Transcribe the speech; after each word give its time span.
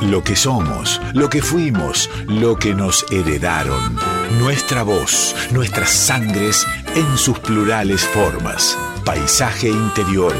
Lo 0.00 0.22
que 0.22 0.36
somos, 0.36 1.00
lo 1.12 1.28
que 1.28 1.42
fuimos, 1.42 2.08
lo 2.28 2.56
que 2.56 2.72
nos 2.72 3.04
heredaron. 3.10 3.98
Nuestra 4.38 4.84
voz, 4.84 5.34
nuestras 5.50 5.90
sangres 5.90 6.64
en 6.94 7.18
sus 7.18 7.38
plurales 7.40 8.02
formas. 8.02 8.78
Paisaje 9.04 9.68
interior, 9.68 10.32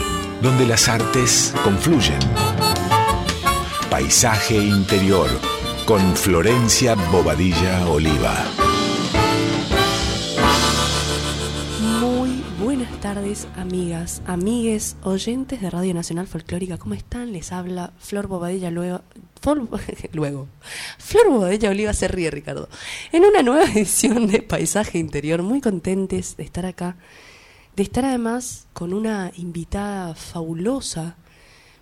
donde 0.43 0.65
las 0.65 0.89
artes 0.89 1.53
confluyen. 1.65 2.21
Paisaje 3.91 4.57
interior, 4.57 5.29
con 5.87 6.15
Florencia 6.15 6.95
Bobadilla 7.11 7.85
Oliva. 7.89 8.45
Muy 12.01 12.45
buenas 12.61 13.01
tardes, 13.01 13.49
amigas, 13.57 14.23
amigues, 14.25 14.97
oyentes 15.03 15.61
de 15.61 15.69
Radio 15.69 15.95
Nacional 15.95 16.29
Folclórica. 16.29 16.79
¿Cómo 16.79 16.95
están? 16.95 17.33
Les 17.33 17.51
habla 17.51 17.93
Flor 17.99 18.29
Bobadilla 18.29 18.71
luego. 20.13 20.49
Flor 20.99 21.31
Bobadilla 21.31 21.71
Oliva 21.71 21.93
se 21.93 22.09
ríe, 22.09 22.31
Ricardo. 22.31 22.69
En 23.13 23.25
una 23.25 23.43
nueva 23.43 23.65
edición 23.73 24.27
de 24.27 24.43
Paisaje 24.43 24.99
Interior. 24.99 25.43
Muy 25.43 25.61
contentes 25.61 26.37
de 26.37 26.45
estar 26.45 26.67
acá. 26.67 26.97
De 27.77 27.83
estar 27.83 28.05
además 28.05 28.67
con 28.73 28.93
una 28.93 29.33
invitada 29.37 30.15
fabulosa 30.15 31.17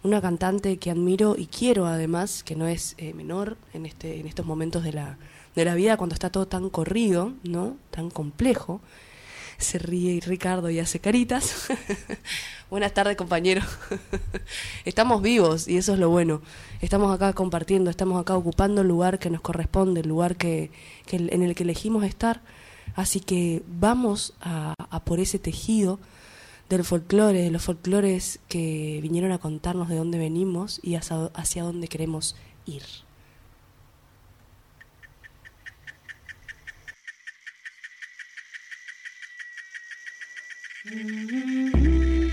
una 0.06 0.23
cantante 0.23 0.77
que 0.78 0.91
admiro 0.91 1.34
y 1.37 1.47
quiero 1.47 1.87
además, 1.87 2.42
que 2.45 2.55
no 2.55 2.66
es 2.69 2.95
eh, 2.97 3.12
menor 3.12 3.56
en, 3.75 3.86
este, 3.86 4.20
en 4.20 4.27
estos 4.27 4.47
momentos 4.47 4.84
de 4.84 4.92
la, 4.92 5.19
de 5.55 5.64
la 5.64 5.75
vida, 5.75 5.97
cuando 5.97 6.14
está 6.14 6.30
todo 6.30 6.47
tan 6.47 6.70
corrido, 6.70 7.33
¿no? 7.42 7.77
Tan 7.91 8.11
complejo. 8.11 8.80
Se 9.59 9.78
ríe 9.78 10.20
Ricardo 10.20 10.70
y 10.70 10.78
hace 10.78 11.01
caritas. 11.01 11.69
Buenas 12.70 12.92
tardes, 12.92 13.16
compañero. 13.16 13.62
estamos 14.84 15.23
vivos 15.23 15.69
y 15.69 15.77
eso 15.77 15.95
es 15.95 15.98
lo 15.98 16.10
bueno. 16.10 16.42
Estamos 16.80 17.14
acá 17.14 17.33
compartiendo, 17.33 17.91
estamos 17.91 18.20
acá 18.20 18.37
ocupando 18.37 18.83
el 18.83 18.88
lugar 18.88 19.19
que 19.19 19.30
nos 19.30 19.41
corresponde, 19.41 20.00
el 20.00 20.08
lugar 20.08 20.36
que, 20.36 20.70
en 21.11 21.42
el 21.42 21.55
que 21.55 21.62
elegimos 21.62 22.05
estar. 22.05 22.42
Así 22.95 23.20
que 23.20 23.62
vamos 23.67 24.34
a, 24.41 24.75
por 25.05 25.20
ese 25.20 25.39
tejido 25.39 26.00
del 26.69 26.84
folclore, 26.84 27.42
de 27.42 27.50
los 27.50 27.62
folclores 27.62 28.41
que 28.48 28.98
vinieron 29.02 29.33
a 29.33 29.39
contarnos 29.39 29.89
de 29.89 29.97
dónde 29.97 30.19
venimos 30.19 30.80
y 30.83 30.97
hacia 30.97 31.62
dónde 31.62 31.89
queremos 31.89 32.36
ir. 32.67 32.83
Dicen 40.89 42.25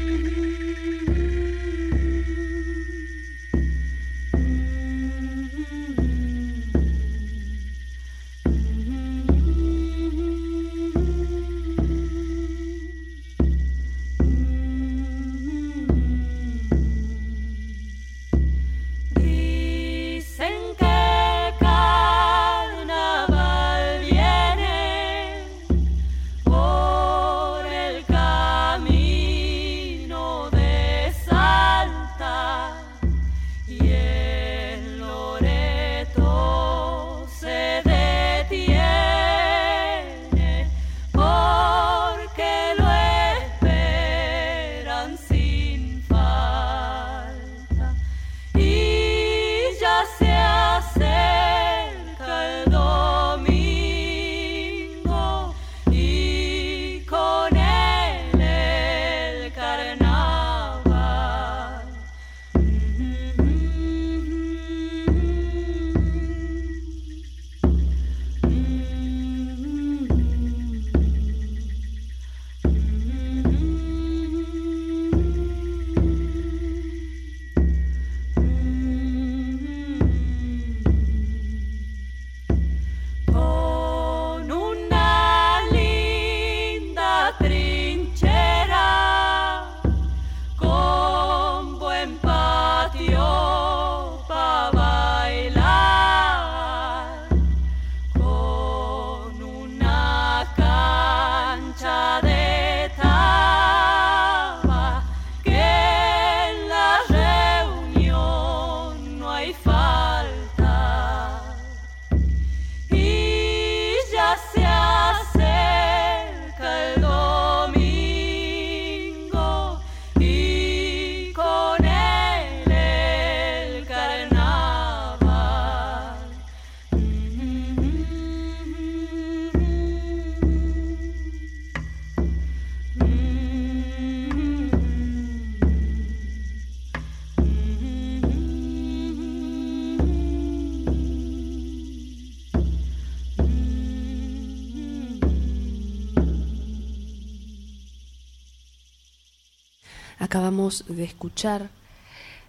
Acabamos 150.24 150.86
de 150.88 151.04
escuchar 151.04 151.70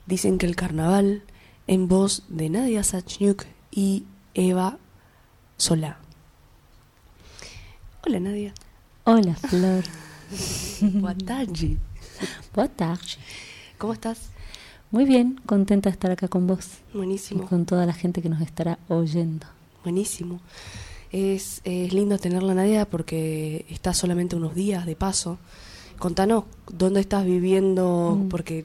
Dicen 0.06 0.38
que 0.38 0.46
el 0.46 0.54
carnaval 0.54 1.22
en 1.66 1.88
voz 1.88 2.22
de 2.28 2.48
Nadia 2.48 2.84
Sachniuk 2.84 3.46
y 3.72 4.04
Eva 4.34 4.78
Solá. 5.56 5.98
Hola 8.06 8.20
Nadia. 8.20 8.54
Hola, 9.04 9.34
Flor. 9.34 9.82
Boa 11.00 11.14
tarde. 11.14 11.78
¿Cómo 13.78 13.94
estás? 13.94 14.28
Muy 14.92 15.04
bien, 15.04 15.40
contenta 15.44 15.88
de 15.88 15.94
estar 15.94 16.12
acá 16.12 16.28
con 16.28 16.46
vos 16.46 16.68
y 16.92 16.98
Buenísimo. 16.98 17.48
con 17.48 17.66
toda 17.66 17.86
la 17.86 17.94
gente 17.94 18.22
que 18.22 18.28
nos 18.28 18.40
estará 18.40 18.78
oyendo. 18.88 19.46
Buenísimo. 19.82 20.40
Es, 21.10 21.60
es 21.64 21.92
lindo 21.92 22.18
tenerla 22.18 22.54
Nadia 22.54 22.84
porque 22.88 23.66
está 23.68 23.94
solamente 23.94 24.36
unos 24.36 24.54
días 24.54 24.86
de 24.86 24.94
paso. 24.94 25.38
Contanos 25.98 26.44
dónde 26.70 27.00
estás 27.00 27.24
viviendo, 27.24 28.18
Mm. 28.20 28.28
porque 28.28 28.64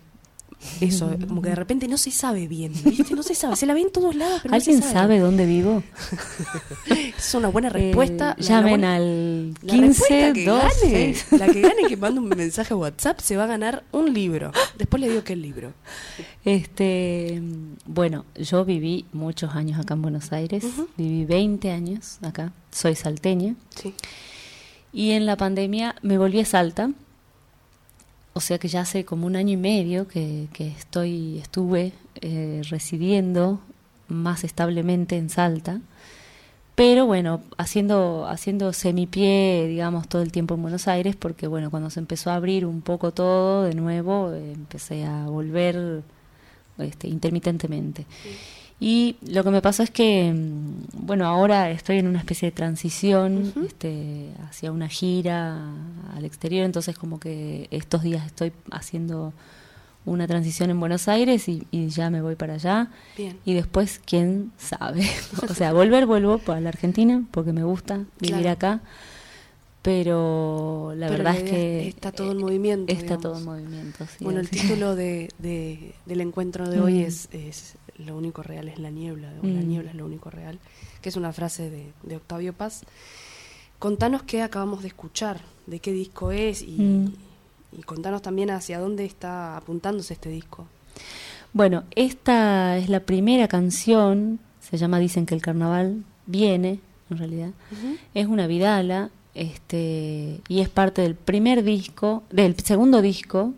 eso, 0.81 1.09
como 1.27 1.41
que 1.41 1.49
de 1.49 1.55
repente 1.55 1.87
no 1.87 1.97
se 1.97 2.11
sabe 2.11 2.47
bien, 2.47 2.73
¿viste? 2.83 3.15
No 3.15 3.23
se 3.23 3.33
sabe, 3.35 3.55
se 3.55 3.65
la 3.65 3.73
ve 3.73 3.81
en 3.81 3.91
todos 3.91 4.13
lados, 4.15 4.41
pero 4.43 4.53
no 4.55 4.59
se 4.59 4.71
¿Alguien 4.71 4.91
sabe 4.91 5.19
dónde 5.19 5.45
vivo? 5.45 5.81
Es 7.17 7.33
una 7.33 7.47
buena 7.49 7.69
respuesta. 7.69 8.31
Eh, 8.37 8.41
La- 8.43 8.43
la 8.43 8.49
llamen 8.49 8.69
buena- 8.71 8.95
al 8.95 9.49
La 9.61 9.73
15 9.73 9.87
respuesta 9.87 10.33
que 10.33 10.45
2 10.45 10.59
gane, 10.61 11.13
6. 11.13 11.25
la 11.39 11.47
que 11.47 11.61
gane 11.61 11.83
que 11.87 11.97
mande 11.97 12.19
un 12.19 12.27
mensaje 12.29 12.73
a 12.73 12.77
WhatsApp 12.77 13.19
se 13.21 13.37
va 13.37 13.43
a 13.43 13.47
ganar 13.47 13.83
un 13.91 14.13
libro. 14.13 14.51
Después 14.77 14.99
le 15.01 15.09
digo 15.09 15.23
qué 15.23 15.35
libro. 15.35 15.73
Este, 16.45 17.41
bueno, 17.85 18.25
yo 18.35 18.65
viví 18.65 19.05
muchos 19.13 19.55
años 19.55 19.79
acá 19.79 19.93
en 19.93 20.01
Buenos 20.01 20.31
Aires, 20.31 20.65
viví 20.97 21.25
20 21.25 21.71
años 21.71 22.17
acá, 22.21 22.53
soy 22.71 22.95
salteña 22.95 23.55
Sí. 23.75 23.93
y 24.91 25.11
en 25.11 25.25
la 25.25 25.35
pandemia 25.37 25.95
me 26.01 26.17
volví 26.17 26.39
a 26.39 26.45
Salta, 26.45 26.91
o 28.33 28.41
sea 28.41 28.57
que 28.59 28.67
ya 28.67 28.81
hace 28.81 29.05
como 29.05 29.27
un 29.27 29.35
año 29.35 29.53
y 29.53 29.57
medio 29.57 30.07
que, 30.07 30.47
que 30.53 30.67
estoy, 30.67 31.39
estuve 31.39 31.93
eh, 32.21 32.61
residiendo 32.69 33.59
más 34.07 34.43
establemente 34.43 35.17
en 35.17 35.29
Salta. 35.29 35.81
Pero 36.75 37.05
bueno, 37.05 37.41
haciendo, 37.57 38.25
haciendo 38.27 38.71
semipié, 38.71 39.67
digamos, 39.67 40.07
todo 40.07 40.21
el 40.21 40.31
tiempo 40.31 40.55
en 40.55 40.61
Buenos 40.61 40.87
Aires, 40.87 41.15
porque 41.17 41.45
bueno, 41.45 41.69
cuando 41.69 41.89
se 41.89 41.99
empezó 41.99 42.31
a 42.31 42.35
abrir 42.35 42.65
un 42.65 42.81
poco 42.81 43.11
todo 43.11 43.63
de 43.63 43.75
nuevo, 43.75 44.31
eh, 44.31 44.53
empecé 44.53 45.03
a 45.03 45.25
volver 45.25 46.03
este, 46.77 47.09
intermitentemente. 47.09 48.05
Y 48.81 49.17
lo 49.27 49.43
que 49.43 49.49
me 49.51 49.61
pasó 49.61 49.83
es 49.83 49.91
que, 49.91 50.31
mm, 50.33 51.05
bueno, 51.05 51.25
ahora 51.25 51.69
estoy 51.69 51.97
en 51.97 52.07
una 52.07 52.19
especie 52.19 52.47
de 52.49 52.51
transición 52.55 53.51
este, 53.65 54.29
hacia 54.47 54.71
una 54.71 54.87
gira 54.87 55.57
al 56.15 56.23
exterior, 56.23 56.65
entonces 56.65 56.97
como 56.97 57.19
que 57.19 57.67
estos 57.71 58.03
días 58.03 58.25
estoy 58.25 58.53
haciendo 58.71 59.33
una 60.05 60.27
transición 60.27 60.69
en 60.69 60.79
Buenos 60.79 61.09
Aires 61.09 61.49
y, 61.49 61.67
y 61.71 61.89
ya 61.89 62.09
me 62.09 62.21
voy 62.21 62.35
para 62.35 62.53
allá. 62.53 62.87
Bien. 63.17 63.37
Y 63.45 63.53
después, 63.53 63.99
quién 64.05 64.51
sabe. 64.57 65.05
o 65.49 65.53
sea, 65.53 65.73
volver, 65.73 66.05
vuelvo 66.05 66.37
para 66.37 66.61
la 66.61 66.69
Argentina 66.69 67.21
porque 67.31 67.51
me 67.51 67.63
gusta 67.65 67.97
vivir 68.19 68.37
Claro. 68.43 68.49
acá. 68.51 68.79
Pero 69.81 70.93
la 70.95 71.07
Pero 71.07 71.17
verdad 71.23 71.33
la 71.33 71.39
es 71.39 71.49
que 71.49 71.87
está 71.87 72.11
todo 72.11 72.31
en 72.33 72.37
movimiento, 72.37 72.91
Está 72.91 73.03
digamos. 73.17 73.21
todo 73.23 73.37
en 73.37 73.45
movimiento. 73.45 74.05
sí, 74.17 74.23
Bueno, 74.23 74.39
el 74.41 74.49
título 74.49 74.95
de, 74.95 75.29
de- 75.39 75.93
del 76.05 76.21
encuentro 76.21 76.69
de 76.69 76.81
hoy 76.81 76.95
Mm. 76.99 77.05
es, 77.05 77.29
es 77.31 77.75
Lo 78.05 78.15
único 78.17 78.41
real 78.43 78.67
es 78.69 78.79
la 78.79 78.89
niebla, 78.89 79.29
o 79.43 79.45
La 79.45 79.61
Mm. 79.61 79.67
niebla 79.67 79.89
es 79.91 79.95
lo 79.95 80.05
único 80.05 80.29
real, 80.29 80.57
que 81.01 81.09
es 81.09 81.15
una 81.17 81.33
frase 81.33 81.69
de, 81.69 81.91
de 82.03 82.15
Octavio 82.15 82.53
Paz. 82.53 82.83
Contanos 83.77 84.23
qué 84.23 84.41
acabamos 84.41 84.81
de 84.81 84.87
escuchar, 84.89 85.41
de 85.67 85.79
qué 85.79 85.91
disco 85.91 86.31
es 86.31 86.61
y, 86.61 86.77
Mm. 86.79 87.13
y 87.79 87.81
contanos 87.83 88.21
también 88.21 88.51
hacia 88.51 88.79
dónde 88.79 89.05
está 89.05 89.57
apuntándose 89.57 90.13
este 90.13 90.29
disco. 90.29 90.65
Bueno, 91.53 91.83
esta 91.95 92.77
es 92.77 92.89
la 92.89 92.99
primera 93.01 93.47
canción, 93.47 94.39
se 94.61 94.77
llama 94.77 94.99
Dicen 94.99 95.25
que 95.25 95.35
el 95.35 95.41
carnaval 95.41 96.03
viene, 96.25 96.79
en 97.09 97.17
realidad. 97.17 97.49
Es 98.13 98.27
una 98.27 98.47
vidala, 98.47 99.09
este, 99.33 100.41
y 100.47 100.59
es 100.61 100.69
parte 100.69 101.01
del 101.01 101.15
primer 101.15 101.63
disco, 101.63 102.23
del 102.29 102.55
segundo 102.59 103.01
disco 103.01 103.53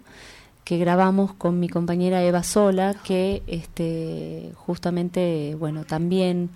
que 0.64 0.78
grabamos 0.78 1.34
con 1.34 1.60
mi 1.60 1.68
compañera 1.70 2.24
Eva 2.24 2.44
Sola, 2.44 2.96
que 3.04 3.42
este, 3.48 4.52
justamente, 4.56 5.56
bueno, 5.60 5.84
también 5.86 6.50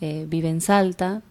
eh, 0.00 0.26
vive 0.28 0.48
en 0.48 0.60
Salta, 0.60 1.22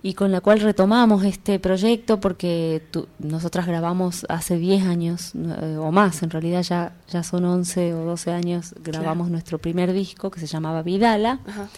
y 0.00 0.14
con 0.14 0.30
la 0.30 0.40
cual 0.40 0.60
retomamos 0.60 1.24
este 1.24 1.58
proyecto 1.58 2.20
porque 2.20 2.82
tu- 2.92 3.08
nosotras 3.18 3.66
grabamos 3.66 4.24
hace 4.28 4.56
10 4.56 4.84
años 4.84 5.32
eh, 5.34 5.76
o 5.76 5.90
más, 5.90 6.22
en 6.22 6.30
realidad 6.30 6.62
ya, 6.62 6.92
ya 7.10 7.24
son 7.24 7.44
11 7.44 7.94
o 7.94 8.04
12 8.04 8.30
años, 8.30 8.74
grabamos 8.84 9.24
Claro. 9.26 9.32
nuestro 9.32 9.58
primer 9.58 9.92
disco 9.92 10.30
que 10.30 10.38
se 10.38 10.46
llamaba 10.46 10.82
Vidala. 10.82 11.40
Ajá. 11.48 11.68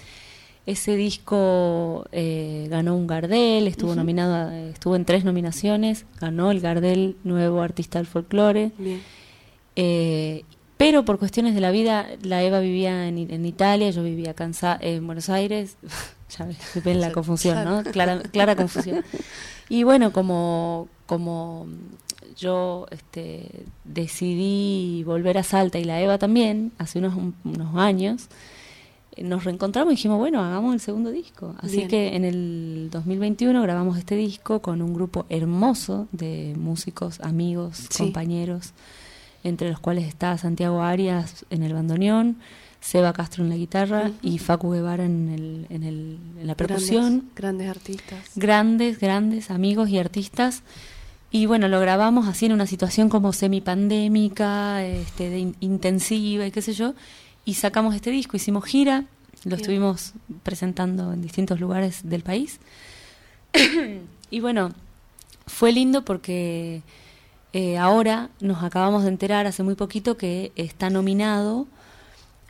Ese 0.67 0.95
disco 0.97 2.05
eh, 2.13 2.67
ganó 2.69 2.95
un 2.95 3.07
Gardel, 3.07 3.67
estuvo 3.67 3.95
nominado, 3.95 4.35
a- 4.35 4.55
estuvo 4.69 4.95
en 4.97 5.07
tres 5.07 5.25
nominaciones, 5.25 6.05
ganó 6.21 6.51
el 6.51 6.61
Gardel 6.61 7.17
Nuevo 7.25 7.63
Artista 7.63 7.99
del 7.99 8.07
Folclore. 8.07 8.73
Bien. 8.77 9.01
Eh, 9.77 10.45
pero 10.77 11.05
por 11.05 11.19
cuestiones 11.19 11.55
de 11.55 11.61
la 11.61 11.71
vida, 11.71 12.07
la 12.23 12.43
Eva 12.43 12.61
vivía 12.61 13.07
en, 13.07 13.19
en 13.31 13.45
Italia, 13.45 13.91
yo 13.91 14.03
vivía 14.03 14.31
acá 14.31 14.51
en, 14.81 15.07
Buenos 15.07 15.29
Aires. 15.29 15.77
ya 16.39 16.49
ven 16.83 17.01
la 17.01 17.13
confusión, 17.13 17.65
¿no? 17.65 17.83
Clara, 17.85 18.21
clara 18.21 18.57
confusión. 18.57 19.05
Y 19.73 19.85
bueno, 19.85 20.13
como, 20.13 20.89
como 21.07 21.69
yo 22.37 22.89
este, 22.91 23.67
decidí 23.85 25.05
volver 25.05 25.39
a 25.39 25.45
Salta 25.45 25.79
y 25.79 25.85
la 25.85 26.01
Eva 26.01 26.19
también, 26.19 26.73
hace 26.77 26.99
unos, 26.99 27.15
unos 27.45 27.77
años, 27.77 28.27
eh, 29.15 29.23
nos 29.23 29.45
reencontramos 29.45 29.93
y 29.93 29.97
dijimos, 29.97 30.19
bueno, 30.19 30.43
hagamos 30.43 30.75
el 30.75 30.81
segundo 30.81 31.11
disco. 31.11 31.55
Así 31.61 31.77
Bien. 31.77 31.89
que 31.89 32.17
en 32.17 32.25
el 32.25 32.89
2021 32.91 33.63
grabamos 33.63 33.97
este 33.97 34.17
disco 34.17 34.61
con 34.61 34.83
un 34.83 34.93
grupo 34.93 35.25
hermoso 35.29 36.09
de 36.11 36.55
músicos, 36.59 37.21
amigos, 37.21 37.87
Sí. 37.91 38.03
compañeros, 38.05 38.73
entre 39.45 39.71
los 39.71 39.81
cuales 39.81 40.07
está 40.07 40.37
Santiago 40.39 40.83
Arias 40.83 41.45
en 41.51 41.63
el 41.63 41.73
bandoneón, 41.73 42.37
Seba 42.81 43.13
Castro 43.13 43.45
en 43.45 43.51
la 43.51 43.57
guitarra 43.57 44.11
y 44.23 44.39
Facu 44.39 44.71
Guevara 44.73 45.05
en, 45.05 45.29
el, 45.29 45.67
en, 45.69 45.83
el, 45.83 46.19
en 46.41 46.47
la 46.47 46.55
percusión 46.55 47.03
Grandes, 47.35 47.35
grandes 47.37 47.69
artistas. 47.69 48.31
grandes, 48.37 48.99
grandes 48.99 49.51
amigos 49.51 49.89
y 49.91 49.99
artistas. 49.99 50.63
Y 51.31 51.47
bueno, 51.47 51.69
lo 51.69 51.79
grabamos 51.79 52.27
así 52.27 52.47
en 52.47 52.53
una 52.53 52.67
situación 52.67 53.09
como 53.09 53.33
semipandémica, 53.33 54.85
este, 54.85 55.31
de 55.31 55.39
in- 55.39 55.57
intensiva 55.61 56.47
y 56.47 56.51
qué 56.51 56.63
sé 56.63 56.73
yo. 56.73 56.95
Y 57.45 57.55
sacamos 57.55 57.95
este 57.95 58.11
disco, 58.11 58.37
hicimos 58.37 58.65
gira, 58.65 59.05
lo 59.45 59.51
Bien. 59.51 59.61
estuvimos 59.61 60.13
presentando 60.43 61.13
en 61.13 61.23
distintos 61.23 61.61
lugares 61.61 62.01
del 62.03 62.23
país. 62.23 62.59
y 64.31 64.41
bueno, 64.41 64.73
fue 65.47 65.73
lindo 65.73 66.05
porque 66.05 66.83
eh, 67.53 67.79
ahora 67.79 68.31
nos 68.41 68.63
acabamos 68.63 69.03
de 69.03 69.09
enterar 69.09 69.47
hace 69.47 69.63
muy 69.63 69.75
poquito 69.75 70.17
que 70.17 70.53
está 70.55 70.89
nominado 70.89 71.67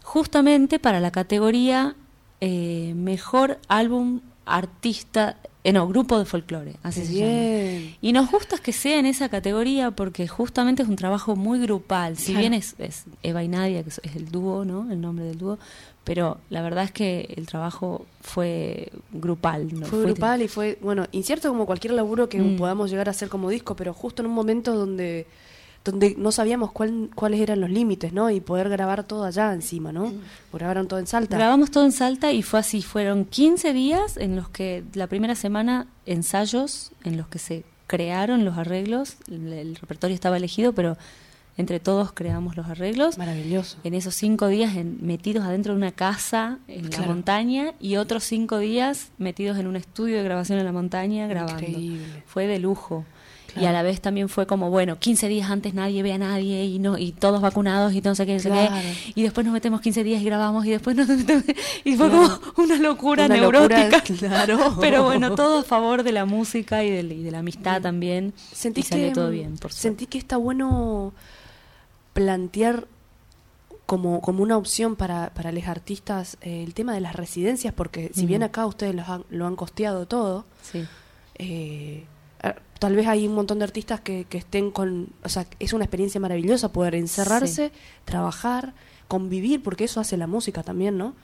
justamente 0.03 0.79
para 0.79 1.01
la 1.01 1.11
categoría 1.11 1.95
eh, 2.41 2.93
Mejor 2.97 3.59
Álbum 3.69 4.21
Artista, 4.45 5.37
eh, 5.63 5.73
no, 5.73 5.87
Grupo 5.89 6.19
de 6.19 6.25
Folclore, 6.25 6.75
así 6.83 7.05
se 7.05 7.15
llama. 7.15 7.97
Y 8.01 8.13
nos 8.13 8.31
gusta 8.31 8.57
que 8.59 8.73
sea 8.73 8.99
en 8.99 9.07
esa 9.07 9.29
categoría 9.29 9.91
porque 9.91 10.27
justamente 10.27 10.83
es 10.83 10.89
un 10.89 10.97
trabajo 10.97 11.37
muy 11.37 11.59
grupal. 11.61 12.17
Si 12.17 12.33
Claro. 12.33 12.41
bien 12.41 12.55
es, 12.55 12.75
es 12.79 13.05
Eva 13.23 13.43
y 13.45 13.49
Nadia, 13.49 13.83
que 13.83 13.91
es 13.91 14.01
el 14.17 14.31
dúo, 14.31 14.65
¿no? 14.65 14.91
El 14.91 15.01
nombre 15.01 15.25
del 15.27 15.37
dúo, 15.39 15.59
pero 16.05 16.39
la 16.49 16.63
verdad 16.63 16.85
es 16.85 16.93
que 16.93 17.35
el 17.37 17.47
trabajo 17.47 18.07
fue 18.23 18.91
grupal. 19.13 19.69
¿no? 19.79 19.87
Fue 19.87 20.01
grupal 20.03 20.41
y 20.43 20.49
fue, 20.49 20.79
bueno, 20.81 21.07
incierto 21.13 21.49
como 21.51 21.67
cualquier 21.67 21.93
laburo 21.93 22.29
que 22.29 22.41
Mm. 22.41 22.57
podamos 22.57 22.91
llegar 22.91 23.09
a 23.09 23.11
hacer 23.11 23.29
como 23.29 23.51
disco, 23.51 23.77
pero 23.77 23.93
justo 23.93 24.23
en 24.23 24.27
un 24.29 24.35
momento 24.35 24.75
donde 24.75 25.27
donde 25.85 26.15
no 26.19 26.31
sabíamos 26.31 26.73
cuál, 26.73 27.11
cuáles 27.15 27.41
eran 27.41 27.61
los 27.61 27.71
límites, 27.71 28.13
¿no? 28.13 28.29
Y 28.31 28.41
poder 28.41 28.69
grabar 28.69 29.05
todo 29.05 29.25
allá 29.25 29.53
encima, 29.55 29.93
¿no? 29.93 30.13
Grabaron 30.53 30.89
todo 30.89 30.99
en 31.01 31.07
Salta. 31.07 31.37
Grabamos 31.37 31.71
todo 31.71 31.85
en 31.85 31.93
Salta 31.93 32.33
y 32.33 32.43
fue 32.43 32.61
así. 32.61 32.83
Fueron 32.83 33.25
15 33.25 33.73
días 33.73 34.17
en 34.19 34.37
los 34.37 34.49
que 34.51 34.85
la 34.95 35.07
primera 35.07 35.35
semana 35.35 35.87
ensayos, 36.05 36.93
en 37.05 37.17
los 37.17 37.29
que 37.29 37.39
se 37.39 37.65
crearon 37.87 38.45
los 38.45 38.59
arreglos. 38.59 39.17
El, 39.31 39.53
el 39.53 39.77
repertorio 39.77 40.15
estaba 40.15 40.37
elegido, 40.37 40.73
pero 40.75 40.99
entre 41.57 41.81
todos 41.81 42.13
creamos 42.13 42.57
los 42.57 42.67
arreglos. 42.69 43.17
Maravilloso. 43.19 43.79
En 43.83 43.95
esos 43.95 44.15
cinco 44.15 44.49
días 44.49 44.77
en- 44.77 44.99
metidos 45.01 45.45
adentro 45.45 45.73
de 45.73 45.79
una 45.79 45.93
casa 45.93 46.59
en 46.69 46.89
Claro. 46.89 47.03
la 47.07 47.09
montaña 47.15 47.73
y 47.81 47.97
otros 47.97 48.25
cinco 48.25 48.59
días 48.59 49.09
metidos 49.19 49.59
en 49.59 49.67
un 49.67 49.77
estudio 49.77 50.19
de 50.19 50.25
grabación 50.25 50.59
en 50.59 50.67
la 50.67 50.73
montaña 50.73 51.27
grabando. 51.27 51.61
Increíble. 51.67 52.23
Fue 52.27 52.47
de 52.47 52.59
lujo. 52.59 53.05
Claro. 53.53 53.61
Y 53.63 53.67
a 53.67 53.73
la 53.73 53.83
vez 53.83 54.01
también 54.01 54.29
fue 54.29 54.47
como, 54.47 54.71
bueno, 54.71 54.99
15 54.99 55.29
días 55.29 55.51
antes 55.51 55.75
nadie 55.75 56.03
ve 56.03 56.13
a 56.13 56.19
nadie 56.19 56.65
y 56.65 56.79
no 56.79 56.99
y 56.99 57.13
todos 57.13 57.41
vacunados 57.41 57.93
y 57.95 58.01
no 58.01 58.15
sé 58.15 58.27
qué, 58.27 58.35
no 58.35 58.41
sé 58.41 58.49
qué. 58.51 58.67
Claro. 58.69 58.89
Y 59.15 59.23
después 59.23 59.45
nos 59.45 59.53
metemos 59.53 59.81
15 59.81 60.05
días 60.05 60.23
y 60.23 60.25
grabamos 60.25 60.65
y 60.67 60.71
después 60.71 60.95
nos 60.97 61.09
metemos... 61.09 61.45
Y 61.85 61.97
fue 61.97 62.11
como 62.11 62.29
una 62.59 62.77
locura 62.77 63.27
Una 63.27 63.35
neurótica. 63.37 63.89
locura, 63.89 64.03
claro. 64.19 64.77
Pero 64.81 65.05
bueno, 65.05 65.35
todo 65.35 65.59
a 65.61 65.63
favor 65.65 66.03
de 66.03 66.13
la 66.13 66.25
música 66.27 66.85
y 66.85 66.91
de, 66.91 67.01
y 67.15 67.23
de 67.23 67.31
la 67.31 67.39
amistad 67.41 67.81
también. 67.83 68.33
Sentí 68.53 68.81
y 68.81 68.85
salió 68.85 69.09
que, 69.09 69.15
todo 69.15 69.31
bien, 69.31 69.57
por. 69.59 69.73
Sentí 69.73 70.07
que 70.07 70.19
está 70.19 70.37
bueno 70.37 71.13
plantear 72.13 72.87
como, 73.87 74.21
como 74.21 74.43
una 74.43 74.57
opción 74.57 74.95
para, 74.97 75.31
para 75.35 75.51
los 75.53 75.65
artistas 75.67 76.37
eh, 76.43 76.63
el 76.65 76.75
tema 76.75 76.95
de 76.95 77.01
las 77.01 77.17
residencias, 77.17 77.75
porque 77.75 78.11
si 78.15 78.25
Mm. 78.25 78.29
bien 78.29 78.43
acá 78.45 78.67
ustedes 78.67 78.95
los 78.95 79.09
han- 79.09 79.25
lo 79.31 79.47
han 79.47 79.57
costeado 79.57 80.07
todo, 80.07 80.45
Sí. 80.63 80.85
eh, 81.39 82.05
tal 82.81 82.97
vez 82.97 83.07
hay 83.07 83.29
un 83.29 83.35
montón 83.37 83.59
de 83.61 83.65
artistas 83.65 84.01
que, 84.01 84.25
que 84.25 84.39
estén 84.39 84.73
con... 84.73 85.09
O 85.23 85.29
sea, 85.29 85.47
es 85.61 85.73
una 85.73 85.85
experiencia 85.85 86.21
maravillosa 86.21 86.73
poder 86.73 86.97
encerrarse, 86.97 87.71
trabajar, 88.05 88.75
convivir, 89.07 89.63
porque 89.63 89.85
eso 89.85 90.01
hace 90.01 90.17
la 90.17 90.27
música 90.27 90.65
también, 90.65 90.99
¿no? 90.99 91.15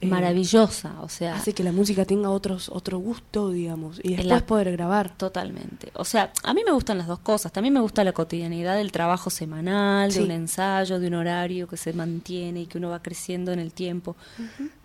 Eh, 0.00 0.06
Maravillosa, 0.06 1.00
o 1.00 1.08
sea... 1.08 1.34
Hace 1.34 1.52
que 1.54 1.64
la 1.64 1.72
música 1.72 2.04
tenga 2.04 2.30
otros 2.30 2.68
otro 2.68 2.98
gusto, 3.00 3.50
digamos, 3.50 3.98
y 4.00 4.10
después 4.10 4.26
la- 4.28 4.46
poder 4.46 4.70
grabar. 4.70 5.16
Totalmente. 5.16 5.90
O 5.94 6.04
sea, 6.04 6.32
a 6.44 6.54
mí 6.54 6.62
me 6.64 6.70
gustan 6.70 6.98
las 6.98 7.08
dos 7.08 7.18
cosas. 7.18 7.50
También 7.50 7.74
me 7.74 7.80
gusta 7.80 8.04
la 8.04 8.12
cotidianidad 8.12 8.76
del 8.76 8.92
trabajo 8.92 9.28
semanal, 9.28 10.12
Sí. 10.12 10.20
de 10.20 10.24
un 10.26 10.30
ensayo, 10.30 11.00
de 11.00 11.08
un 11.08 11.14
horario 11.14 11.66
que 11.66 11.76
se 11.76 11.92
mantiene 11.92 12.60
y 12.60 12.66
que 12.66 12.78
uno 12.78 12.90
va 12.90 13.02
creciendo 13.02 13.50
en 13.50 13.58
el 13.58 13.72
tiempo. 13.72 14.14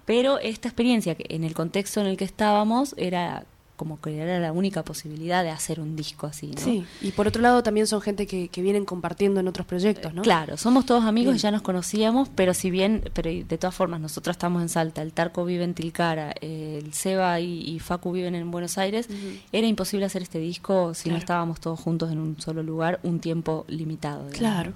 Pero 0.06 0.40
esta 0.40 0.68
experiencia, 0.68 1.14
que 1.14 1.26
en 1.30 1.44
el 1.44 1.54
contexto 1.54 2.02
en 2.02 2.08
el 2.08 2.18
que 2.18 2.26
estábamos, 2.26 2.96
era 2.98 3.46
como 3.76 4.00
que 4.00 4.18
era 4.18 4.40
la 4.40 4.52
única 4.52 4.84
posibilidad 4.84 5.44
de 5.44 5.50
hacer 5.50 5.80
un 5.80 5.96
disco 5.96 6.28
así, 6.28 6.48
¿no? 6.48 6.62
Sí, 6.62 6.86
y 7.02 7.12
por 7.12 7.28
otro 7.28 7.42
lado 7.42 7.64
también 7.64 7.88
son 7.88 8.02
gente 8.02 8.28
que, 8.28 8.48
que 8.48 8.62
vienen 8.62 8.86
compartiendo 8.86 9.40
en 9.40 9.48
otros 9.48 9.66
proyectos, 9.66 10.14
¿no? 10.14 10.22
Claro, 10.22 10.58
somos 10.58 10.86
todos 10.86 11.06
amigos 11.06 11.36
y 11.36 11.40
ya 11.40 11.52
nos 11.52 11.62
conocíamos, 11.64 12.30
pero 12.36 12.54
si 12.54 12.70
bien, 12.70 13.10
pero 13.14 13.32
de 13.32 13.58
todas 13.58 13.76
formas, 13.76 14.00
nosotros 14.00 14.36
estamos 14.36 14.62
en 14.62 14.70
Salta, 14.70 15.02
el 15.02 15.12
Tarco 15.14 15.44
vive 15.44 15.64
en 15.64 15.74
Tilcara, 15.74 16.34
eh, 16.42 16.80
el 16.84 16.94
Seba 16.94 17.40
y, 17.40 17.62
y 17.62 17.80
Facu 17.80 18.12
viven 18.12 18.36
en 18.36 18.52
Buenos 18.52 18.78
Aires, 18.78 19.08
era 19.52 19.66
imposible 19.66 20.06
hacer 20.06 20.22
este 20.22 20.40
disco 20.40 20.94
si 20.94 21.10
no 21.10 21.18
estábamos 21.18 21.60
todos 21.60 21.80
juntos 21.80 22.12
en 22.12 22.20
un 22.20 22.40
solo 22.40 22.64
lugar, 22.64 23.00
un 23.04 23.20
tiempo 23.20 23.66
limitado. 23.68 24.30
digamos. 24.30 24.38
Claro. 24.38 24.74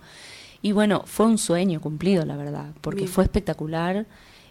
Y 0.62 0.72
bueno, 0.72 1.04
fue 1.06 1.28
un 1.28 1.38
sueño 1.38 1.80
cumplido, 1.82 2.26
la 2.26 2.36
verdad, 2.36 2.72
porque 2.82 3.02
Bien. 3.02 3.12
fue 3.12 3.24
espectacular. 3.24 4.06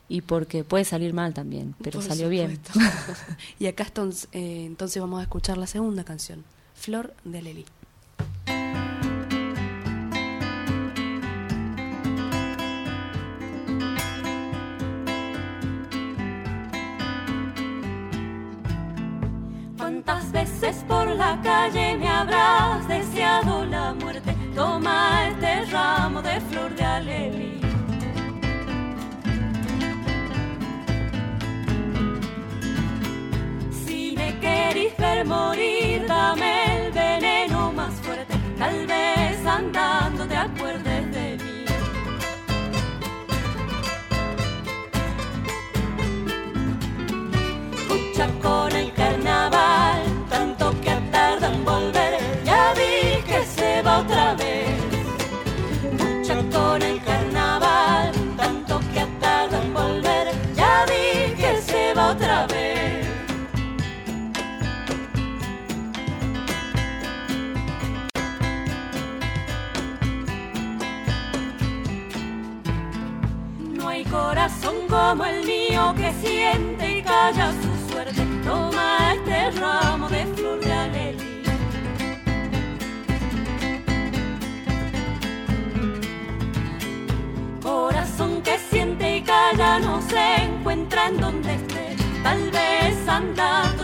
Y 0.09 0.21
porque 0.21 0.65
puede 0.65 0.85
salir 0.85 1.13
mal 1.13 1.35
también, 1.35 1.75
pero 1.83 2.01
Por 2.01 2.09
salió 2.09 2.29
bien. 2.29 2.61
y 3.59 3.67
acá 3.67 3.85
entonces, 3.85 4.29
eh, 4.33 4.65
entonces 4.67 5.01
vamos 5.01 5.21
a 5.21 5.23
escuchar 5.23 5.59
la 5.59 5.67
segunda 5.67 6.05
canción, 6.05 6.45
Flor 6.75 7.15
de 7.25 7.39
Alelí. 7.39 7.67
¿Cuántas 19.77 20.31
veces 20.31 20.77
por 20.87 21.09
la 21.17 21.41
calle 21.43 21.97
me 21.97 22.09
habrás 22.09 22.87
deseado 22.87 23.65
la 23.67 23.95
muerte? 23.95 24.37
Toma 24.55 25.29
este 25.29 25.71
ramo 25.71 26.23
de 26.23 26.41
flor 26.41 26.75
de 26.75 26.85
alelí. 26.85 27.66
Querís 34.77 34.97
ver 34.99 35.25
morir, 35.25 36.07
dame 36.07 36.87
el 36.87 36.93
veneno 36.93 37.73
más 37.73 37.95
fuerte. 37.95 38.35
Tal 38.59 38.87
vez 38.87 39.47
andando 39.47 39.96
hay 73.97 74.05
corazón 74.05 74.75
como 74.91 75.25
el 75.25 75.43
mío 75.47 75.95
que 75.97 76.13
siente 76.23 76.99
y 76.99 77.03
calla 77.03 77.51
su 77.63 77.91
suerte. 77.91 78.23
Toma 78.45 79.15
este 79.15 79.51
ramo 79.59 80.09
de 80.11 80.27
flor 80.35 80.61
de 80.61 80.73
alelí. 80.73 81.43
Corazón 87.63 88.43
que 88.43 88.59
siente 88.71 89.17
y 89.17 89.23
calla 89.23 89.79
no 89.79 90.03
se 90.03 90.25
encuentra 90.45 91.09
en 91.09 91.17
donde 91.19 91.55
esté. 91.55 91.97
Tal 92.23 92.51
vez 92.51 93.09
andando 93.09 93.76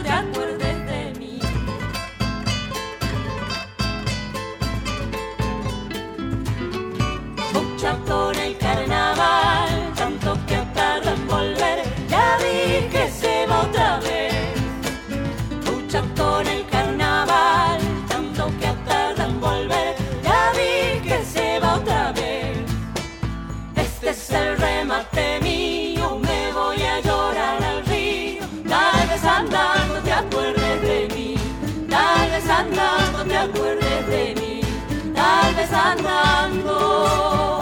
vez 35.62 35.72
andando 35.72 37.60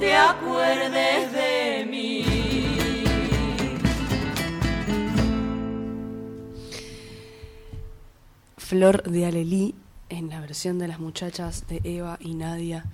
te 0.00 0.14
acuerdes 0.16 1.32
de 1.32 1.86
mí. 1.90 2.24
Flor 8.56 9.02
de 9.02 9.26
Alelí 9.26 9.74
en 10.08 10.30
la 10.30 10.40
versión 10.40 10.78
de 10.78 10.88
las 10.88 10.98
muchachas 11.00 11.66
de 11.68 11.80
Eva 11.84 12.18
y 12.20 12.34
Nadia. 12.34 12.84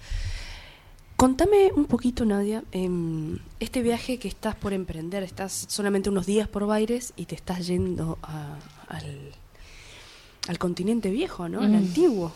Contame 1.16 1.70
un 1.76 1.84
poquito, 1.84 2.24
Nadia, 2.24 2.64
em, 2.72 3.38
este 3.60 3.82
viaje 3.82 4.18
que 4.18 4.26
estás 4.28 4.54
por 4.56 4.72
emprender, 4.72 5.22
estás 5.22 5.66
solamente 5.68 6.08
unos 6.08 6.24
días 6.26 6.48
por 6.48 6.66
Baires 6.66 7.12
y 7.16 7.26
te 7.26 7.34
estás 7.34 7.66
yendo 7.66 8.18
a- 8.22 8.56
al, 8.88 9.32
al 10.48 10.58
continente 10.58 11.10
viejo, 11.10 11.48
¿no? 11.48 11.60
Al 11.60 11.72
Mm. 11.72 11.76
antiguo. 11.76 12.32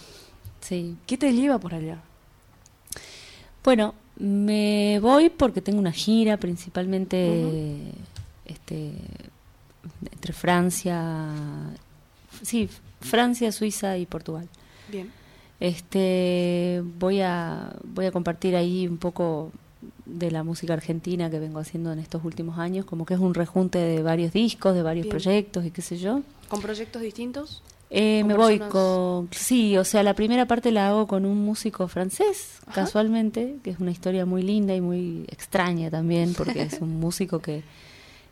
Sí. 0.64 0.96
¿Qué 1.06 1.18
te 1.18 1.30
lleva 1.32 1.58
por 1.58 1.74
allá? 1.74 1.98
Bueno, 3.62 3.94
me 4.16 4.98
voy 5.00 5.28
porque 5.28 5.60
tengo 5.60 5.78
una 5.78 5.92
gira 5.92 6.38
principalmente 6.38 7.92
este, 8.46 8.92
entre 10.10 10.32
Francia, 10.32 11.28
sí, 12.42 12.70
Francia, 13.00 13.52
Suiza 13.52 13.98
y 13.98 14.06
Portugal. 14.06 14.48
Bien. 14.90 15.10
Este, 15.60 16.82
voy 16.98 17.20
a 17.20 17.74
voy 17.82 18.06
a 18.06 18.12
compartir 18.12 18.56
ahí 18.56 18.88
un 18.88 18.96
poco 18.96 19.52
de 20.06 20.30
la 20.30 20.44
música 20.44 20.72
argentina 20.72 21.28
que 21.28 21.38
vengo 21.38 21.58
haciendo 21.58 21.92
en 21.92 21.98
estos 21.98 22.24
últimos 22.24 22.58
años, 22.58 22.86
como 22.86 23.04
que 23.04 23.12
es 23.14 23.20
un 23.20 23.34
rejunte 23.34 23.78
de 23.78 24.02
varios 24.02 24.32
discos, 24.32 24.74
de 24.74 24.82
varios 24.82 25.04
Bien. 25.04 25.10
proyectos 25.10 25.66
y 25.66 25.70
qué 25.70 25.82
sé 25.82 25.98
yo. 25.98 26.22
¿Con 26.48 26.62
proyectos 26.62 27.02
distintos? 27.02 27.62
Eh, 27.96 28.22
¿Con 28.22 28.28
me 28.28 28.34
voy 28.34 28.58
con... 28.58 29.28
Sí, 29.30 29.76
o 29.76 29.84
sea, 29.84 30.02
la 30.02 30.14
primera 30.14 30.46
parte 30.46 30.72
la 30.72 30.88
hago 30.88 31.06
con 31.06 31.24
un 31.24 31.44
músico 31.44 31.86
francés, 31.86 32.58
Ajá. 32.66 32.82
casualmente, 32.82 33.58
que 33.62 33.70
es 33.70 33.78
una 33.78 33.92
historia 33.92 34.26
muy 34.26 34.42
linda 34.42 34.74
y 34.74 34.80
muy 34.80 35.24
extraña 35.28 35.90
también, 35.90 36.34
porque 36.34 36.62
es 36.62 36.80
un 36.80 36.98
músico 37.00 37.38
que 37.38 37.62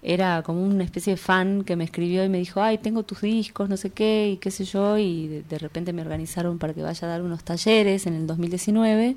era 0.02 0.42
como 0.42 0.64
una 0.64 0.83
especie 0.83 1.12
de 1.12 1.16
fan 1.16 1.62
que 1.62 1.76
me 1.76 1.85
escribió 1.85 2.25
y 2.25 2.28
me 2.28 2.38
dijo, 2.38 2.61
ay, 2.61 2.78
tengo 2.78 3.04
tus 3.04 3.21
discos, 3.21 3.69
no 3.69 3.76
sé 3.76 3.90
qué, 3.90 4.31
y 4.33 4.37
qué 4.38 4.50
sé 4.50 4.64
yo, 4.64 4.99
y 4.99 5.28
de, 5.28 5.42
de 5.42 5.59
repente 5.59 5.92
me 5.92 6.02
organizaron 6.02 6.59
para 6.59 6.75
que 6.75 6.83
vaya 6.83 7.07
a 7.07 7.11
dar 7.12 7.23
unos 7.23 7.45
talleres 7.45 8.09
en 8.09 8.14
el 8.14 8.26
2019. 8.26 9.14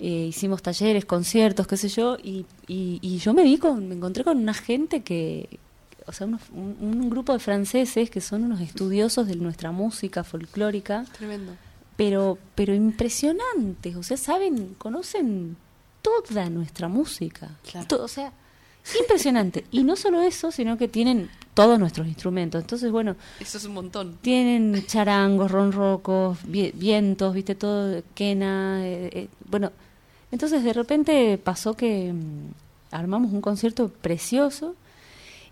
Eh, 0.00 0.26
hicimos 0.28 0.62
talleres, 0.62 1.04
conciertos, 1.04 1.68
qué 1.68 1.76
sé 1.76 1.88
yo, 1.88 2.16
y, 2.20 2.44
y, 2.66 2.98
y 3.02 3.18
yo 3.18 3.34
me 3.34 3.44
vi 3.44 3.58
con, 3.58 3.88
me 3.88 3.94
encontré 3.94 4.24
con 4.24 4.36
una 4.38 4.54
gente 4.54 5.02
que, 5.02 5.60
o 6.08 6.12
sea, 6.12 6.26
unos- 6.26 6.48
un, 6.52 6.76
un 6.80 7.10
grupo 7.10 7.32
de 7.32 7.38
franceses 7.38 8.10
que 8.10 8.20
son 8.20 8.44
unos 8.44 8.60
estudiosos 8.60 9.26
de 9.26 9.36
nuestra 9.36 9.70
música 9.72 10.24
folclórica, 10.24 11.04
Tremendo. 11.16 11.52
pero, 11.96 12.38
pero 12.54 12.74
impresionantes, 12.74 13.96
o 13.96 14.02
sea, 14.02 14.16
saben, 14.16 14.74
conocen 14.78 15.56
toda 16.02 16.48
nuestra 16.50 16.88
música, 16.88 17.50
Claro. 17.70 18.02
O 18.04 18.08
sea, 18.08 18.32
impresionante. 18.98 19.64
y 19.70 19.82
no 19.84 19.96
solo 19.96 20.22
eso, 20.22 20.50
sino 20.50 20.78
que 20.78 20.88
tienen 20.88 21.28
todos 21.54 21.78
nuestros 21.78 22.06
instrumentos. 22.06 22.60
Entonces, 22.62 22.90
bueno, 22.90 23.16
Eso 23.40 23.58
es 23.58 23.64
un 23.64 23.74
montón. 23.74 24.16
tienen 24.22 24.86
charangos, 24.86 25.50
ronrocos, 25.50 26.38
vi- 26.44 26.70
vientos, 26.74 27.34
viste 27.34 27.54
todo, 27.54 28.02
quena, 28.14 28.80
eh, 28.86 29.10
eh, 29.12 29.28
bueno, 29.50 29.72
entonces 30.30 30.62
de 30.62 30.72
repente 30.72 31.36
pasó 31.38 31.74
que 31.74 32.12
mm, 32.12 32.94
armamos 32.94 33.32
un 33.32 33.40
concierto 33.40 33.88
precioso 33.88 34.74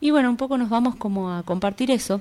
y 0.00 0.10
bueno, 0.10 0.30
un 0.30 0.36
poco 0.36 0.58
nos 0.58 0.68
vamos 0.68 0.96
como 0.96 1.32
a 1.32 1.42
compartir 1.42 1.90
eso, 1.90 2.20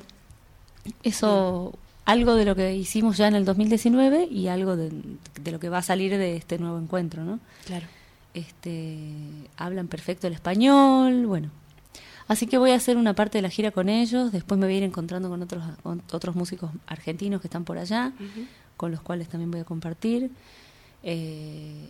eso, 1.04 1.74
algo 2.06 2.36
de 2.36 2.46
lo 2.46 2.56
que 2.56 2.76
hicimos 2.76 3.18
ya 3.18 3.28
en 3.28 3.36
el 3.36 3.46
2019 3.46 4.28
y 4.30 4.48
algo 4.48 4.76
de, 4.76 4.92
de 5.42 5.52
lo 5.52 5.60
que 5.60 5.70
va 5.70 5.80
a 5.80 5.84
salir 5.84 6.18
de 6.18 6.36
este 6.36 6.58
nuevo 6.58 6.80
encuentro, 6.80 7.24
¿no? 7.24 7.40
Claro. 7.66 7.88
este 8.34 9.10
hablan 9.58 9.88
perfecto 9.88 10.28
el 10.28 10.34
español, 10.34 11.26
bueno. 11.26 11.50
Así 12.28 12.48
que 12.48 12.58
voy 12.58 12.72
a 12.72 12.76
hacer 12.76 12.98
una 12.98 13.14
parte 13.14 13.38
de 13.38 13.44
la 13.44 13.50
gira 13.50 13.70
con 13.72 13.88
ellos, 13.88 14.32
después 14.32 14.60
me 14.60 14.66
voy 14.66 14.76
a 14.76 14.78
ir 14.78 14.84
encontrando 14.84 15.30
con 15.30 15.44
otros 15.44 15.64
con 15.84 16.02
otros 16.12 16.36
músicos 16.36 16.72
argentinos 16.88 17.40
que 17.40 17.48
están 17.48 17.66
por 17.66 17.78
allá, 17.78 18.14
con 18.78 18.92
los 18.92 19.02
cuales 19.02 19.30
también 19.30 19.52
voy 19.52 19.62
a 19.62 19.64
compartir. 19.64 20.32
Eh, 21.04 21.88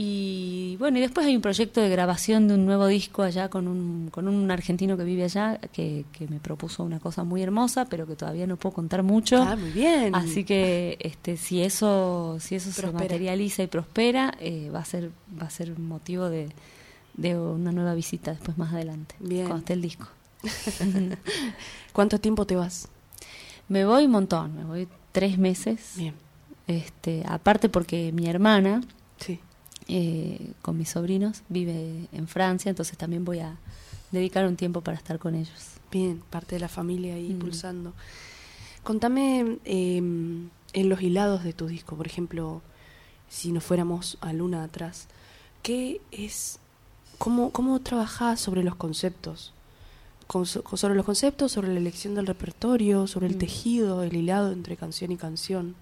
y 0.00 0.76
bueno, 0.76 0.98
y 0.98 1.00
después 1.00 1.26
hay 1.26 1.34
un 1.34 1.42
proyecto 1.42 1.80
de 1.80 1.88
grabación 1.88 2.46
de 2.46 2.54
un 2.54 2.64
nuevo 2.66 2.86
disco 2.86 3.24
allá 3.24 3.48
con 3.48 3.66
un, 3.66 4.10
con 4.12 4.28
un 4.28 4.48
argentino 4.48 4.96
que 4.96 5.02
vive 5.02 5.24
allá, 5.24 5.58
que, 5.72 6.04
que 6.12 6.28
me 6.28 6.38
propuso 6.38 6.84
una 6.84 7.00
cosa 7.00 7.24
muy 7.24 7.42
hermosa, 7.42 7.86
pero 7.86 8.06
que 8.06 8.14
todavía 8.14 8.46
no 8.46 8.56
puedo 8.56 8.76
contar 8.76 9.02
mucho. 9.02 9.42
Ah, 9.42 9.56
muy 9.56 9.72
bien. 9.72 10.14
Así 10.14 10.44
que 10.44 10.98
este, 11.00 11.36
si 11.36 11.62
eso, 11.62 12.36
si 12.38 12.54
eso 12.54 12.70
Prospera. 12.70 12.92
se 12.92 12.94
materializa 12.94 13.64
y 13.64 13.66
prospera, 13.66 14.34
eh, 14.38 14.70
va 14.72 14.78
a 14.78 14.84
ser, 14.84 15.10
va 15.36 15.46
a 15.46 15.50
ser 15.50 15.76
motivo 15.76 16.28
de, 16.30 16.48
de 17.14 17.36
una 17.36 17.72
nueva 17.72 17.94
visita 17.94 18.30
después 18.30 18.56
más 18.56 18.72
adelante, 18.72 19.16
Bien. 19.18 19.46
cuando 19.46 19.58
esté 19.58 19.72
el 19.72 19.82
disco. 19.82 20.06
¿Cuánto 21.92 22.20
tiempo 22.20 22.46
te 22.46 22.54
vas? 22.54 22.86
Me 23.68 23.84
voy 23.84 24.04
un 24.04 24.12
montón, 24.12 24.56
me 24.56 24.62
voy 24.62 24.86
tres 25.10 25.38
meses. 25.38 25.94
Bien. 25.96 26.14
Este, 26.68 27.24
aparte 27.26 27.68
porque 27.68 28.12
mi 28.12 28.28
hermana. 28.28 28.80
Eh, 29.88 30.52
con 30.62 30.76
mis 30.76 30.90
sobrinos, 30.90 31.42
vive 31.48 32.06
en 32.12 32.28
Francia, 32.28 32.70
entonces 32.70 32.96
también 32.98 33.24
voy 33.24 33.38
a 33.40 33.56
dedicar 34.12 34.46
un 34.46 34.56
tiempo 34.56 34.80
para 34.82 34.96
estar 34.96 35.18
con 35.18 35.34
ellos. 35.34 35.72
Bien, 35.90 36.22
parte 36.30 36.56
de 36.56 36.60
la 36.60 36.68
familia 36.68 37.14
ahí 37.14 37.28
Mm. 37.28 37.32
impulsando. 37.32 37.92
Contame 38.82 39.58
eh, 39.64 39.96
en 39.96 40.88
los 40.88 41.00
hilados 41.02 41.44
de 41.44 41.52
tu 41.52 41.66
disco, 41.66 41.96
por 41.96 42.06
ejemplo, 42.06 42.62
si 43.28 43.52
nos 43.52 43.64
fuéramos 43.64 44.16
a 44.20 44.32
Luna 44.32 44.64
atrás, 44.64 45.06
¿qué 45.62 46.00
es, 46.10 46.58
cómo, 47.18 47.50
cómo 47.50 47.78
trabajás 47.80 48.40
sobre 48.40 48.62
los 48.62 48.74
conceptos? 48.76 49.52
Con- 50.26 50.44
so- 50.46 50.62
sobre 50.76 50.94
los 50.94 51.06
conceptos, 51.06 51.52
sobre 51.52 51.68
la 51.72 51.80
elección 51.80 52.14
del 52.14 52.26
repertorio, 52.26 53.06
sobre 53.06 53.26
el 53.28 53.36
Mm. 53.36 53.38
tejido, 53.38 54.02
el 54.02 54.14
hilado 54.14 54.52
entre 54.52 54.76
canción 54.76 55.10
y 55.12 55.16
canción, 55.16 55.74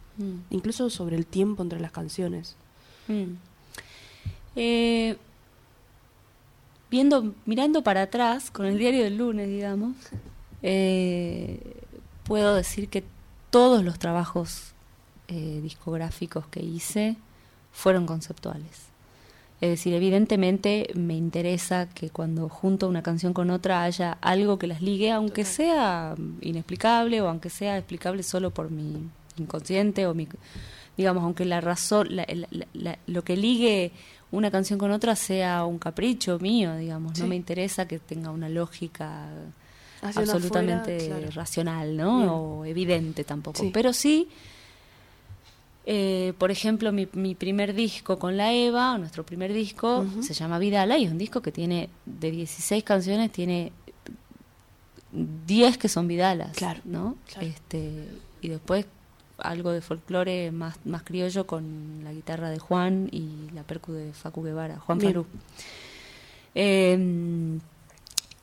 incluso 0.51 0.89
sobre 0.89 1.17
el 1.17 1.27
tiempo 1.27 1.63
entre 1.63 1.79
las 1.81 1.91
canciones. 1.93 2.57
Mm. 4.57 4.59
Eh, 4.59 5.17
viendo, 6.91 7.35
mirando 7.45 7.83
para 7.83 8.03
atrás, 8.03 8.51
con 8.51 8.67
el 8.67 8.79
diario 8.79 9.05
del 9.05 9.17
lunes, 9.19 9.49
digamos, 9.49 9.95
eh, 10.63 11.61
puedo 12.25 12.55
decir 12.55 12.89
que 12.89 13.05
todos 13.51 13.85
los 13.85 13.99
trabajos 13.99 14.73
eh, 15.29 15.61
discográficos 15.63 16.47
que 16.49 16.63
hice 16.63 17.17
fueron 17.73 18.07
conceptuales. 18.07 18.87
Es 19.61 19.71
decir, 19.71 19.95
evidentemente 19.95 20.91
me 20.95 21.15
interesa 21.17 21.89
que 21.89 22.11
cuando 22.11 22.49
junto 22.51 22.89
una 22.89 23.03
canción 23.03 23.33
con 23.33 23.51
otra 23.51 23.83
haya 23.85 24.19
algo 24.21 24.59
que 24.59 24.67
las 24.67 24.83
ligue, 24.83 25.11
aunque 25.13 25.43
Total. 25.45 25.55
sea 25.55 26.15
inexplicable 26.43 27.23
o 27.23 27.29
aunque 27.29 27.49
sea 27.49 27.79
explicable 27.79 28.23
solo 28.23 28.51
por 28.51 28.71
mi 28.71 29.09
inconsciente 29.39 30.07
o 30.07 30.15
mi, 30.15 30.29
digamos, 30.99 31.25
aunque 31.25 31.47
la 31.47 31.63
razón, 31.63 32.09
la- 32.15 32.27
la- 32.29 32.49
la- 32.51 32.67
la- 32.75 32.99
lo 33.07 33.25
que 33.25 33.37
ligue 33.37 33.93
una 34.33 34.51
canción 34.51 34.79
con 34.79 34.91
otra 34.91 35.15
sea 35.17 35.65
un 35.65 35.79
capricho 35.79 36.39
mío, 36.39 36.77
digamos, 36.77 37.13
Sí. 37.17 37.23
no 37.23 37.29
me 37.29 37.37
interesa 37.37 37.87
que 37.87 37.99
tenga 37.99 38.31
una 38.31 38.49
lógica 38.49 39.29
Hacia 40.03 40.23
absolutamente 40.23 40.97
afuera, 40.97 41.17
claro. 41.19 41.33
racional, 41.33 41.97
¿no? 41.97 42.17
Bien. 42.19 42.29
O 42.31 42.65
evidente 42.65 43.25
tampoco. 43.25 43.61
Sí. 43.63 43.71
Pero 43.73 43.93
sí, 43.93 44.29
eh, 45.87 46.33
por 46.39 46.51
ejemplo, 46.51 46.91
mi, 46.93 47.09
mi 47.13 47.35
primer 47.35 47.73
disco 47.73 48.19
con 48.19 48.37
la 48.37 48.53
Eva, 48.53 48.99
nuestro 48.99 49.25
primer 49.25 49.53
disco, 49.53 50.05
se 50.21 50.35
llama 50.35 50.59
Vidala 50.59 50.99
y 50.99 51.05
es 51.05 51.13
un 51.13 51.19
disco 51.19 51.41
que 51.41 51.53
tiene, 51.53 51.89
de 52.05 52.31
16 52.33 52.83
canciones, 52.85 53.31
tiene 53.31 53.73
10 55.47 55.79
que 55.79 55.89
son 55.89 56.09
Vidalas, 56.09 56.57
Claro, 56.57 56.81
¿no? 56.85 57.17
claro. 57.33 57.47
Este, 57.47 58.09
y 58.43 58.49
después 58.49 58.85
algo 59.39 59.71
de 59.71 59.81
folclore 59.83 60.51
más, 60.51 60.77
más 60.85 61.03
criollo 61.03 61.47
con 61.47 62.01
la 62.05 62.13
guitarra 62.13 62.49
de 62.51 62.59
Juan 62.59 63.09
y 63.13 63.51
la 63.55 63.63
percu 63.65 63.93
de 63.93 64.13
Facu 64.13 64.43
Guevara, 64.43 64.79
Juan. 64.81 65.01
Farú. 65.01 65.27
Eh, 66.55 67.59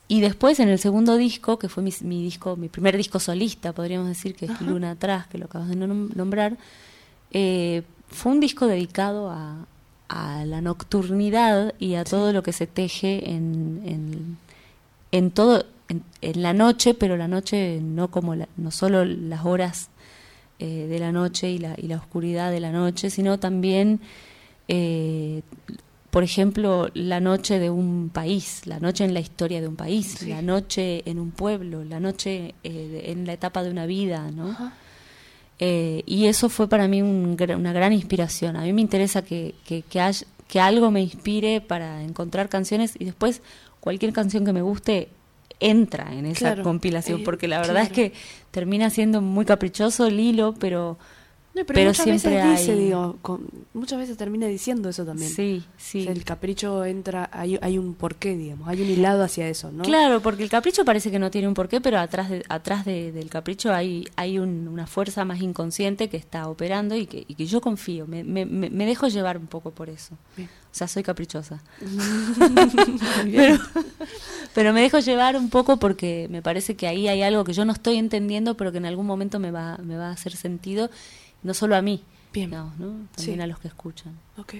y 0.06 0.20
después 0.20 0.60
en 0.60 0.68
el 0.68 0.78
segundo 0.78 1.16
disco, 1.16 1.58
que 1.58 1.68
fue 1.68 1.82
mi, 1.82 1.92
mi 2.02 2.22
disco, 2.22 2.56
mi 2.56 2.68
primer 2.68 2.96
disco 2.96 3.18
solista, 3.18 3.72
podríamos 3.72 4.06
decir, 4.08 4.34
que 4.36 4.44
es 4.44 4.50
Ajá. 4.52 4.64
Luna 4.64 4.92
Atrás, 4.92 5.26
que 5.26 5.38
lo 5.38 5.46
acabas 5.46 5.68
de 5.68 5.76
nom- 5.76 6.12
nombrar, 6.14 6.56
eh, 7.32 7.82
fue 8.10 8.32
un 8.32 8.40
disco 8.40 8.66
dedicado 8.66 9.30
a, 9.30 9.66
a 10.08 10.44
la 10.44 10.60
nocturnidad 10.60 11.74
y 11.80 11.94
a 11.94 12.04
todo 12.04 12.32
lo 12.32 12.42
que 12.42 12.52
se 12.52 12.66
teje 12.66 13.30
en, 13.30 13.82
en, 13.86 14.36
en 15.10 15.30
todo, 15.30 15.64
en, 15.88 16.04
en 16.20 16.42
la 16.42 16.52
noche, 16.52 16.94
pero 16.94 17.16
la 17.16 17.26
noche 17.26 17.80
no 17.82 18.08
como 18.10 18.34
la- 18.36 18.48
no 18.56 18.70
solo 18.70 19.04
las 19.04 19.44
horas 19.44 19.88
eh, 20.58 20.86
de 20.88 20.98
la 20.98 21.12
noche 21.12 21.50
y 21.50 21.58
la, 21.58 21.74
y 21.76 21.88
la 21.88 21.96
oscuridad 21.96 22.50
de 22.50 22.60
la 22.60 22.70
noche, 22.72 23.10
sino 23.10 23.38
también 23.38 24.00
eh, 24.68 25.42
por 26.10 26.22
ejemplo, 26.22 26.88
la 26.94 27.18
noche 27.18 27.58
de 27.58 27.70
un 27.70 28.08
país, 28.08 28.62
la 28.66 28.78
noche 28.78 29.04
en 29.04 29.14
la 29.14 29.20
historia 29.20 29.60
de 29.60 29.66
un 29.66 29.74
país, 29.74 30.14
Sí. 30.20 30.28
la 30.28 30.42
noche 30.42 31.02
en 31.10 31.18
un 31.18 31.32
pueblo, 31.32 31.82
la 31.84 31.98
noche 31.98 32.54
eh, 32.62 32.70
de- 32.88 33.10
en 33.10 33.26
la 33.26 33.32
etapa 33.32 33.64
de 33.64 33.70
una 33.70 33.84
vida, 33.84 34.30
¿no? 34.30 34.56
Eh, 35.58 36.02
y 36.06 36.26
eso 36.26 36.48
fue 36.48 36.68
para 36.68 36.86
mí 36.88 37.02
un 37.02 37.36
una 37.56 37.72
gran 37.72 37.92
inspiración. 37.92 38.56
A 38.56 38.62
mí 38.62 38.72
me 38.72 38.80
interesa 38.80 39.22
que, 39.22 39.54
que, 39.66 39.82
que 40.48 40.60
algo 40.60 40.90
me 40.92 41.00
inspire 41.02 41.60
para 41.60 42.02
encontrar 42.02 42.48
canciones 42.48 42.94
y 42.98 43.04
después 43.04 43.42
cualquier 43.80 44.12
canción 44.12 44.44
que 44.44 44.52
me 44.52 44.62
guste 44.62 45.08
entra 45.60 46.12
en 46.14 46.26
esa 46.26 46.38
Claro. 46.40 46.62
compilación, 46.64 47.20
Eh, 47.20 47.24
porque 47.24 47.48
la 47.48 47.58
verdad 47.58 47.74
claro. 47.74 47.86
es 47.86 47.92
que 47.92 48.12
termina 48.50 48.90
siendo 48.90 49.20
muy 49.20 49.44
caprichoso 49.44 50.06
el 50.06 50.18
hilo, 50.20 50.54
pero 50.58 50.98
No, 51.56 51.64
pero, 51.64 51.76
Pero 51.76 51.90
muchas 51.90 52.02
siempre 52.04 52.30
veces 52.34 52.58
dice, 52.58 52.72
hay- 52.72 52.78
digo, 52.86 53.16
con- 53.22 53.46
muchas 53.74 53.96
veces 54.00 54.16
termina 54.16 54.48
diciendo 54.48 54.88
eso 54.88 55.04
también. 55.04 55.30
sí, 55.30 55.62
O 55.64 55.70
sí. 55.76 56.02
sea, 56.02 56.10
el 56.12 56.24
capricho 56.24 56.84
entra, 56.84 57.30
hay, 57.32 57.60
hay 57.62 57.78
un 57.78 57.94
porqué, 57.94 58.36
digamos, 58.36 58.66
hay 58.66 58.82
un 58.82 58.90
hilado 58.90 59.22
hacia 59.22 59.48
eso, 59.48 59.70
¿no? 59.70 59.84
Claro, 59.84 60.20
porque 60.20 60.42
el 60.42 60.50
capricho 60.50 60.84
parece 60.84 61.12
que 61.12 61.20
no 61.20 61.30
tiene 61.30 61.46
un 61.46 61.54
porqué, 61.54 61.80
pero 61.80 62.00
atrás, 62.00 62.28
de, 62.28 62.42
atrás 62.48 62.84
de- 62.84 63.12
del 63.12 63.30
capricho 63.30 63.72
hay, 63.72 64.04
hay 64.16 64.40
un- 64.40 64.66
una 64.66 64.88
fuerza 64.88 65.24
más 65.24 65.40
inconsciente 65.42 66.08
que 66.08 66.16
está 66.16 66.48
operando 66.48 66.96
y 66.96 67.06
que, 67.06 67.24
y 67.28 67.36
que 67.36 67.46
yo 67.46 67.60
confío, 67.60 68.08
me, 68.08 68.24
me, 68.24 68.44
me- 68.46 68.70
me 68.70 68.84
dejo 68.84 69.06
llevar 69.06 69.38
un 69.38 69.46
poco 69.46 69.70
por 69.70 69.88
eso. 69.88 70.16
Bien. 70.36 70.48
O 70.74 70.76
sea, 70.76 70.88
soy 70.88 71.04
caprichosa. 71.04 71.62
Pero, 73.30 73.58
pero 74.54 74.72
me 74.72 74.80
dejo 74.82 74.98
llevar 74.98 75.36
un 75.36 75.48
poco 75.50 75.76
porque 75.78 76.26
me 76.30 76.42
parece 76.42 76.74
que 76.76 76.86
ahí 76.88 77.06
hay 77.08 77.22
algo 77.22 77.44
que 77.44 77.52
yo 77.52 77.64
no 77.64 77.72
estoy 77.72 77.96
entendiendo, 77.96 78.56
pero 78.56 78.72
que 78.72 78.78
en 78.78 78.86
algún 78.86 79.06
momento 79.06 79.38
me 79.38 79.50
va, 79.50 79.78
me 79.78 79.96
va 79.96 80.08
a 80.08 80.12
hacer 80.12 80.34
sentido, 80.36 80.90
no 81.42 81.54
solo 81.54 81.76
a 81.76 81.82
mí, 81.82 82.02
Bien. 82.32 82.50
¿no? 82.50 82.72
también 83.14 83.36
Sí. 83.36 83.40
a 83.40 83.46
los 83.46 83.58
que 83.60 83.68
escuchan. 83.68 84.14
Ok. 84.36 84.54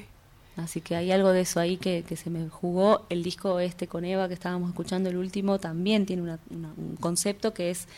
Así 0.56 0.80
que 0.80 0.94
hay 0.94 1.10
algo 1.10 1.30
de 1.32 1.40
eso 1.40 1.58
ahí 1.58 1.78
que, 1.78 2.04
que 2.08 2.14
se 2.16 2.30
me 2.30 2.48
jugó. 2.48 3.06
El 3.08 3.24
disco 3.24 3.58
este 3.58 3.88
con 3.88 4.04
Eva 4.04 4.28
que 4.28 4.34
estábamos 4.34 4.68
escuchando, 4.68 5.10
el 5.10 5.16
último, 5.16 5.58
también 5.58 6.06
tiene 6.06 6.22
una- 6.22 6.38
una- 6.50 6.72
un 6.76 6.94
concepto 7.00 7.52
que 7.52 7.70
es, 7.70 7.88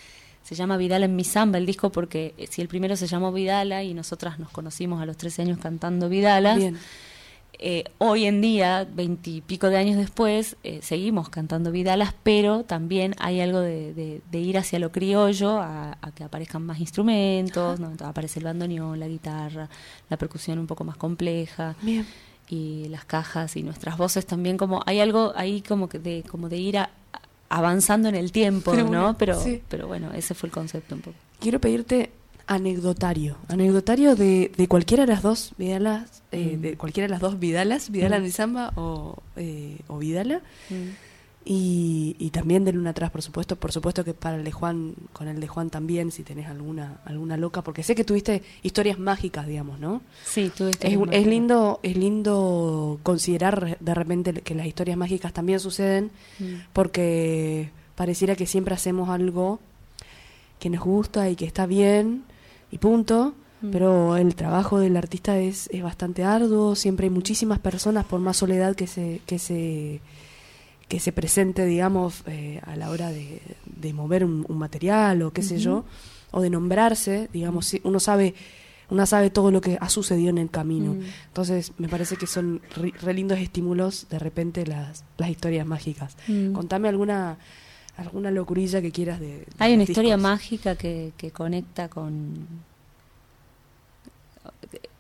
se 0.43 0.55
llama 0.55 0.79
Vidala 0.79 1.05
en 1.05 1.17
mi 1.17 1.25
samba 1.25 1.59
el 1.59 1.67
disco 1.67 1.91
porque 1.93 2.33
eh, 2.39 2.47
si 2.51 2.63
el 2.63 2.69
primero 2.69 2.97
se 2.97 3.07
llamó 3.09 3.31
Vidala 3.31 3.83
y 3.83 3.93
nosotras 3.93 4.39
nos 4.39 4.49
conocimos 4.51 5.03
a 5.03 5.07
los 5.07 5.19
13 5.19 5.43
años 5.43 5.59
cantando 5.59 6.09
Vidalas, 6.09 6.57
Bien. 6.57 6.79
Eh, 7.59 7.85
hoy 7.99 8.27
en 8.27 8.41
día, 8.41 8.87
veintipico 8.91 9.69
de 9.69 9.77
años 9.77 9.97
después, 9.97 10.57
eh, 10.65 10.81
seguimos 10.83 11.29
cantando 11.29 11.71
Vidalas, 11.73 12.15
pero 12.23 12.65
también 12.65 13.15
hay 13.19 13.41
algo 13.41 13.61
de, 13.61 13.95
de- 13.95 14.21
de 14.31 14.39
ir 14.41 14.59
hacia 14.59 14.79
lo 14.79 14.93
criollo, 14.93 15.59
a, 15.59 15.97
a 16.01 16.11
que 16.13 16.25
aparezcan 16.25 16.65
más 16.65 16.81
instrumentos, 16.81 17.81
¿no? 17.81 17.93
aparece 18.07 18.41
el 18.41 18.45
bandoneón, 18.45 19.01
la 19.01 19.09
guitarra, 19.09 19.69
la 20.11 20.17
percusión 20.17 20.59
un 20.59 20.67
poco 20.67 20.85
más 20.85 20.97
compleja 20.97 21.77
Bien. 21.83 22.07
y 22.49 22.89
las 22.89 23.05
cajas 23.05 23.57
y 23.57 23.63
nuestras 23.63 23.97
voces 23.97 24.27
también 24.27 24.57
como 24.57 24.83
hay 24.87 25.01
algo 25.01 25.33
ahí 25.37 25.63
como 25.63 25.89
que 25.89 25.99
de 25.99 26.23
como 26.29 26.49
de 26.49 26.57
ir 26.59 26.79
a- 26.79 26.91
avanzando 27.49 28.09
en 28.09 28.15
el 28.17 28.33
tiempo 28.33 28.73
Pero 28.73 28.85
no 28.85 28.91
bueno, 28.91 29.17
pero 29.19 29.41
sí. 29.41 29.63
pero 29.69 29.87
bueno 29.87 30.13
ese 30.13 30.35
fue 30.35 30.49
el 30.49 30.53
concepto 30.53 30.95
un 30.95 31.01
poco 31.01 31.17
Quiero 31.39 31.61
pedirte 31.61 32.11
anecdotario. 32.47 33.37
Anecdotario 33.49 34.15
de, 34.17 34.53
de 34.57 34.69
cualquiera 34.69 35.05
de 35.07 35.13
las 35.13 35.23
dos 35.23 35.53
Vidalas, 35.59 36.23
eh, 36.33 36.57
Mm. 36.57 36.61
de 36.61 36.77
cualquiera 36.77 37.07
de 37.07 37.11
las 37.11 37.21
dos 37.21 37.39
Vidalas, 37.39 37.91
Vidala 37.91 38.21
Mm. 38.21 38.31
samba 38.31 38.73
o, 38.77 39.17
eh, 39.37 39.79
o 39.89 39.99
Vidala. 39.99 40.41
Y, 41.49 42.17
y 42.19 42.31
también 42.31 42.65
de 42.65 42.73
Luna 42.73 42.91
Atrás, 42.91 43.13
por 43.13 43.23
supuesto. 43.23 43.55
Por 43.55 43.71
supuesto 43.71 44.03
que 44.05 44.15
para 44.15 44.35
el 44.37 44.43
de 44.43 44.51
Juan, 44.51 44.95
con 45.13 45.29
el 45.29 45.39
de 45.39 45.47
Juan 45.47 45.71
también, 45.71 46.11
si 46.11 46.25
tenés 46.25 46.49
alguna, 46.49 46.99
alguna 47.05 47.37
loca, 47.37 47.63
porque 47.63 47.85
sé 47.85 47.95
que 47.95 48.03
tuviste 48.03 48.43
historias 48.65 48.99
mágicas, 48.99 49.47
digamos, 49.47 49.79
¿no? 49.79 50.03
sí 50.25 50.51
tuviste 50.57 50.89
Es, 50.89 51.27
lindo, 51.27 51.79
es 51.85 51.97
lindo 51.97 52.99
considerar 53.05 53.79
de 53.79 53.95
repente 53.95 54.33
que 54.35 54.57
las 54.57 54.67
historias 54.67 54.97
mágicas 54.99 55.33
también 55.33 55.61
suceden, 55.61 56.11
porque 56.73 57.71
pareciera 57.95 58.35
que 58.35 58.47
siempre 58.47 58.75
hacemos 58.75 59.09
algo 59.09 59.61
que 60.59 60.69
nos 60.69 60.83
gusta 60.85 61.31
y 61.31 61.37
que 61.37 61.45
está 61.45 61.67
bien 61.67 62.25
y 62.71 62.79
punto. 62.79 63.35
Mm. 63.63 63.71
Pero 63.71 64.17
el 64.17 64.35
trabajo 64.35 64.79
del 64.79 64.97
artista 64.97 65.39
es, 65.39 65.69
es 65.73 65.83
bastante 65.83 66.25
arduo, 66.25 66.75
siempre 66.75 67.05
hay 67.07 67.11
muchísimas 67.11 67.59
personas, 67.59 68.05
por 68.05 68.21
más 68.21 68.37
soledad 68.37 68.77
que 68.77 68.87
se, 68.87 69.23
que 69.27 69.39
se, 69.39 70.01
que 70.89 71.01
se 71.01 71.11
presente, 71.13 71.65
digamos, 71.65 72.23
eh, 72.27 72.61
a 72.67 72.77
la 72.77 72.91
hora 72.91 73.11
de, 73.11 73.41
de 73.65 73.93
mover 73.95 74.25
un, 74.25 74.45
un 74.47 74.59
material 74.59 75.23
o 75.23 75.33
qué 75.33 75.43
sé 75.43 75.59
yo, 75.59 75.85
o 76.33 76.43
de 76.43 76.51
nombrarse, 76.51 77.31
digamos, 77.33 77.65
si- 77.67 77.81
uno 77.83 77.99
sabe, 77.99 78.35
uno 78.91 79.07
sabe 79.07 79.31
todo 79.31 79.51
lo 79.51 79.63
que 79.63 79.79
ha 79.81 79.89
sucedido 79.89 80.29
en 80.29 80.39
el 80.39 80.51
camino. 80.51 80.93
Mm. 80.93 81.01
Entonces, 81.29 81.73
me 81.79 81.89
parece 81.89 82.17
que 82.17 82.27
son 82.27 82.61
re, 82.77 82.93
re 83.01 83.15
lindos 83.15 83.39
estímulos 83.39 84.07
de 84.11 84.19
repente 84.19 84.67
las, 84.67 85.03
las 85.17 85.31
historias 85.31 85.67
mágicas. 85.67 86.15
Mm. 86.29 86.53
Contame 86.53 86.89
alguna 86.91 87.39
alguna 87.97 88.31
locurilla 88.31 88.83
que 88.83 88.93
quieras 88.93 89.21
de, 89.21 89.27
de 89.39 89.47
hay 89.59 89.75
una 89.75 89.85
historia 89.85 90.17
mágica 90.17 90.77
que, 90.77 91.13
que 91.17 91.31
conecta 91.31 91.89
con 91.89 92.47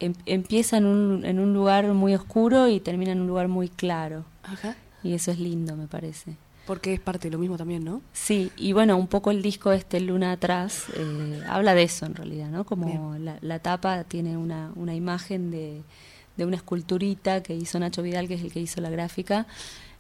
em- 0.01 0.15
empieza 0.27 0.77
en 0.79 0.87
un, 0.87 1.25
en 1.25 1.39
un 1.39 1.53
lugar 1.53 1.87
muy 1.93 2.15
oscuro 2.15 2.69
y 2.69 2.81
termina 2.81 3.13
en 3.13 3.21
un 3.21 3.27
lugar 3.27 3.49
muy 3.49 3.69
claro 3.69 4.25
Ajá. 4.43 4.77
y 5.03 5.15
eso 5.15 5.31
es 5.31 5.39
lindo 5.39 5.77
me 5.77 5.87
parece 5.87 6.37
Porque 6.67 6.95
es 6.95 7.01
parte 7.01 7.29
de 7.29 7.33
lo 7.33 7.39
mismo 7.39 7.57
también, 7.57 7.85
¿no? 7.85 8.01
Sí, 8.13 8.51
y 8.57 8.73
bueno, 8.73 8.97
un 8.97 9.07
poco 9.07 9.31
el 9.31 9.41
disco 9.41 9.71
este, 9.73 10.01
Luna 10.01 10.33
Atrás, 10.33 10.85
eh, 10.97 11.41
habla 11.49 11.75
de 11.75 11.85
eso 11.85 12.07
en 12.07 12.15
realidad, 12.17 12.49
¿no? 12.51 12.65
Como 12.65 13.17
la, 13.19 13.39
la 13.41 13.59
tapa 13.61 14.03
tiene 14.05 14.37
una, 14.37 14.73
una 14.75 14.93
imagen 14.95 15.51
de, 15.53 15.83
de 16.37 16.45
una 16.45 16.57
esculturita 16.57 17.43
que 17.43 17.55
hizo 17.55 17.79
Nacho 17.79 18.03
Vidal, 18.03 18.27
que 18.27 18.35
es 18.35 18.43
el 18.43 18.51
que 18.53 18.59
hizo 18.61 18.81
la 18.81 18.91
gráfica, 18.91 19.47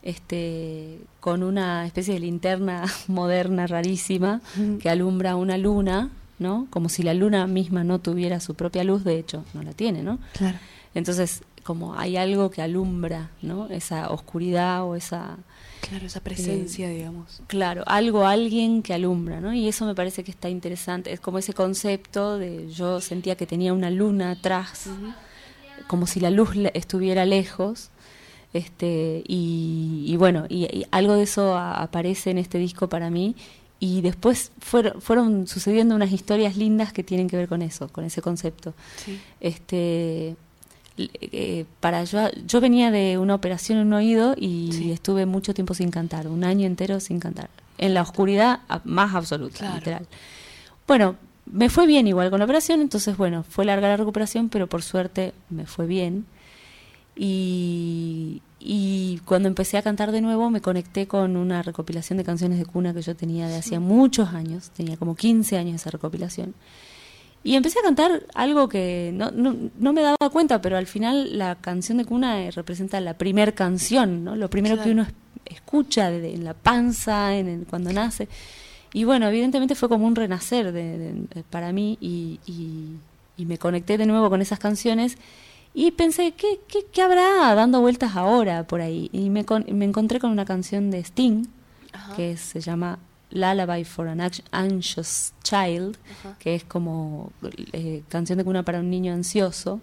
este, 0.07 1.01
con 1.19 1.42
una 1.42 1.85
especie 1.85 2.14
de 2.14 2.21
linterna 2.21 2.85
moderna 3.09 3.66
rarísima 3.66 4.40
que 4.81 4.88
alumbra 4.88 5.35
una 5.35 5.59
luna, 5.59 6.11
¿no? 6.38 6.69
Como 6.71 6.88
si 6.88 7.03
la 7.03 7.12
luna 7.12 7.49
misma 7.49 7.83
no 7.83 7.99
tuviera 7.99 8.38
su 8.38 8.55
propia 8.55 8.85
luz, 8.85 9.03
de 9.03 9.19
hecho, 9.19 9.45
no 9.53 9.64
la 9.64 9.73
tiene, 9.73 10.05
¿no? 10.05 10.21
Claro. 10.33 10.59
Entonces, 10.95 11.42
como 11.64 11.99
hay 11.99 12.16
algo 12.16 12.51
que 12.53 12.62
alumbra, 12.62 13.31
¿no? 13.42 13.69
Esa 13.69 14.11
oscuridad 14.11 14.85
o 14.85 14.95
esa 14.95 15.38
Claro, 15.81 16.07
esa 16.07 16.21
presencia, 16.21 16.88
digamos. 16.88 17.42
Claro, 17.49 17.83
algo, 17.87 18.27
alguien 18.27 18.83
que 18.83 18.95
alumbra, 18.95 19.40
¿no? 19.40 19.53
Y 19.53 19.69
eso 19.69 19.87
me 19.87 19.95
parece 19.95 20.25
que 20.25 20.31
está 20.31 20.49
interesante. 20.49 21.12
Es 21.12 21.21
como 21.21 21.38
ese 21.38 21.53
concepto 21.53 22.38
de 22.38 22.73
yo 22.73 23.01
sentía 23.01 23.37
que 23.37 23.47
tenía 23.47 23.73
una 23.73 23.90
luna 23.90 24.33
atrás, 24.33 24.88
como 25.87 26.07
si 26.07 26.21
la 26.21 26.31
luz 26.31 26.51
estuviera 26.75 27.25
lejos. 27.25 27.90
Este, 28.57 29.23
y, 29.27 30.05
y 30.07 30.16
bueno, 30.16 30.47
y, 30.49 30.64
y 30.64 30.87
algo 30.90 31.14
de 31.14 31.23
eso 31.25 31.55
a- 31.57 31.83
aparece 31.83 32.31
en 32.31 32.38
este 32.38 32.59
disco 32.59 32.88
para 32.88 33.11
mí. 33.11 33.35
Y 33.79 34.01
después 34.01 34.53
fueron, 34.59 35.01
fueron 35.03 35.47
sucediendo 35.47 35.95
unas 35.95 36.11
historias 36.11 36.57
lindas 36.57 36.92
que 36.95 37.03
tienen 37.05 37.29
que 37.29 37.37
ver 37.37 37.47
con 37.49 37.61
eso, 37.61 37.88
con 37.88 38.05
ese 38.05 38.23
concepto. 38.23 38.73
Sí. 39.05 39.21
Este, 39.40 40.35
eh, 40.97 41.66
para 41.81 42.03
yo, 42.05 42.31
yo 42.47 42.61
venía 42.62 42.90
de 42.90 43.19
una 43.19 43.35
operación 43.35 43.79
en 43.79 43.88
un 43.88 43.92
oído 43.92 44.35
y 44.38 44.71
Sí. 44.73 44.92
estuve 44.92 45.27
mucho 45.27 45.53
tiempo 45.53 45.75
sin 45.75 45.90
cantar, 45.90 46.27
un 46.29 46.42
año 46.42 46.66
entero 46.66 47.01
sin 47.01 47.21
cantar, 47.21 47.51
en 47.77 47.92
la 47.92 48.01
oscuridad 48.01 48.61
más 48.85 49.14
absoluta, 49.14 49.59
Claro. 49.59 49.75
literal. 49.77 50.07
Bueno, 50.88 51.16
me 51.45 51.69
fue 51.69 51.87
bien 51.87 52.09
igual 52.09 52.31
con 52.31 52.38
la 52.38 52.47
operación, 52.47 52.81
entonces 52.81 53.19
bueno, 53.19 53.42
fue 53.47 53.66
larga 53.66 53.88
la 53.88 53.99
recuperación, 53.99 54.49
pero 54.49 54.69
por 54.69 54.83
suerte 54.83 55.35
me 55.51 55.66
fue 55.66 55.87
bien. 55.87 56.25
Y, 57.14 58.40
y 58.69 59.21
cuando 59.25 59.47
empecé 59.49 59.79
a 59.79 59.83
cantar 59.83 60.11
de 60.11 60.21
nuevo 60.21 60.51
me 60.51 60.61
conecté 60.61 61.07
con 61.07 61.37
una 61.37 61.63
recopilación 61.63 62.17
de 62.19 62.25
canciones 62.25 62.59
de 62.59 62.65
cuna 62.67 62.93
que 62.93 63.01
yo 63.03 63.15
tenía 63.15 63.47
de 63.47 63.57
hacía 63.57 63.79
muchos 63.79 64.31
años, 64.31 64.71
tenía 64.71 64.97
como 64.97 65.15
15 65.15 65.57
años 65.57 65.77
esa 65.77 65.91
recopilación. 65.91 66.53
Y 67.45 67.55
empecé 67.55 67.79
a 67.79 67.83
cantar 67.83 68.25
algo 68.35 68.69
que 68.69 69.13
no, 69.15 69.31
no, 69.31 69.55
no 69.79 69.93
me 69.93 70.03
daba 70.03 70.17
cuenta, 70.33 70.61
pero 70.61 70.77
al 70.77 70.89
final 70.89 71.39
la 71.39 71.55
canción 71.55 71.99
de 71.99 72.05
cuna 72.05 72.43
eh, 72.43 72.51
representa 72.51 72.99
la 73.01 73.15
primer 73.15 73.55
canción, 73.55 74.25
¿no? 74.25 74.35
Lo 74.35 74.51
primero 74.51 74.75
que 74.83 74.91
uno 74.91 75.03
es- 75.03 75.13
escucha 75.55 76.11
de- 76.11 76.21
de- 76.21 76.35
en 76.35 76.43
la 76.43 76.55
panza, 76.55 77.37
en 77.37 77.65
cuando 77.67 77.93
nace. 77.93 78.27
Y 78.93 79.05
bueno, 79.05 79.29
evidentemente 79.29 79.77
fue 79.77 79.89
como 79.89 80.09
un 80.09 80.17
renacer 80.17 80.73
de- 80.73 81.45
para 81.51 81.71
mí 81.73 81.97
y, 82.01 82.41
y- 82.47 82.97
y 83.37 83.47
me 83.47 83.59
conecté 83.59 83.97
de 83.97 84.07
nuevo 84.07 84.29
con 84.29 84.43
esas 84.43 84.59
canciones 84.59 85.17
y 85.79 85.91
pensé, 85.91 86.33
¿qué, 86.33 86.59
qué, 86.67 86.87
qué 86.91 87.03
habrá 87.03 87.55
dando 87.55 87.81
vueltas 87.83 88.17
ahora 88.17 88.67
por 88.67 88.81
ahí? 88.81 89.11
Y 89.12 89.29
me, 89.31 89.45
con- 89.45 89.67
me 89.71 89.85
encontré 89.85 90.19
con 90.19 90.31
una 90.31 90.45
canción 90.47 90.91
de 90.91 91.01
Sting 91.05 91.45
Ajá. 91.93 92.17
que 92.17 92.37
se 92.39 92.61
llama 92.61 92.99
Lullaby 93.31 93.85
for 93.85 94.09
an 94.09 94.21
Anx- 94.21 94.43
Anxious 94.53 95.35
Child, 95.43 95.97
Ajá. 96.21 96.37
que 96.39 96.55
es 96.55 96.65
como 96.65 97.31
eh, 97.73 98.03
canción 98.09 98.39
de 98.39 98.45
cuna 98.45 98.62
para 98.65 98.81
un 98.81 98.89
niño 98.89 99.12
ansioso. 99.12 99.81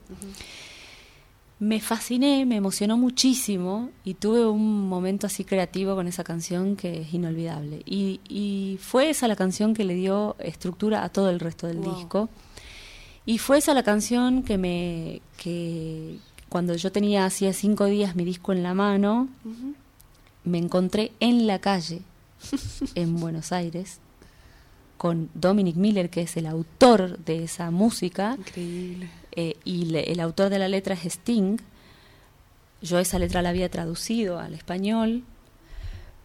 Me 1.60 1.80
fasciné, 1.80 2.46
me 2.46 2.58
emocionó 2.58 2.98
muchísimo 2.98 3.90
y 4.04 4.16
tuve 4.16 4.46
un 4.46 4.90
momento 4.90 5.28
así 5.28 5.46
creativo 5.46 5.96
con 5.96 6.08
esa 6.08 6.24
canción 6.24 6.76
que 6.76 7.02
es 7.02 7.14
inolvidable. 7.14 7.84
Y, 7.86 8.20
y 8.28 8.78
fue 8.82 9.10
esa 9.12 9.28
la 9.30 9.36
canción 9.38 9.74
que 9.74 9.86
le 9.86 9.94
dio 9.94 10.36
estructura 10.40 11.04
a 11.06 11.10
todo 11.10 11.30
el 11.30 11.40
resto 11.40 11.68
del 11.68 11.78
Wow. 11.78 11.96
disco. 11.96 12.30
Y 13.26 13.38
fue 13.38 13.58
esa 13.60 13.74
la 13.74 13.84
canción 13.84 14.44
que 14.44 14.58
me 14.58 15.22
que 15.38 16.18
cuando 16.50 16.76
yo 16.76 16.92
tenía 16.92 17.26
hacía 17.26 17.54
cinco 17.54 17.86
días 17.86 18.16
mi 18.16 18.26
disco 18.26 18.52
en 18.52 18.64
la 18.64 18.74
mano, 18.74 19.28
me 20.44 20.58
encontré 20.58 21.12
en 21.20 21.48
la 21.48 21.60
calle 21.60 22.02
en 22.96 23.20
Buenos 23.20 23.52
Aires 23.52 24.00
con 24.98 25.30
Dominic 25.34 25.76
Miller, 25.76 26.10
que 26.10 26.22
es 26.22 26.38
el 26.38 26.46
autor 26.46 27.18
de 27.20 27.44
esa 27.44 27.72
música, 27.72 28.36
Increíble. 28.38 29.10
eh, 29.34 29.58
y 29.66 29.86
le- 29.86 30.12
el 30.12 30.20
autor 30.22 30.50
de 30.50 30.60
la 30.60 30.68
letra 30.70 30.94
es 30.94 31.06
Sting. 31.06 31.58
Yo 32.82 33.00
esa 33.00 33.20
letra 33.20 33.42
la 33.42 33.50
había 33.50 33.70
traducido 33.70 34.40
al 34.40 34.54
español. 34.54 35.24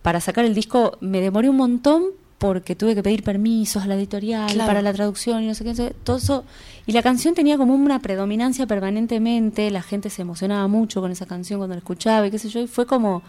Para 0.03 0.21
sacar 0.21 0.45
el 0.45 0.55
disco 0.55 0.97
me 1.01 1.21
demoré 1.21 1.49
un 1.49 1.57
montón 1.57 2.05
porque 2.39 2.77
tuve 2.77 2.95
que 2.95 3.03
pedir 3.03 3.25
permisos 3.25 3.83
a 3.83 3.87
la 3.87 3.97
editorial 3.97 4.51
Claro. 4.53 4.69
para 4.69 4.81
la 4.81 4.93
traducción 4.93 5.43
y 5.43 5.49
no 5.49 5.55
sé 5.55 5.65
qué, 5.65 5.95
todo 6.05 6.17
eso. 6.19 6.45
Y 6.87 6.93
la 6.93 7.03
canción 7.03 7.35
tenía 7.35 7.57
como 7.59 7.75
una 7.75 7.99
predominancia 7.99 8.67
permanentemente, 8.67 9.71
la 9.73 9.83
gente 9.83 10.09
se 10.09 10.23
emocionaba 10.23 10.69
mucho 10.69 11.01
con 11.01 11.11
esa 11.11 11.27
canción 11.27 11.59
cuando 11.59 11.75
la 11.75 11.79
escuchaba 11.81 12.27
y 12.27 12.31
qué 12.31 12.39
sé 12.39 12.49
yo, 12.49 12.61
y 12.61 12.67
fue 12.69 12.87
como 12.87 13.23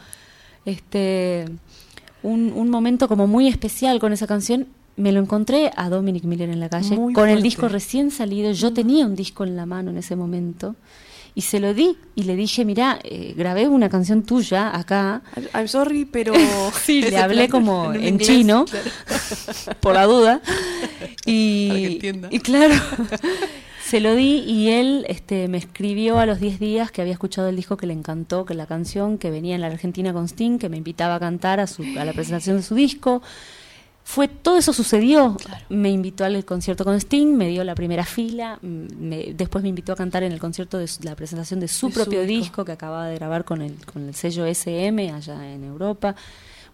este 0.66 1.46
un, 2.22 2.52
un 2.56 2.70
momento 2.70 3.08
como 3.08 3.28
muy 3.28 3.48
especial 3.48 4.00
con 4.00 4.14
esa 4.14 4.28
canción. 4.28 4.68
Me 4.98 5.14
lo 5.14 5.22
encontré 5.22 5.72
a 5.78 5.90
Dominic 5.90 6.26
Miller 6.26 6.50
en 6.50 6.60
la 6.60 6.68
calle 6.68 6.98
Muy 6.98 7.14
con 7.14 7.30
el 7.30 7.42
disco 7.42 7.70
recién 7.70 8.12
salido. 8.12 8.52
Yo 8.52 8.74
tenía 8.74 9.06
un 9.06 9.16
disco 9.16 9.46
en 9.46 9.56
la 9.56 9.66
mano 9.66 9.92
en 9.92 9.98
ese 9.98 10.18
momento 10.18 10.76
y 11.40 11.42
se 11.42 11.62
lo 11.62 11.74
di 11.74 11.96
y 12.16 12.24
le 12.24 12.36
dije, 12.36 12.66
mira, 12.66 13.00
eh, 13.02 13.34
grabé 13.34 13.70
una 13.70 13.88
canción 13.88 14.24
tuya 14.24 14.78
acá. 14.78 15.22
I'm, 15.54 15.70
sorry, 15.70 16.04
pero... 16.04 16.34
Sí, 16.84 17.02
le 17.10 17.18
hablé 17.18 17.48
como 17.48 17.94
en 17.94 18.04
inglés, 18.04 18.28
chino. 18.28 18.66
claro. 18.66 18.90
por 19.80 19.94
la 19.94 20.04
duda. 20.04 20.42
Y, 21.26 21.98
y 22.30 22.40
claro, 22.42 22.76
se 23.82 24.02
lo 24.02 24.16
di 24.16 24.44
y 24.46 24.72
él 24.72 25.06
este, 25.08 25.48
me 25.48 25.60
escribió 25.60 26.20
a 26.20 26.26
los 26.26 26.42
10 26.42 26.60
días 26.60 26.92
que 26.92 27.04
había 27.04 27.14
escuchado 27.14 27.48
el 27.48 27.56
disco 27.56 27.78
que 27.78 27.88
le 27.88 27.94
encantó, 27.94 28.44
que 28.44 28.54
la 28.54 28.66
canción, 28.66 29.18
que 29.18 29.32
venía 29.32 29.56
en 29.56 29.62
la 29.62 29.68
Argentina 29.68 30.12
con 30.12 30.26
Sting, 30.26 30.60
que 30.60 30.68
me 30.68 30.76
invitaba 30.76 31.16
a 31.16 31.20
cantar 31.22 31.62
a, 31.62 31.68
su, 31.68 31.84
a 31.98 32.04
la 32.04 32.12
presentación 32.12 32.58
de 32.58 32.64
su 32.64 32.76
disco. 32.76 33.22
Fue 34.04 34.28
todo 34.28 34.58
eso 34.58 34.74
sucedió. 34.74 35.38
Me 35.70 35.92
invitó 35.92 36.26
al 36.26 36.44
concierto 36.44 36.84
con 36.84 36.96
Sting, 37.00 37.28
me 37.36 37.48
dio 37.48 37.64
la 37.64 37.76
primera 37.76 38.04
fila, 38.06 38.58
me- 38.62 39.34
después 39.36 39.62
me 39.62 39.70
invitó 39.70 39.94
a 39.94 39.96
cantar 39.96 40.24
en 40.24 40.32
el 40.32 40.40
concierto 40.40 40.80
de 40.80 40.88
su- 40.88 41.04
la 41.04 41.16
presentación 41.16 41.60
de 41.60 41.68
su 41.68 41.88
De 41.88 41.94
su 41.94 42.00
propio 42.00 42.22
disco. 42.22 42.40
disco 42.44 42.66
que 42.66 42.72
acababa 42.72 43.06
de 43.08 43.16
grabar 43.16 43.46
con 43.46 43.62
el, 43.62 43.76
con 43.86 44.08
el 44.08 44.16
sello 44.16 44.46
SM 44.48 45.12
allá 45.12 45.52
en 45.54 45.64
Europa. 45.64 46.16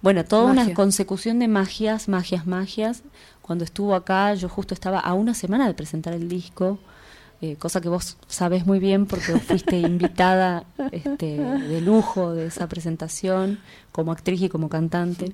Bueno, 0.02 0.24
toda 0.24 0.46
una 0.52 0.74
consecución 0.74 1.40
de 1.40 1.48
magias, 1.50 2.08
magias, 2.08 2.46
magias. 2.48 3.04
Cuando 3.42 3.66
estuvo 3.66 3.96
acá, 3.96 4.34
yo 4.36 4.48
justo 4.48 4.74
estaba 4.74 5.00
a 5.00 5.14
una 5.14 5.34
semana 5.34 5.68
de 5.68 5.74
presentar 5.74 6.14
el 6.14 6.30
disco, 6.30 6.80
eh, 7.42 7.58
cosa 7.58 7.82
que 7.82 7.90
vos 7.90 8.16
sabés 8.28 8.66
muy 8.66 8.80
bien 8.80 9.08
porque 9.08 9.34
vos 9.34 9.42
fuiste 9.42 9.78
invitada 9.80 10.64
este, 10.94 11.38
de 11.38 11.82
lujo 11.82 12.34
de 12.34 12.46
esa 12.46 12.68
presentación 12.70 13.60
como 13.92 14.14
actriz 14.14 14.42
y 14.42 14.48
como 14.50 14.70
cantante. 14.70 15.34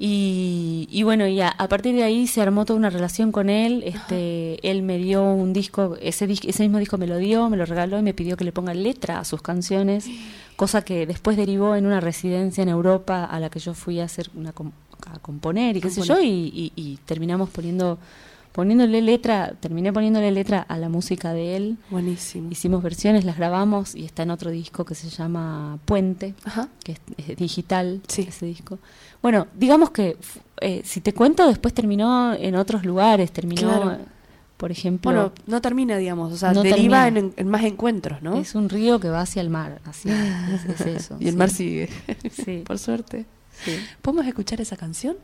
Y, 0.00 0.86
y 0.92 1.02
bueno, 1.02 1.26
y 1.26 1.40
a, 1.40 1.48
a 1.48 1.68
partir 1.68 1.94
de 1.96 2.04
ahí 2.04 2.28
se 2.28 2.40
armó 2.40 2.64
toda 2.64 2.78
una 2.78 2.88
relación 2.88 3.32
con 3.32 3.50
él. 3.50 3.82
Este, 3.84 4.58
él 4.70 4.82
me 4.82 4.96
dio 4.98 5.24
un 5.24 5.52
disco, 5.52 5.96
ese, 6.00 6.24
ese 6.30 6.62
mismo 6.62 6.78
disco 6.78 6.98
me 6.98 7.06
lo 7.08 7.16
dio, 7.16 7.50
me 7.50 7.56
lo 7.56 7.66
regaló 7.66 7.98
y 7.98 8.02
me 8.02 8.14
pidió 8.14 8.36
que 8.36 8.44
le 8.44 8.52
ponga 8.52 8.74
letra 8.74 9.18
a 9.18 9.24
sus 9.24 9.42
canciones, 9.42 10.06
cosa 10.56 10.82
que 10.82 11.04
después 11.06 11.36
derivó 11.36 11.74
en 11.74 11.84
una 11.84 12.00
residencia 12.00 12.62
en 12.62 12.68
Europa 12.68 13.24
a 13.24 13.40
la 13.40 13.50
que 13.50 13.58
yo 13.58 13.74
fui 13.74 13.98
a 13.98 14.04
hacer 14.04 14.30
una 14.36 14.52
com- 14.52 14.70
a 15.06 15.18
componer 15.18 15.76
y 15.76 15.80
qué 15.80 15.90
sé 15.90 16.02
yo, 16.02 16.20
y, 16.20 16.28
y- 16.54 16.72
y 16.76 16.98
terminamos 17.04 17.50
poniendo 17.50 17.98
poniéndole 18.58 19.00
letra, 19.02 19.54
terminé 19.60 19.92
poniéndole 19.92 20.32
letra 20.32 20.58
a 20.60 20.78
la 20.78 20.88
música 20.88 21.32
de 21.32 21.54
él. 21.54 21.78
Buenísimo. 21.90 22.50
Hicimos 22.50 22.82
versiones, 22.82 23.24
las 23.24 23.36
grabamos 23.36 23.94
y 23.94 24.04
está 24.04 24.24
en 24.24 24.32
otro 24.32 24.50
disco 24.50 24.84
que 24.84 24.96
se 24.96 25.08
llama 25.10 25.78
Puente 25.84 26.34
Ajá. 26.42 26.66
que 26.82 26.90
es, 26.90 27.00
es 27.18 27.36
digital 27.36 28.00
Sí. 28.08 28.26
ese 28.28 28.46
disco. 28.46 28.80
Bueno, 29.22 29.46
digamos 29.54 29.90
que 29.92 30.16
eh, 30.60 30.82
si 30.84 31.00
te 31.00 31.14
cuento, 31.14 31.46
después 31.46 31.72
terminó 31.72 32.34
en 32.34 32.56
otros 32.56 32.84
lugares, 32.84 33.30
terminó, 33.30 33.60
Claro. 33.80 33.98
por 34.56 34.72
ejemplo, 34.72 35.08
Bueno, 35.12 35.32
no 35.46 35.60
termina, 35.60 35.96
digamos, 35.96 36.32
o 36.32 36.36
sea, 36.36 36.52
No 36.52 36.64
deriva 36.64 37.06
en, 37.06 37.32
más 37.48 37.62
encuentros, 37.62 38.22
¿no? 38.22 38.38
es 38.38 38.56
un 38.56 38.68
río 38.68 38.98
que 38.98 39.08
va 39.08 39.20
hacia 39.20 39.40
el 39.40 39.50
mar, 39.50 39.80
así 39.84 40.08
es, 40.10 40.80
es 40.80 40.86
eso. 41.04 41.16
y 41.20 41.26
el 41.26 41.30
sí. 41.34 41.36
mar 41.36 41.50
sigue, 41.50 41.88
Sí, 42.44 42.62
por 42.66 42.76
suerte. 42.80 43.24
sí. 43.64 43.76
¿Podemos 44.02 44.26
escuchar 44.26 44.60
esa 44.60 44.76
canción? 44.76 45.16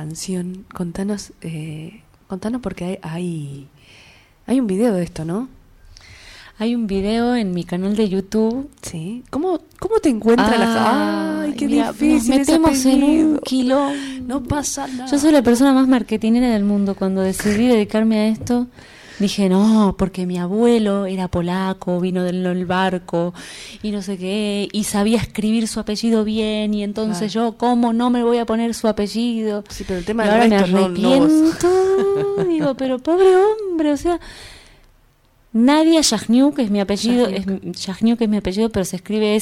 Canción. 0.00 0.64
Contanos, 0.72 1.32
eh, 1.42 2.00
contanos 2.26 2.62
porque 2.62 2.84
hay, 2.84 2.98
hay, 3.02 3.68
hay 4.46 4.58
un 4.58 4.66
video 4.66 4.94
de 4.94 5.02
esto, 5.02 5.26
¿no? 5.26 5.48
Hay 6.58 6.74
un 6.74 6.86
video 6.86 7.36
en 7.36 7.52
mi 7.52 7.64
canal 7.64 7.96
de 7.96 8.08
YouTube. 8.08 8.70
Sí. 8.82 9.24
¿Cómo, 9.30 9.60
cómo 9.78 9.98
te 10.00 10.08
encuentras 10.08 10.58
la 10.58 11.42
Ay, 11.42 11.52
qué 11.54 11.66
mira, 11.66 11.92
difícil. 11.92 12.38
Nos 12.38 12.38
metemos 12.38 12.84
en 12.86 13.02
un 13.02 13.38
kilo. 13.40 13.90
No 14.26 14.42
pasa 14.42 14.86
nada. 14.86 15.10
Yo 15.10 15.18
soy 15.18 15.32
la 15.32 15.42
persona 15.42 15.72
más 15.72 15.88
marketinera 15.88 16.50
del 16.50 16.64
mundo. 16.64 16.94
Cuando 16.94 17.20
decidí 17.20 17.66
dedicarme 17.66 18.20
a 18.20 18.28
esto, 18.28 18.68
dije, 19.20 19.48
no, 19.48 19.94
porque 19.98 20.26
mi 20.26 20.38
abuelo 20.38 21.06
era 21.06 21.28
polaco, 21.28 22.00
vino 22.00 22.22
del 22.24 22.66
barco 22.66 23.32
y 23.82 23.90
no 23.92 24.02
sé 24.02 24.16
qué, 24.18 24.68
y 24.72 24.84
sabía 24.84 25.18
escribir 25.18 25.68
su 25.68 25.78
apellido 25.80 26.24
bien, 26.24 26.74
y 26.74 26.82
entonces 26.82 27.32
yo, 27.32 27.56
¿cómo 27.56 27.92
no 27.92 28.10
me 28.10 28.22
voy 28.22 28.38
a 28.38 28.46
poner 28.46 28.74
su 28.74 28.88
apellido? 28.88 29.62
Sí, 29.68 29.84
pero 29.86 29.98
el 30.00 30.04
tema 30.04 30.24
ahora 30.24 30.38
me 30.46 30.48
no- 30.48 30.66
no 30.66 30.78
arrepiento. 30.84 31.68
Digo, 32.48 32.74
pero 32.74 32.98
pobre 32.98 33.26
hombre, 33.36 33.92
o 33.92 33.96
sea, 33.96 34.18
Nadia 35.52 36.00
Yagniuk 36.00 36.58
es 36.60 36.70
mi 36.70 36.78
apellido, 36.80 37.26
es, 37.26 37.44
Yagniuk 37.84 38.20
es 38.20 38.28
mi 38.28 38.36
apellido, 38.36 38.70
pero 38.70 38.84
se 38.84 38.96
escribe 38.96 39.34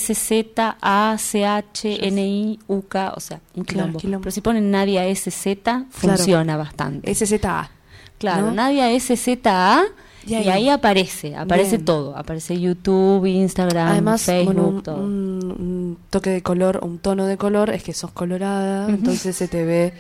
S-Z-A-C-H-N-I-U-K, 1.79 3.13
o 3.17 3.21
sea, 3.21 3.41
un 3.55 3.65
Claro, 3.65 3.85
quilombo. 3.87 3.99
quilombo. 3.99 4.23
Pero 4.23 4.31
si 4.33 4.41
ponen 4.41 4.71
Nadia 4.71 5.05
SZ, 5.15 5.87
funciona 5.91 6.57
bastante. 6.57 7.15
SZA. 7.15 7.71
Claro, 8.19 8.47
¿no? 8.49 8.53
Nadia 8.55 8.91
SZA 8.99 9.83
Y 10.27 10.33
y 10.33 10.35
ahí- 10.35 10.49
ahí, 10.49 10.69
aparece, 10.69 11.37
aparece 11.37 11.77
Bien. 11.77 11.85
todo, 11.87 12.17
aparece 12.17 12.61
YouTube, 12.61 13.25
Instagram, 13.27 13.89
Además, 13.89 14.23
Facebook, 14.23 14.55
bueno, 14.55 14.69
un, 14.69 14.83
todo. 14.83 14.97
un- 14.97 15.53
un 15.59 15.99
toque 16.11 16.31
de 16.31 16.43
color, 16.43 16.81
un 16.83 16.99
tono 16.99 17.25
de 17.27 17.37
color, 17.37 17.71
es 17.71 17.83
que 17.83 17.95
sos 17.95 18.11
colorada, 18.11 18.89
entonces 18.89 19.35
se 19.37 19.49
te 19.49 19.65
ve. 19.65 19.95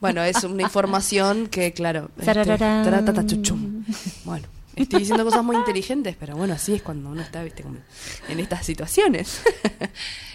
Bueno, 0.00 0.22
es 0.22 0.44
una 0.44 0.62
información 0.68 1.46
que, 1.48 1.72
claro. 1.72 2.10
este. 2.18 2.32
Bueno, 4.24 4.46
estoy 4.82 5.00
diciendo 5.00 5.24
cosas 5.24 5.44
muy 5.44 5.56
inteligentes, 5.56 6.16
pero 6.18 6.36
bueno, 6.36 6.54
así 6.54 6.74
es 6.74 6.82
cuando 6.82 7.10
uno 7.10 7.22
está, 7.22 7.42
viste, 7.42 7.62
como 7.62 7.76
en 8.28 8.40
estas 8.40 8.64
situaciones. 8.66 9.42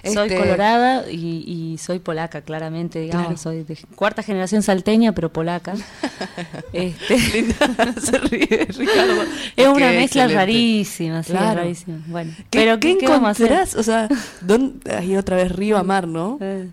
Soy 0.03 0.27
Este, 0.27 0.37
colorada 0.37 1.09
y, 1.09 1.45
y 1.47 1.77
soy 1.77 1.99
polaca, 1.99 2.41
claramente, 2.41 2.99
digamos. 2.99 3.25
Claro. 3.27 3.37
Soy 3.37 3.63
de 3.63 3.77
cuarta 3.95 4.21
generación 4.21 4.61
salteña, 4.61 5.13
pero 5.15 5.31
polaca. 5.31 5.75
este, 6.73 7.17
se 8.01 8.17
ríe, 8.17 8.65
Ricardo. 8.77 9.21
es 9.55 9.67
una 9.67 9.87
mezcla 9.91 10.23
excelente. 10.23 10.35
rarísima, 10.35 11.23
sí, 11.23 11.31
Claro. 11.31 11.61
rarísima. 11.61 11.99
Bueno, 12.07 12.33
¿Qué, 12.37 12.43
pero 12.51 12.79
¿qué 12.81 12.97
¿qué, 12.97 13.05
encontrás? 13.05 13.75
O 13.75 13.83
sea, 13.83 14.09
¿dónde, 14.41 14.93
ahí 14.93 15.15
otra 15.15 15.37
vez 15.37 15.49
río 15.53 15.77
a 15.77 15.83
mar, 15.83 16.05
¿no? 16.05 16.37
Eh, 16.41 16.67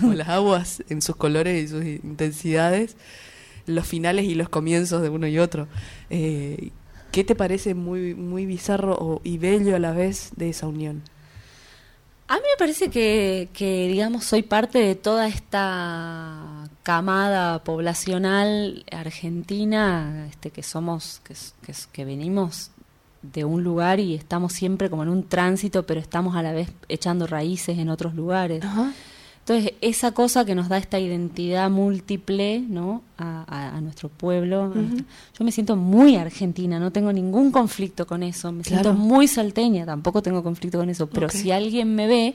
Como 0.00 0.14
las 0.14 0.28
aguas 0.28 0.82
en 0.88 1.02
sus 1.02 1.14
colores 1.14 1.62
y 1.64 1.68
sus 1.68 1.84
intensidades, 1.84 2.96
los 3.66 3.86
finales 3.86 4.24
y 4.24 4.34
los 4.34 4.48
comienzos 4.48 5.02
de 5.02 5.08
uno 5.08 5.28
y 5.28 5.38
otro. 5.38 5.68
Eh, 6.10 6.70
¿Qué 7.12 7.24
te 7.24 7.34
parece 7.34 7.74
muy, 7.74 8.14
muy 8.14 8.46
bizarro 8.46 9.20
y 9.22 9.36
bello 9.36 9.76
a 9.76 9.78
la 9.78 9.92
vez 9.92 10.30
de 10.34 10.48
esa 10.48 10.66
unión? 10.66 11.02
A 12.26 12.36
mí 12.36 12.40
me 12.40 12.58
parece 12.58 12.88
que, 12.88 13.50
que, 13.52 13.86
digamos, 13.88 14.24
soy 14.24 14.42
parte 14.42 14.78
de 14.78 14.94
toda 14.94 15.28
esta 15.28 16.70
camada 16.82 17.62
poblacional 17.64 18.86
argentina, 18.90 20.26
este, 20.30 20.50
que 20.50 20.62
somos, 20.62 21.20
que, 21.22 21.34
que, 21.66 21.74
que 21.92 22.04
venimos 22.06 22.70
de 23.20 23.44
un 23.44 23.62
lugar 23.62 24.00
y 24.00 24.14
estamos 24.14 24.54
siempre 24.54 24.88
como 24.88 25.02
en 25.02 25.10
un 25.10 25.28
tránsito, 25.28 25.84
pero 25.84 26.00
estamos 26.00 26.34
a 26.34 26.42
la 26.42 26.52
vez 26.52 26.70
echando 26.88 27.26
raíces 27.26 27.78
en 27.78 27.90
otros 27.90 28.14
lugares. 28.14 28.64
Ajá. 28.64 28.90
Entonces, 29.44 29.72
esa 29.80 30.12
cosa 30.12 30.44
que 30.44 30.54
nos 30.54 30.68
da 30.68 30.78
esta 30.78 31.00
identidad 31.00 31.68
múltiple, 31.68 32.60
¿no? 32.60 33.02
A, 33.18 33.44
a- 33.48 33.76
a 33.76 33.80
nuestro 33.80 34.08
pueblo. 34.08 34.72
Yo 35.36 35.44
me 35.44 35.50
siento 35.50 35.74
muy 35.74 36.14
argentina, 36.16 36.78
no 36.78 36.92
tengo 36.92 37.12
ningún 37.12 37.50
conflicto 37.50 38.06
con 38.06 38.22
eso. 38.22 38.52
Me 38.52 38.62
Claro. 38.62 38.82
siento 38.84 39.00
muy 39.00 39.26
salteña, 39.26 39.84
tampoco 39.84 40.22
tengo 40.22 40.42
conflicto 40.44 40.78
con 40.78 40.88
eso. 40.90 41.08
Pero 41.08 41.28
si 41.28 41.50
alguien 41.50 41.92
me 41.94 42.06
ve, 42.06 42.34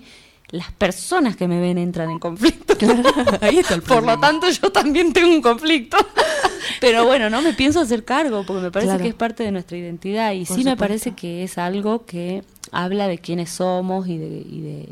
las 0.50 0.72
personas 0.74 1.38
que 1.38 1.48
me 1.48 1.60
ven 1.62 1.78
entran 1.78 2.10
en 2.10 2.20
conflicto. 2.20 2.74
Ahí 3.42 3.58
está 3.60 3.76
el 3.76 3.82
Por 3.84 4.04
lo 4.04 4.20
tanto, 4.20 4.50
yo 4.50 4.70
también 4.72 5.14
tengo 5.14 5.30
un 5.30 5.42
conflicto. 5.42 5.98
Pero 6.82 7.06
bueno, 7.06 7.30
no 7.30 7.42
me 7.42 7.54
pienso 7.54 7.80
hacer 7.80 8.04
cargo, 8.04 8.44
porque 8.46 8.64
me 8.64 8.72
parece 8.72 8.90
Claro. 8.90 9.04
que 9.04 9.10
es 9.10 9.16
parte 9.16 9.44
de 9.44 9.52
nuestra 9.54 9.78
identidad. 9.78 10.34
Y 10.34 10.44
Por 10.46 10.58
sí 10.58 10.64
me 10.66 10.76
parece 10.76 11.12
que 11.16 11.44
es 11.44 11.58
algo 11.58 12.06
que 12.06 12.44
habla 12.72 13.08
de 13.08 13.18
quiénes 13.18 13.50
somos 13.50 14.08
y 14.10 14.18
de, 14.18 14.28
y 14.28 14.62
de 14.62 14.88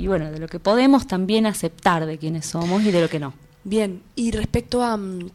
y 0.00 0.06
bueno, 0.06 0.30
de 0.30 0.38
lo 0.38 0.48
que 0.48 0.58
podemos 0.58 1.06
también 1.06 1.46
aceptar 1.46 2.06
de 2.06 2.18
quiénes 2.18 2.46
somos 2.46 2.82
y 2.84 2.90
de 2.90 3.00
lo 3.00 3.08
que 3.08 3.18
no. 3.20 3.32
Bien, 3.64 4.02
y 4.16 4.30
respecto 4.30 4.82
a, 4.82 4.96
mm, 4.96 5.30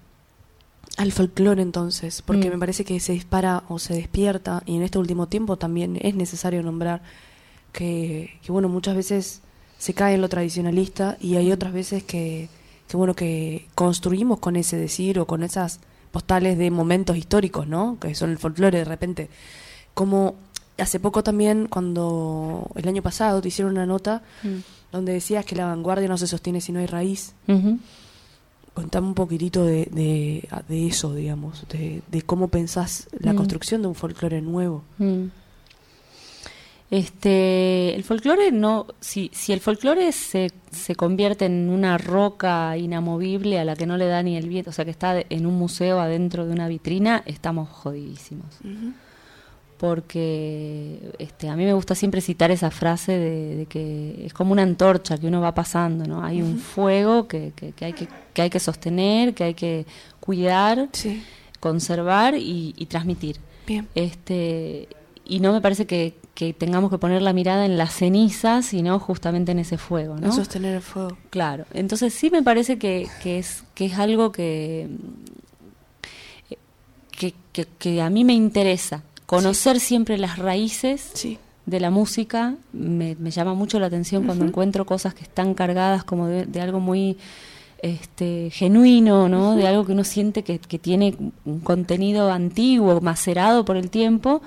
al 0.98 1.12
folclore 1.12 1.62
entonces, 1.62 2.22
porque 2.22 2.48
Mm. 2.50 2.54
me 2.54 2.58
parece 2.60 2.84
que 2.86 3.00
se 3.00 3.14
dispara 3.14 3.64
o 3.70 3.80
se 3.80 3.94
despierta, 3.94 4.64
y 4.66 4.76
en 4.76 4.82
este 4.82 4.98
último 4.98 5.28
tiempo 5.28 5.58
también 5.58 5.98
es 6.02 6.16
necesario 6.16 6.64
nombrar 6.64 7.02
que, 7.72 8.40
que 8.44 8.52
bueno, 8.52 8.70
muchas 8.70 8.96
veces 8.96 9.42
se 9.78 9.94
cae 9.94 10.16
en 10.16 10.22
lo 10.22 10.30
tradicionalista 10.30 11.18
y 11.20 11.36
hay 11.36 11.52
otras 11.52 11.74
veces 11.74 12.04
que, 12.04 12.48
que 12.88 12.98
bueno, 12.98 13.14
que 13.14 13.68
construimos 13.76 14.40
con 14.40 14.56
ese 14.56 14.78
decir 14.78 15.20
o 15.20 15.28
con 15.28 15.44
esas 15.44 15.80
postales 16.12 16.58
de 16.58 16.72
momentos 16.72 17.18
históricos, 17.18 17.68
¿no? 17.68 17.98
Que 18.00 18.16
son 18.16 18.30
el 18.32 18.38
folclore 18.38 18.78
de 18.80 18.86
repente. 18.86 19.30
Como 19.94 20.36
hace 20.78 21.00
poco 21.00 21.24
también, 21.24 21.68
cuando 21.68 22.70
el 22.76 22.88
año 22.88 23.02
pasado 23.02 23.42
te 23.42 23.48
hicieron 23.48 23.74
una 23.74 23.86
nota 23.86 24.22
donde 24.92 25.14
decías 25.14 25.46
que 25.46 25.56
la 25.56 25.66
vanguardia 25.66 26.08
no 26.08 26.18
se 26.18 26.28
sostiene 26.28 26.62
si 26.62 26.72
no 26.72 26.80
hay 26.80 26.86
raíz. 26.88 27.34
Contame 28.74 29.08
un 29.08 29.14
poquitito 29.14 29.64
de, 29.66 29.86
de, 29.92 30.50
de 30.68 30.88
eso, 30.88 31.14
digamos, 31.16 31.66
de, 31.70 32.02
de 32.12 32.22
cómo 32.24 32.50
pensás 32.50 33.08
la 33.20 33.32
Mm. 33.32 33.38
construcción 33.38 33.82
de 33.82 33.88
un 33.88 33.96
folclore 33.96 34.42
nuevo. 34.42 34.84
Mm. 34.98 35.26
Este, 36.92 37.96
el 37.96 38.04
folclore 38.04 38.52
no, 38.52 38.86
si, 39.00 39.32
si 39.34 39.54
el 39.54 39.60
folclore 39.60 40.12
se, 40.12 40.52
se 40.72 40.96
convierte 40.96 41.46
en 41.46 41.70
una 41.70 41.98
roca 41.98 42.78
inamovible 42.78 43.60
a 43.60 43.66
la 43.66 43.76
que 43.76 43.88
no 43.88 43.98
le 43.98 44.06
da 44.06 44.22
ni 44.22 44.38
el 44.38 44.48
viento, 44.48 44.70
o 44.70 44.74
sea 44.74 44.86
que 44.86 44.92
está 44.92 45.20
en 45.30 45.46
un 45.48 45.56
museo 45.56 46.00
adentro 46.00 46.46
de 46.46 46.52
una 46.54 46.68
vitrina, 46.68 47.24
estamos 47.26 47.70
jodidísimos. 47.70 48.60
Porque 49.78 51.12
este, 51.20 51.50
a 51.50 51.56
mí 51.56 51.66
me 51.66 51.74
gusta 51.74 51.96
siempre 51.96 52.22
citar 52.22 52.50
esa 52.52 52.72
frase 52.72 53.12
de, 53.18 53.56
de 53.58 53.66
que 53.66 54.26
es 54.26 54.34
como 54.34 54.52
una 54.54 54.62
antorcha 54.64 55.18
que 55.18 55.28
uno 55.28 55.42
va 55.42 55.54
pasando, 55.54 56.06
¿no? 56.06 56.24
Hay 56.24 56.42
un 56.42 56.58
fuego 56.60 57.28
que, 57.28 57.52
que, 57.56 57.72
que 57.74 57.86
hay 57.86 57.94
que, 57.94 58.08
que 58.34 58.42
hay 58.42 58.50
que 58.50 58.60
sostener, 58.60 59.34
que 59.34 59.44
hay 59.44 59.54
que 59.54 59.86
cuidar, 60.20 60.90
Sí, 60.94 61.22
conservar 61.60 62.36
y, 62.36 62.74
y 62.78 62.86
transmitir. 62.86 63.38
bien. 63.68 63.88
Este, 63.96 64.88
y 65.26 65.40
no 65.40 65.52
me 65.52 65.60
parece 65.62 65.86
que, 65.86 66.14
que 66.36 66.54
tengamos 66.54 66.90
que 66.92 66.98
poner 66.98 67.22
la 67.22 67.34
mirada 67.34 67.66
en 67.66 67.78
las 67.78 67.94
cenizas, 67.94 68.66
sino 68.68 69.00
justamente 69.00 69.52
en 69.52 69.60
ese 69.60 69.78
fuego, 69.78 70.16
¿no? 70.18 70.32
Sostener 70.32 70.76
el 70.76 70.82
fuego. 70.82 71.18
Claro. 71.32 71.66
Entonces 71.74 72.14
sí 72.14 72.30
me 72.30 72.44
parece 72.44 72.78
que, 72.78 73.08
que 73.24 73.40
es, 73.40 73.64
que 73.74 73.86
es 73.88 73.98
algo 73.98 74.32
que, 74.32 74.88
que, 77.12 77.34
que, 77.52 77.66
que 77.80 78.02
a 78.02 78.10
mí 78.10 78.24
me 78.24 78.34
interesa. 78.34 79.04
Conocer 79.26 79.80
siempre 79.80 80.18
las 80.18 80.38
raíces 80.38 81.12
Sí, 81.14 81.38
de 81.66 81.80
la 81.80 81.90
música 81.90 82.56
me, 82.74 83.16
me 83.20 83.32
llama 83.32 83.54
mucho 83.54 83.80
la 83.80 83.88
atención 83.88 84.24
cuando 84.26 84.46
encuentro 84.46 84.86
cosas 84.86 85.14
que 85.14 85.24
están 85.24 85.54
cargadas 85.54 86.04
como 86.04 86.28
de, 86.28 86.46
de 86.46 86.62
algo 86.62 86.80
muy 86.80 87.18
este 87.82 88.50
genuino, 88.52 89.30
¿no? 89.30 89.56
De 89.56 89.68
algo 89.68 89.86
que 89.86 89.92
uno 89.92 90.04
siente 90.04 90.44
que, 90.44 90.60
que 90.60 90.80
tiene 90.80 91.16
un 91.46 91.60
contenido 91.60 92.32
antiguo, 92.32 93.02
macerado 93.02 93.64
por 93.66 93.78
el 93.78 93.90
tiempo, 93.90 94.42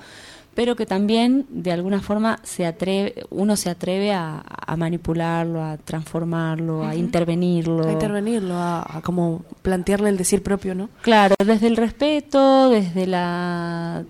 pero 0.55 0.75
que 0.75 0.85
también 0.85 1.45
de 1.49 1.71
alguna 1.71 2.01
forma 2.01 2.39
se 2.43 2.65
atreve, 2.65 3.23
uno 3.29 3.55
se 3.55 3.69
atreve 3.69 4.11
a, 4.11 4.43
a 4.45 4.75
manipularlo, 4.75 5.63
a 5.63 5.77
transformarlo, 5.77 6.83
a 6.85 6.95
intervenirlo. 6.95 7.87
a 7.87 7.91
intervenirlo, 7.93 8.55
a, 8.55 8.97
a 8.97 9.01
como 9.01 9.43
plantearle 9.61 10.09
el 10.09 10.17
decir 10.17 10.43
propio, 10.43 10.75
¿no? 10.75 10.89
Claro, 11.01 11.35
desde 11.45 11.67
el 11.67 11.77
respeto, 11.77 12.69
desde 12.69 13.07
la 13.07 14.03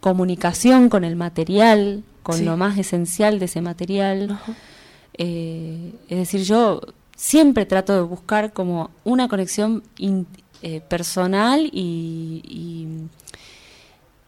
comunicación 0.00 0.88
con 0.88 1.04
el 1.04 1.16
material, 1.16 2.02
con 2.22 2.36
Sí. 2.38 2.44
lo 2.44 2.56
más 2.56 2.76
esencial 2.78 3.38
de 3.38 3.44
ese 3.46 3.60
material. 3.60 4.38
Eh, 5.18 5.92
es 6.08 6.18
decir, 6.18 6.42
yo 6.42 6.80
siempre 7.16 7.66
trato 7.66 7.94
de 7.94 8.00
buscar 8.02 8.52
como 8.52 8.90
una 9.04 9.28
conexión 9.28 9.82
in- 9.98 10.26
eh, 10.62 10.80
personal 10.80 11.68
y, 11.72 12.42
y 12.44 12.86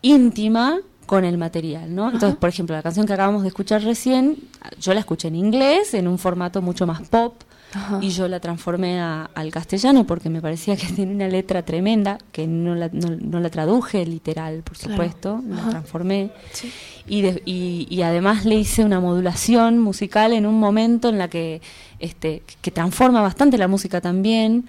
íntima 0.02 0.78
con 1.06 1.24
el 1.24 1.36
material, 1.38 1.94
¿no? 1.94 2.10
Entonces, 2.10 2.36
por 2.38 2.48
ejemplo, 2.48 2.74
la 2.74 2.82
canción 2.82 3.06
que 3.06 3.12
acabamos 3.12 3.42
de 3.42 3.48
escuchar 3.48 3.82
recién, 3.82 4.36
yo 4.80 4.94
la 4.94 5.00
escuché 5.00 5.28
en 5.28 5.36
inglés, 5.36 5.94
en 5.94 6.08
un 6.08 6.18
formato 6.18 6.62
mucho 6.62 6.86
más 6.86 7.02
pop, 7.08 7.34
Ajá. 7.74 7.98
y 8.02 8.10
yo 8.10 8.28
la 8.28 8.38
transformé 8.40 9.00
a- 9.00 9.30
al 9.34 9.50
castellano 9.50 10.04
porque 10.06 10.28
me 10.30 10.40
parecía 10.42 10.76
que 10.76 10.86
tiene 10.94 11.14
una 11.14 11.28
letra 11.28 11.62
tremenda, 11.62 12.18
que 12.30 12.46
no 12.46 12.74
la, 12.74 12.88
no, 12.92 13.16
no 13.20 13.40
la 13.40 13.48
traduje 13.50 14.04
literal, 14.06 14.62
por 14.62 14.76
Claro. 14.76 14.92
supuesto, 14.92 15.42
la 15.48 15.68
transformé. 15.70 16.30
Sí. 16.52 16.70
Y, 17.06 17.22
de- 17.22 17.42
y, 17.46 17.86
y 17.90 18.02
además 18.02 18.44
le 18.44 18.54
hice 18.56 18.84
una 18.84 19.00
modulación 19.00 19.78
musical 19.78 20.32
en 20.32 20.46
un 20.46 20.60
momento 20.60 21.08
en 21.08 21.18
la 21.18 21.28
que, 21.28 21.60
este, 21.98 22.42
que 22.60 22.70
transforma 22.70 23.20
bastante 23.20 23.58
la 23.58 23.68
música 23.68 24.00
también. 24.00 24.66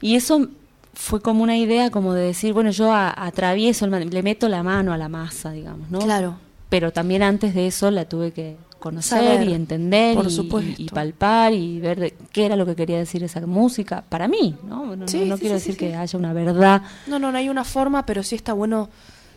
Y 0.00 0.14
eso 0.16 0.48
fue 0.94 1.20
como 1.22 1.42
una 1.42 1.56
idea 1.56 1.90
como 1.90 2.12
de 2.14 2.22
decir, 2.24 2.52
bueno, 2.52 2.70
yo 2.70 2.92
a- 2.92 3.14
atravieso, 3.26 3.86
le 3.86 4.22
meto 4.22 4.48
la 4.48 4.62
mano 4.62 4.92
a 4.92 4.98
la 4.98 5.08
masa, 5.08 5.50
digamos, 5.52 5.90
¿no? 5.90 6.00
Claro. 6.00 6.36
Pero 6.68 6.92
también 6.92 7.22
antes 7.22 7.54
de 7.54 7.66
eso 7.66 7.90
la 7.90 8.04
tuve 8.06 8.32
que 8.32 8.56
conocer 8.82 9.18
Saber, 9.18 9.48
y 9.48 9.54
entender 9.54 10.18
y- 10.18 10.74
y, 10.78 10.88
palpar 10.88 11.52
y 11.54 11.80
ver 11.80 12.00
de- 12.00 12.14
qué 12.32 12.46
era 12.46 12.56
lo 12.56 12.66
que 12.66 12.74
quería 12.76 12.98
decir 12.98 13.22
esa 13.24 13.40
música 13.46 14.04
para 14.08 14.26
mí, 14.28 14.56
¿no? 14.64 14.96
No, 14.96 15.06
Sí, 15.08 15.24
no 15.24 15.36
sí, 15.36 15.40
quiero 15.42 15.58
sí, 15.58 15.66
decir 15.68 15.76
que 15.76 15.94
haya 15.96 16.18
una 16.18 16.32
verdad. 16.32 16.82
No, 17.06 17.18
no, 17.18 17.30
no 17.32 17.38
hay 17.38 17.48
una 17.48 17.64
forma, 17.64 18.04
pero 18.04 18.22
sí 18.22 18.34
está 18.34 18.52
bueno 18.52 18.90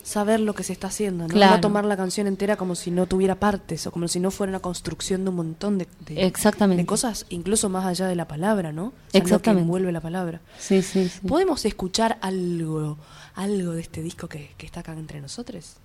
saber 0.04 0.40
lo 0.40 0.54
que 0.54 0.62
se 0.64 0.72
está 0.74 0.88
haciendo, 0.88 1.28
¿no? 1.28 1.34
Claro. 1.34 1.56
No 1.56 1.62
tomar 1.62 1.84
la 1.86 1.98
canción 1.98 2.28
entera 2.28 2.58
como 2.58 2.76
si 2.76 2.92
no 2.92 3.08
tuviera 3.08 3.36
partes 3.40 3.88
o 3.88 3.92
como 3.92 4.08
si 4.08 4.20
no 4.20 4.30
fuera 4.30 4.52
una 4.52 4.60
construcción 4.60 5.24
de 5.24 5.30
un 5.32 5.36
montón 5.38 5.78
de, 5.80 5.88
de- 6.06 6.26
Exactamente. 6.28 6.84
de 6.84 6.86
cosas, 6.86 7.26
incluso 7.30 7.70
más 7.70 7.86
allá 7.86 8.08
de 8.08 8.16
la 8.16 8.28
palabra, 8.28 8.72
¿no? 8.72 8.84
O 8.86 8.90
sea, 8.90 8.96
lo 9.08 9.12
que 9.12 9.18
Exactamente. 9.20 9.62
envuelve 9.64 9.92
la 9.92 10.02
palabra. 10.02 10.42
Sí, 10.60 10.82
sí, 10.84 11.10
sí. 11.10 11.28
¿Podemos 11.28 11.66
escuchar 11.66 12.18
algo, 12.22 12.98
algo 13.36 13.72
de 13.72 13.82
este 13.82 14.04
disco 14.04 14.28
que, 14.28 14.52
que 14.58 14.66
está 14.68 14.82
acá 14.82 14.94
entre 14.94 15.22
nosotros? 15.22 15.78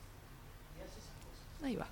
Ahí 1.63 1.77
va. 1.77 1.87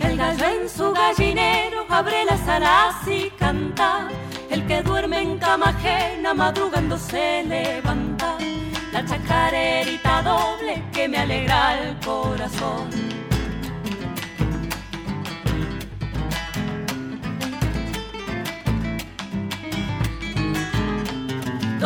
El 0.00 0.16
gallo 0.16 0.44
en 0.46 0.68
su 0.68 0.92
gallinero 0.92 1.86
abre 1.90 2.24
las 2.24 2.46
alas 2.48 2.96
y 3.06 3.30
canta. 3.30 4.08
El 4.50 4.66
que 4.66 4.82
duerme 4.82 5.22
en 5.22 5.38
cama 5.38 5.70
ajena 5.70 6.34
madrugando 6.34 6.96
se 6.98 7.42
levanta. 7.44 8.36
La 8.92 9.04
chacarerita 9.04 10.22
doble 10.22 10.82
que 10.92 11.08
me 11.08 11.18
alegra 11.18 11.78
el 11.78 11.98
corazón. 12.00 12.88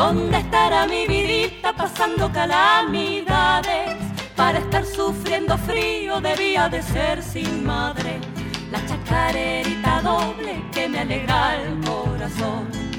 ¿Dónde 0.01 0.39
estará 0.39 0.87
mi 0.87 1.07
vidita 1.07 1.75
pasando 1.75 2.33
calamidades? 2.33 3.99
Para 4.35 4.59
estar 4.59 4.83
sufriendo 4.87 5.59
frío 5.59 6.23
debía 6.23 6.71
de 6.71 6.83
ser 6.83 7.23
sin 7.23 7.67
madre. 7.67 8.19
La 8.73 8.81
chacarerita 8.87 10.01
doble 10.01 10.65
que 10.73 10.89
me 10.89 11.01
alegra 11.01 11.61
el 11.61 11.79
corazón. 11.85 12.90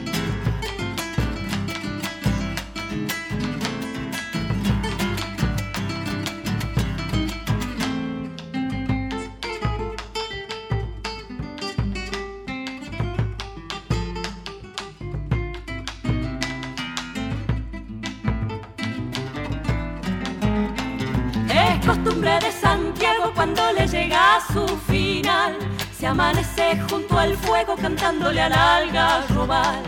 De 22.39 22.51
Santiago 22.51 23.31
cuando 23.35 23.61
le 23.73 23.85
llega 23.85 24.37
a 24.37 24.41
su 24.53 24.65
final. 24.89 25.57
Se 25.91 26.07
amanece 26.07 26.79
junto 26.89 27.19
al 27.19 27.35
fuego 27.35 27.75
cantándole 27.75 28.41
al 28.41 28.53
algarrobal. 28.53 29.83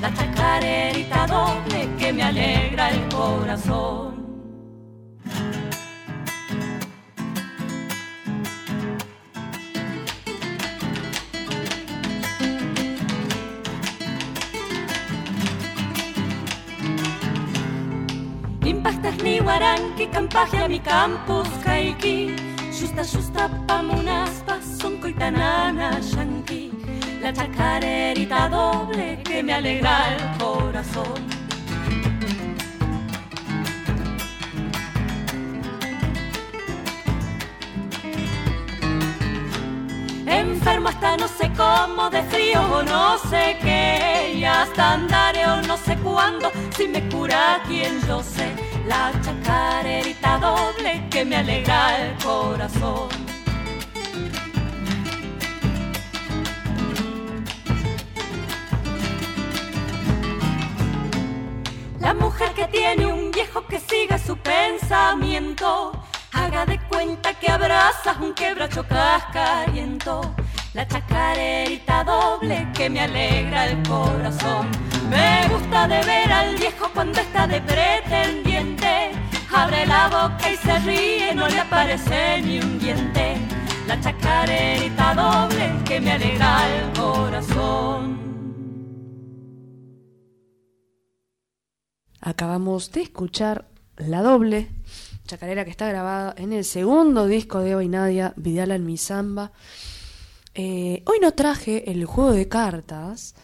La 0.00 0.14
chacarerita 0.14 1.26
doble 1.26 1.88
que 1.98 2.12
me 2.12 2.22
alegra 2.22 2.90
el 2.90 3.08
corazón. 3.08 4.16
Impactas 18.64 19.16
ni 19.24 19.40
guaranqui, 19.40 20.06
campaje 20.06 20.68
mi 20.68 20.78
campus 20.78 21.48
caiki. 21.78 22.34
Justa, 22.78 23.02
justa, 23.04 23.50
pamunaspa, 23.66 24.58
son 24.80 24.98
coitanana, 25.00 25.88
yanqui. 26.12 26.72
La 27.22 27.32
chacarerita 27.32 28.48
doble 28.48 29.22
que 29.24 29.42
me 29.42 29.52
alegra 29.54 29.96
el 30.14 30.22
corazón. 30.38 31.20
Enfermo 40.26 40.88
hasta 40.88 41.16
no 41.16 41.28
sé 41.28 41.50
cómo, 41.56 42.10
de 42.10 42.22
frío 42.24 42.60
o 42.76 42.82
no 42.82 43.18
sé 43.30 43.56
qué, 43.62 44.34
y 44.36 44.44
hasta 44.44 44.92
andaré 44.94 45.46
o 45.46 45.62
no 45.62 45.76
sé 45.76 45.96
cuándo, 45.96 46.50
si 46.76 46.86
me 46.86 47.00
cura 47.08 47.60
quien 47.66 48.00
yo 48.06 48.22
sé, 48.22 48.48
la 48.88 49.12
chacarerita 49.20 50.38
doble 50.38 51.06
que 51.10 51.24
me 51.24 51.36
alegra 51.36 51.80
el 51.98 52.24
corazón. 52.24 53.08
La 62.00 62.14
mujer 62.14 62.50
que 62.54 62.66
tiene 62.68 63.04
un 63.06 63.30
viejo 63.30 63.66
que 63.66 63.78
siga 63.78 64.18
su 64.18 64.36
pensamiento, 64.38 65.92
haga 66.32 66.64
de 66.64 66.78
cuenta 66.88 67.34
que 67.34 67.50
abrazas 67.50 68.16
un 68.18 68.32
quebracho 68.32 68.84
cascariento. 68.86 70.34
La 70.72 70.86
chacarerita 70.86 72.04
doble 72.04 72.66
que 72.74 72.88
me 72.88 73.00
alegra 73.00 73.66
el 73.66 73.82
corazón. 73.86 74.87
Me 75.10 75.48
gusta 75.48 75.88
de 75.88 76.02
ver 76.04 76.32
al 76.32 76.56
viejo 76.56 76.90
cuando 76.92 77.20
está 77.20 77.46
de 77.46 77.60
pretendiente. 77.60 79.12
Abre 79.54 79.86
la 79.86 80.08
boca 80.08 80.52
y 80.52 80.56
se 80.56 80.78
ríe, 80.80 81.34
no 81.34 81.48
le 81.48 81.60
aparece 81.60 82.42
ni 82.42 82.60
un 82.60 82.78
diente. 82.78 83.36
La 83.86 83.98
chacarerita 84.00 85.14
doble 85.14 85.72
que 85.84 86.00
me 86.00 86.12
alegra 86.12 86.68
el 86.68 86.92
corazón. 86.98 88.18
Acabamos 92.20 92.92
de 92.92 93.02
escuchar 93.02 93.68
La 93.96 94.20
Doble, 94.20 94.68
chacarera 95.26 95.64
que 95.64 95.70
está 95.70 95.88
grabada 95.88 96.34
en 96.36 96.52
el 96.52 96.64
segundo 96.64 97.26
disco 97.26 97.60
de 97.60 97.70
Eva 97.70 97.82
y 97.82 97.88
Nadia, 97.88 98.34
Vidala 98.36 98.74
en. 98.74 99.52
Eh, 100.54 101.02
hoy 101.06 101.18
no 101.22 101.32
traje 101.32 101.90
el 101.90 102.04
juego 102.04 102.32
de 102.32 102.48
cartas, 102.48 103.34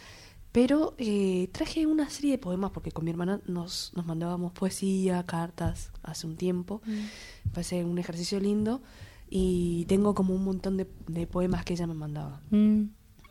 pero 0.55 0.95
eh, 0.99 1.49
traje 1.51 1.85
una 1.85 2.09
serie 2.09 2.31
de 2.31 2.39
poemas 2.39 2.71
porque 2.71 2.93
con 2.93 3.05
mi 3.05 3.11
hermana 3.11 3.41
nos, 3.45 3.91
nos 3.97 4.07
mandábamos 4.07 4.53
poesía, 4.53 5.21
cartas 5.25 5.91
hace 6.05 6.29
un 6.29 6.37
tiempo. 6.37 6.81
Me 6.87 7.51
parece 7.53 7.85
un 7.85 7.99
ejercicio 7.99 8.39
lindo 8.39 8.81
y 9.29 9.85
tengo 9.87 10.15
como 10.15 10.33
un 10.33 10.45
montón 10.45 10.77
de, 10.77 10.87
de 11.09 11.27
poemas 11.27 11.65
que 11.65 11.73
ella 11.73 11.89
me 11.89 11.95
mandaba. 11.95 12.41
Mm. 12.51 12.85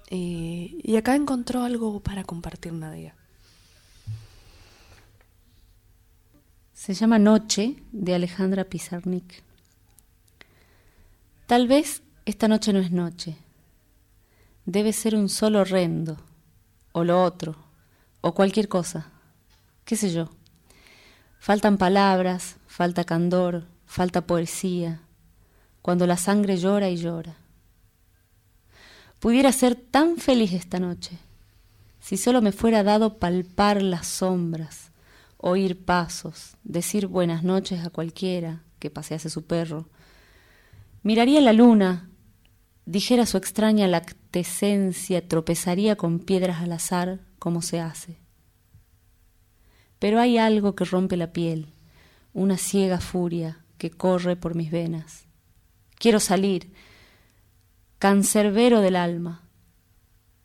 Eh, 0.10 0.76
y 0.84 0.96
acá 0.98 1.16
encontró 1.16 1.64
algo 1.64 2.02
para 2.02 2.26
compartir 2.26 2.74
Nadia. 2.74 3.16
Se 6.74 6.94
llama 6.94 7.20
Noche 7.20 7.78
de 7.94 8.16
Alejandra 8.16 8.66
Pizarnik. 8.66 9.44
Tal 11.48 11.70
vez 11.70 12.04
esta 12.26 12.50
noche 12.50 12.74
no 12.74 12.80
es 12.80 12.92
noche. 12.92 13.38
Debe 14.66 14.92
ser 14.92 15.16
un 15.16 15.30
sol 15.30 15.56
horrendo, 15.56 16.18
o 16.94 17.04
lo 17.04 17.22
otro, 17.22 17.56
o 18.22 18.34
cualquier 18.34 18.70
cosa. 18.70 19.08
¿Qué 19.84 19.98
sé 19.98 20.14
yo? 20.14 20.30
Faltan 21.40 21.78
palabras, 21.78 22.56
falta 22.68 23.04
candor, 23.04 23.66
falta 23.86 24.26
poesía, 24.26 25.02
cuando 25.82 26.08
la 26.08 26.16
sangre 26.16 26.56
llora 26.56 26.90
y 26.90 26.96
llora. 26.96 27.36
Pudiera 29.20 29.52
ser 29.52 29.76
tan 29.76 30.18
feliz 30.18 30.54
esta 30.54 30.80
noche, 30.80 31.18
si 32.00 32.18
solo 32.18 32.42
me 32.42 32.52
fuera 32.52 32.84
dado 32.84 33.18
palpar 33.20 33.82
las 33.82 34.08
sombras, 34.08 34.92
oír 35.38 35.84
pasos, 35.84 36.56
decir 36.64 37.08
buenas 37.08 37.44
noches 37.44 37.86
a 37.86 37.90
cualquiera 37.90 38.64
que 38.80 38.90
pasease 38.90 39.30
su 39.30 39.46
perro. 39.46 39.88
Miraría 41.04 41.42
la 41.42 41.54
luna, 41.54 42.10
dijera 42.86 43.26
su 43.26 43.38
extraña 43.38 43.88
lactescencia, 43.88 45.28
tropezaría 45.28 45.96
con 45.96 46.20
piedras 46.20 46.62
al 46.62 46.74
azar, 46.74 47.22
como 47.40 47.62
se 47.62 47.80
hace. 47.80 48.20
Pero 50.00 50.20
hay 50.20 50.38
algo 50.38 50.76
que 50.76 50.86
rompe 50.86 51.18
la 51.18 51.32
piel, 51.32 51.74
una 52.34 52.58
ciega 52.58 53.00
furia 53.00 53.64
que 53.78 53.92
corre 53.92 54.36
por 54.36 54.56
mis 54.56 54.72
venas. 54.72 55.26
Quiero 55.98 56.20
salir, 56.20 56.74
cancerbero 58.00 58.82
del 58.82 58.96
alma. 58.96 59.48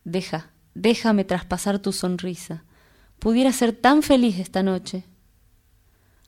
Deja, 0.05 0.53
déjame 0.75 1.25
traspasar 1.25 1.81
tu 1.81 1.93
sonrisa. 1.93 2.65
Pudiera 3.19 3.53
ser 3.53 3.73
tan 3.73 4.03
feliz 4.03 4.39
esta 4.39 4.63
noche. 4.63 5.05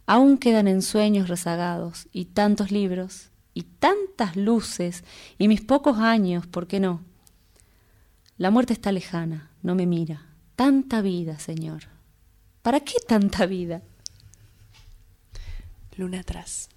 Aún 0.07 0.39
quedan 0.39 0.67
ensueños 0.67 1.29
rezagados 1.29 2.09
y 2.13 2.27
tantos 2.27 2.73
libros 2.73 3.30
y 3.61 3.65
tantas 3.79 4.37
luces 4.37 5.05
y 5.37 5.47
mis 5.47 5.61
pocos 5.61 5.99
años, 5.99 6.47
¿por 6.47 6.67
qué 6.67 6.81
no? 6.81 7.03
La 8.39 8.51
muerte 8.51 8.73
está 8.73 8.91
lejana, 8.91 9.51
no 9.63 9.75
me 9.75 9.85
mira. 9.85 10.27
Tanta 10.57 11.03
vida, 11.03 11.39
Señor. 11.39 11.83
¿Para 12.63 12.81
qué 12.81 12.95
tanta 13.07 13.45
vida? 13.45 13.83
Luna 15.97 16.21
atrás. 16.21 16.71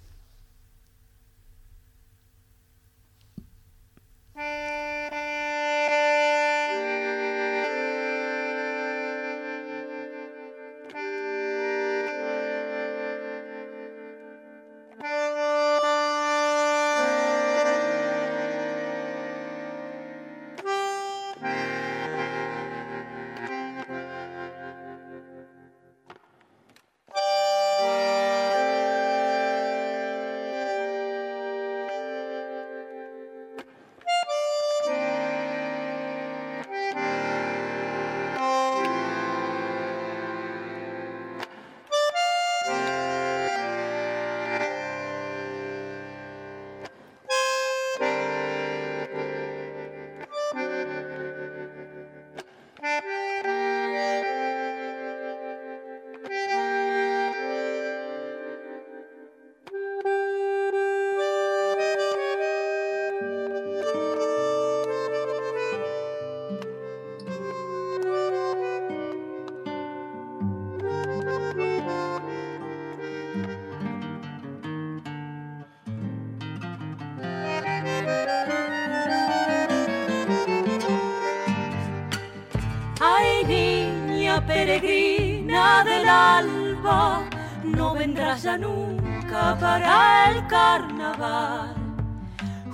Vendrás 88.04 88.42
ya 88.42 88.58
nunca 88.58 89.56
para 89.58 90.30
el 90.30 90.46
carnaval. 90.46 91.74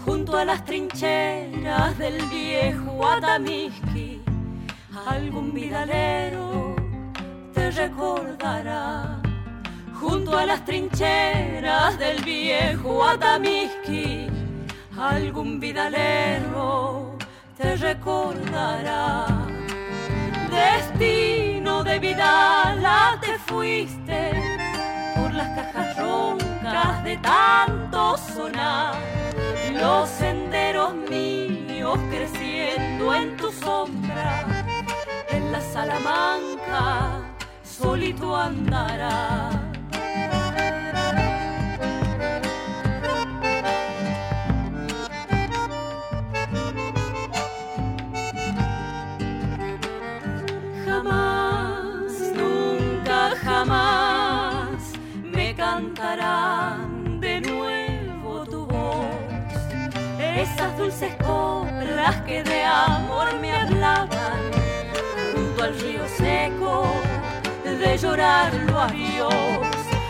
Junto 0.05 0.37
a 0.37 0.45
las 0.45 0.65
trincheras 0.65 1.97
del 1.99 2.21
viejo 2.27 3.07
Atamisqui, 3.07 4.21
algún 5.07 5.55
vidalero 5.55 6.75
te 7.55 7.71
recordará. 7.71 9.21
Junto 10.01 10.37
a 10.37 10.47
las 10.47 10.65
trincheras 10.65 11.97
del 11.97 12.19
viejo 12.25 13.05
Atamisqui, 13.05 14.27
algún 14.99 15.61
vidalero 15.61 17.17
te 17.57 17.77
recordará 17.77 19.27
destino 20.51 21.85
de 21.85 21.99
Vidala 22.01 23.19
te 23.21 23.39
fuiste 23.39 24.00
tanto 27.19 28.17
sonar, 28.17 28.95
los 29.73 30.09
senderos 30.09 30.95
míos 30.95 31.99
creciendo 32.11 33.15
en 33.15 33.37
tu 33.37 33.51
sombra, 33.53 34.45
en 35.29 35.53
la 35.53 35.61
Salamanca 35.61 37.31
solito 37.63 38.37
andará. 38.37 39.60
Coplas 61.01 62.17
que 62.27 62.43
de 62.43 62.63
amor 62.63 63.35
me 63.41 63.51
hablaban 63.57 64.51
junto 65.35 65.65
al 65.65 65.81
río 65.81 66.07
seco 66.19 66.93
de 67.65 67.97
llorarlo 67.97 68.79
a 68.79 68.89
Dios. 68.89 69.35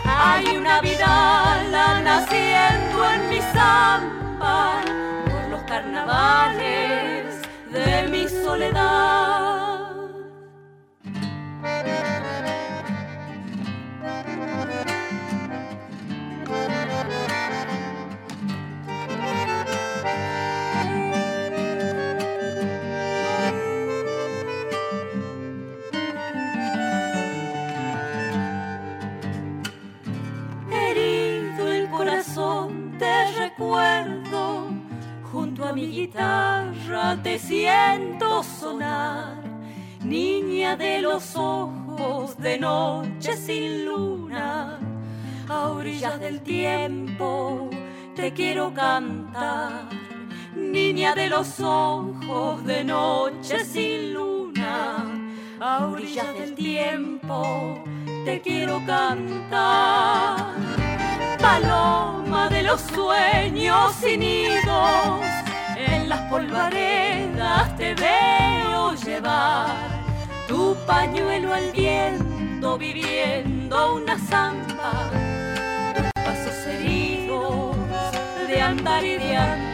Hay 0.03 0.57
una 0.57 0.81
vida 0.81 2.01
naciendo 2.03 3.09
en 3.09 3.29
mi 3.29 3.41
samba 3.53 4.81
por 5.29 5.49
los 5.49 5.61
carnavales 5.63 7.41
de 7.71 8.07
mi 8.09 8.27
soledad. 8.27 9.60
Mi 35.73 35.87
guitarra 35.87 37.17
te 37.23 37.39
siento 37.39 38.43
sonar, 38.43 39.41
niña 40.03 40.75
de 40.75 41.01
los 41.01 41.35
ojos 41.35 42.37
de 42.37 42.57
noche 42.57 43.37
sin 43.37 43.85
luna, 43.85 44.79
a 45.47 45.67
orillas 45.69 46.19
del 46.19 46.41
tiempo 46.41 47.69
te 48.15 48.33
quiero 48.33 48.73
cantar, 48.73 49.87
niña 50.55 51.15
de 51.15 51.27
los 51.27 51.59
ojos 51.59 52.65
de 52.65 52.83
noche 52.83 53.63
sin 53.63 54.13
luna, 54.13 55.05
a 55.59 55.85
orillas 55.85 56.33
del 56.33 56.53
tiempo 56.53 57.81
te 58.25 58.41
quiero 58.41 58.83
cantar. 58.85 60.51
Paloma 61.39 62.49
de 62.49 62.61
los 62.61 62.81
sueños 62.81 63.95
sin 63.95 64.19
nidos, 64.19 65.40
en 65.85 66.09
las 66.09 66.21
polvaredas 66.29 67.75
te 67.77 67.93
veo 67.95 68.93
llevar 68.95 69.75
tu 70.47 70.75
pañuelo 70.85 71.53
al 71.53 71.71
viento 71.71 72.77
viviendo 72.77 73.95
una 73.95 74.17
zamba, 74.17 75.09
tus 75.95 76.23
pasos 76.23 76.67
heridos 76.67 77.75
de 78.47 78.61
andar 78.61 79.05
y 79.05 79.15
de 79.15 79.37
andar. 79.37 79.70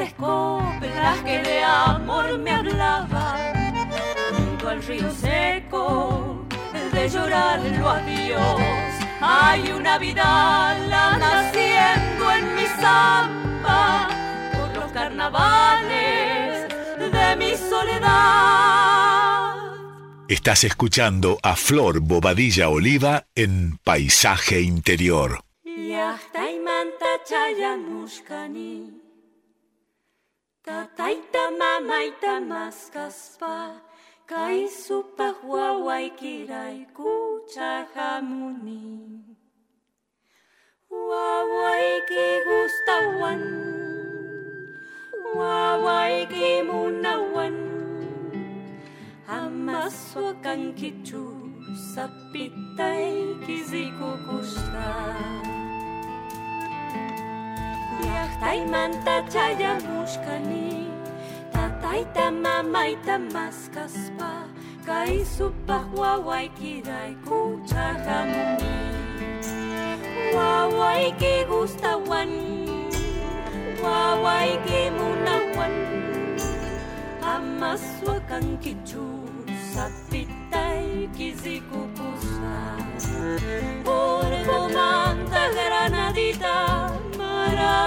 Dulces 0.00 0.14
coplas 0.14 1.20
que 1.24 1.38
de 1.42 1.62
amor 1.62 2.38
me 2.38 2.50
hablaban, 2.50 3.90
junto 4.34 4.68
al 4.68 4.82
río 4.82 5.10
seco 5.12 6.46
de 6.92 7.08
llorarlo 7.08 7.88
a 7.88 8.00
Dios. 8.00 8.60
Hay 9.20 9.70
una 9.72 9.98
vida 9.98 10.76
naciendo 11.18 12.32
en 12.32 12.54
mi 12.54 12.66
zampa 12.80 14.08
por 14.52 14.74
los 14.76 14.92
carnavales 14.92 16.68
de 16.98 17.36
mi 17.36 17.56
soledad. 17.56 18.00
Estás 20.28 20.64
escuchando 20.64 21.38
a 21.42 21.56
Flor 21.56 22.00
Bobadilla 22.00 22.68
Oliva 22.68 23.26
en 23.34 23.78
Paisaje 23.84 24.60
Interior. 24.60 25.42
Llaqtaymanta 25.64 27.06
chayamushkani 27.28 28.99
Tataitama 30.70 31.80
maitamascaspa 31.80 33.54
Kai 34.26 34.68
supa 34.68 35.28
huawaikirai 35.28 36.86
kuchahamuni 36.94 38.80
Wawaiki 40.90 42.28
gustawan 42.46 43.42
ki 46.30 46.62
munawan 46.62 47.56
Amaswa 49.26 50.34
kankichu 50.34 51.50
sapitai 51.94 53.34
kizikukushka 53.46 54.86
Thank 56.92 57.20
you. 57.20 57.29
Jahtaimanta 58.04 59.22
chayamushkani 59.32 60.88
Tataita 61.52 62.30
mamaita 62.30 63.18
maskaspa 63.18 64.30
Kai 64.86 65.24
suba 65.24 65.78
huawai 65.92 66.48
kiraí 66.48 67.14
kucha 67.24 67.94
kuchahamuni 67.94 68.74
Huawai 70.32 71.12
ki 71.20 71.34
gustawan 71.50 72.32
huawai 73.82 74.52
ki 74.66 74.82
munawan 74.96 75.74
Amaswakan 77.34 78.58
kichu 78.64 79.06
sapitai 79.74 81.08
kizikukusa 81.16 82.56
Por 83.84 84.32
comanda 84.46 85.44
granadita 85.54 86.69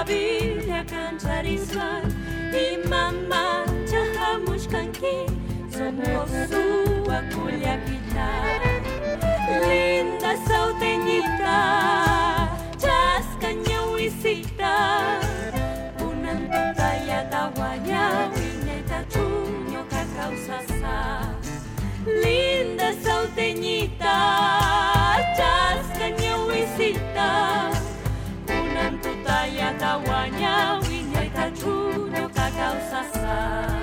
Maravilla 0.04 0.84
cancharizan 0.86 2.04
Y 2.52 2.86
mamá 2.90 3.64
chajamushkanki 3.90 5.26
Somos 5.72 6.30
su 6.50 7.10
aculiaquita 7.10 8.28
Linda 9.70 10.36
sauteñita 10.46 11.58
Chascaña 12.78 13.82
huisita 13.92 15.20
Unanta 16.00 17.06
ya 17.06 17.30
tahuaña 17.30 18.30
Viñeta 18.36 19.06
chuño 19.08 19.86
cacausasa 19.90 21.32
Linda 22.06 22.94
sauteñita 23.02 24.93
chuño 32.64 33.83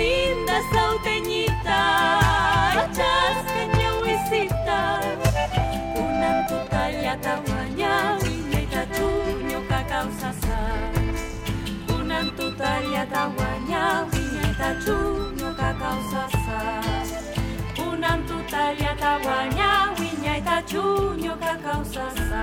Linda 0.00 0.56
sauteñita 0.72 1.80
Chascaña 2.96 3.88
huesita 4.00 4.80
Unantuta 5.94 6.82
ya 6.90 7.14
tawaña 7.20 8.16
Viñeta 8.22 8.82
chuño 8.96 9.60
cacausasa 9.68 10.58
Unantuta 11.98 12.70
ya 12.92 13.04
tawaña 13.12 14.06
Viñeta 14.10 14.68
chuño 14.84 15.48
cacausasa 15.60 16.60
Unantuta 17.86 18.72
ya 18.80 18.96
tawaña 18.96 19.92
Viñeta 19.98 20.56
chuño 20.70 21.32
cacausasa 21.38 22.42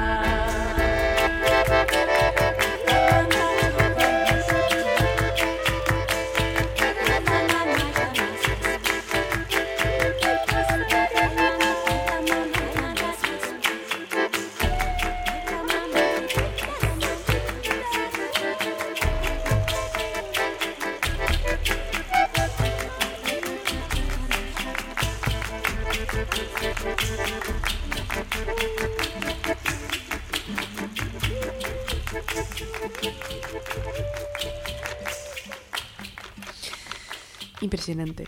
Impresionante. 37.92 38.28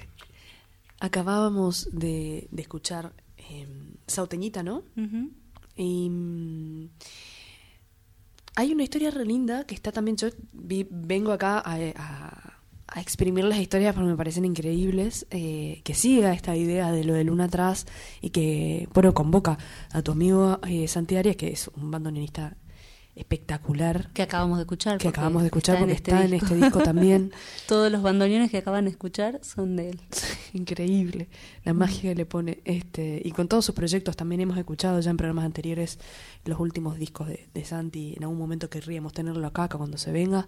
Acabábamos 1.00 1.90
de, 1.92 2.48
de 2.52 2.62
escuchar 2.62 3.14
eh, 3.38 3.68
Sauteñita, 4.08 4.64
¿no? 4.64 4.84
Y 5.76 6.10
mm, 6.10 6.90
hay 8.56 8.74
una 8.74 8.84
historia 8.84 9.12
re 9.12 9.26
linda 9.26 9.66
que 9.66 9.76
está 9.76 9.92
también. 9.92 10.18
Yo 10.18 10.28
vi- 10.52 10.88
vengo 10.90 11.32
acá 11.32 11.60
a, 11.60 11.76
a- 11.96 12.54
a 12.92 13.02
exprimir 13.02 13.44
las 13.46 13.60
historias 13.60 13.94
porque 13.94 14.10
me 14.10 14.18
parecen 14.18 14.46
increíbles, 14.46 15.28
eh, 15.30 15.82
que 15.84 15.94
siga 15.94 16.34
esta 16.34 16.56
idea 16.58 16.92
de 16.92 17.04
lo 17.04 17.14
de 17.14 17.24
Luna 17.24 17.46
atrás 17.46 17.86
y 18.20 18.32
que, 18.32 18.90
bueno, 18.94 19.14
convoca 19.14 19.58
a 19.92 20.02
tu 20.02 20.12
amigo 20.14 20.60
eh, 20.68 20.88
Santi 20.88 21.16
Arias, 21.16 21.36
que 21.36 21.50
es 21.50 21.70
un 21.76 21.92
bandoneonista 21.92 22.58
espectacular, 23.20 24.10
Que 24.14 24.22
acabamos 24.24 24.58
de 24.58 24.64
escuchar. 24.64 24.98
que 24.98 25.08
acabamos 25.08 25.42
de 25.44 25.48
escuchar 25.48 25.76
está 25.76 25.80
porque 25.86 25.92
en 25.92 25.96
este 25.98 26.12
está 26.12 26.26
en 26.26 26.34
este 26.34 26.56
disco 26.56 26.80
también. 26.80 27.32
Todos 27.68 27.92
los 27.92 28.02
bandoneones 28.02 28.50
que 28.52 28.58
acaban 28.58 28.86
de 28.86 28.92
escuchar 28.92 29.40
son 29.44 29.76
de 29.76 29.92
él. 29.92 30.00
Increíble 30.54 31.28
la 31.66 31.74
magia 31.74 32.02
que 32.12 32.16
le 32.16 32.26
pone 32.26 32.60
este 32.66 33.22
y 33.24 33.32
con 33.32 33.48
todos 33.48 33.66
sus 33.66 33.76
proyectos 33.76 34.16
también 34.18 34.42
hemos 34.42 34.58
escuchado 34.58 35.00
ya 35.00 35.12
en 35.12 35.18
programas 35.18 35.46
anteriores 35.46 36.00
los 36.46 36.60
últimos 36.60 36.98
discos 36.98 37.28
de, 37.28 37.48
de 37.54 37.66
Santi 37.66 38.14
en 38.18 38.24
algún 38.24 38.40
momento 38.40 38.70
querríamos 38.70 39.14
tenerlo 39.14 39.46
acá, 39.46 39.66
acá 39.66 39.78
cuando 39.78 39.98
se 39.98 40.12
venga 40.12 40.48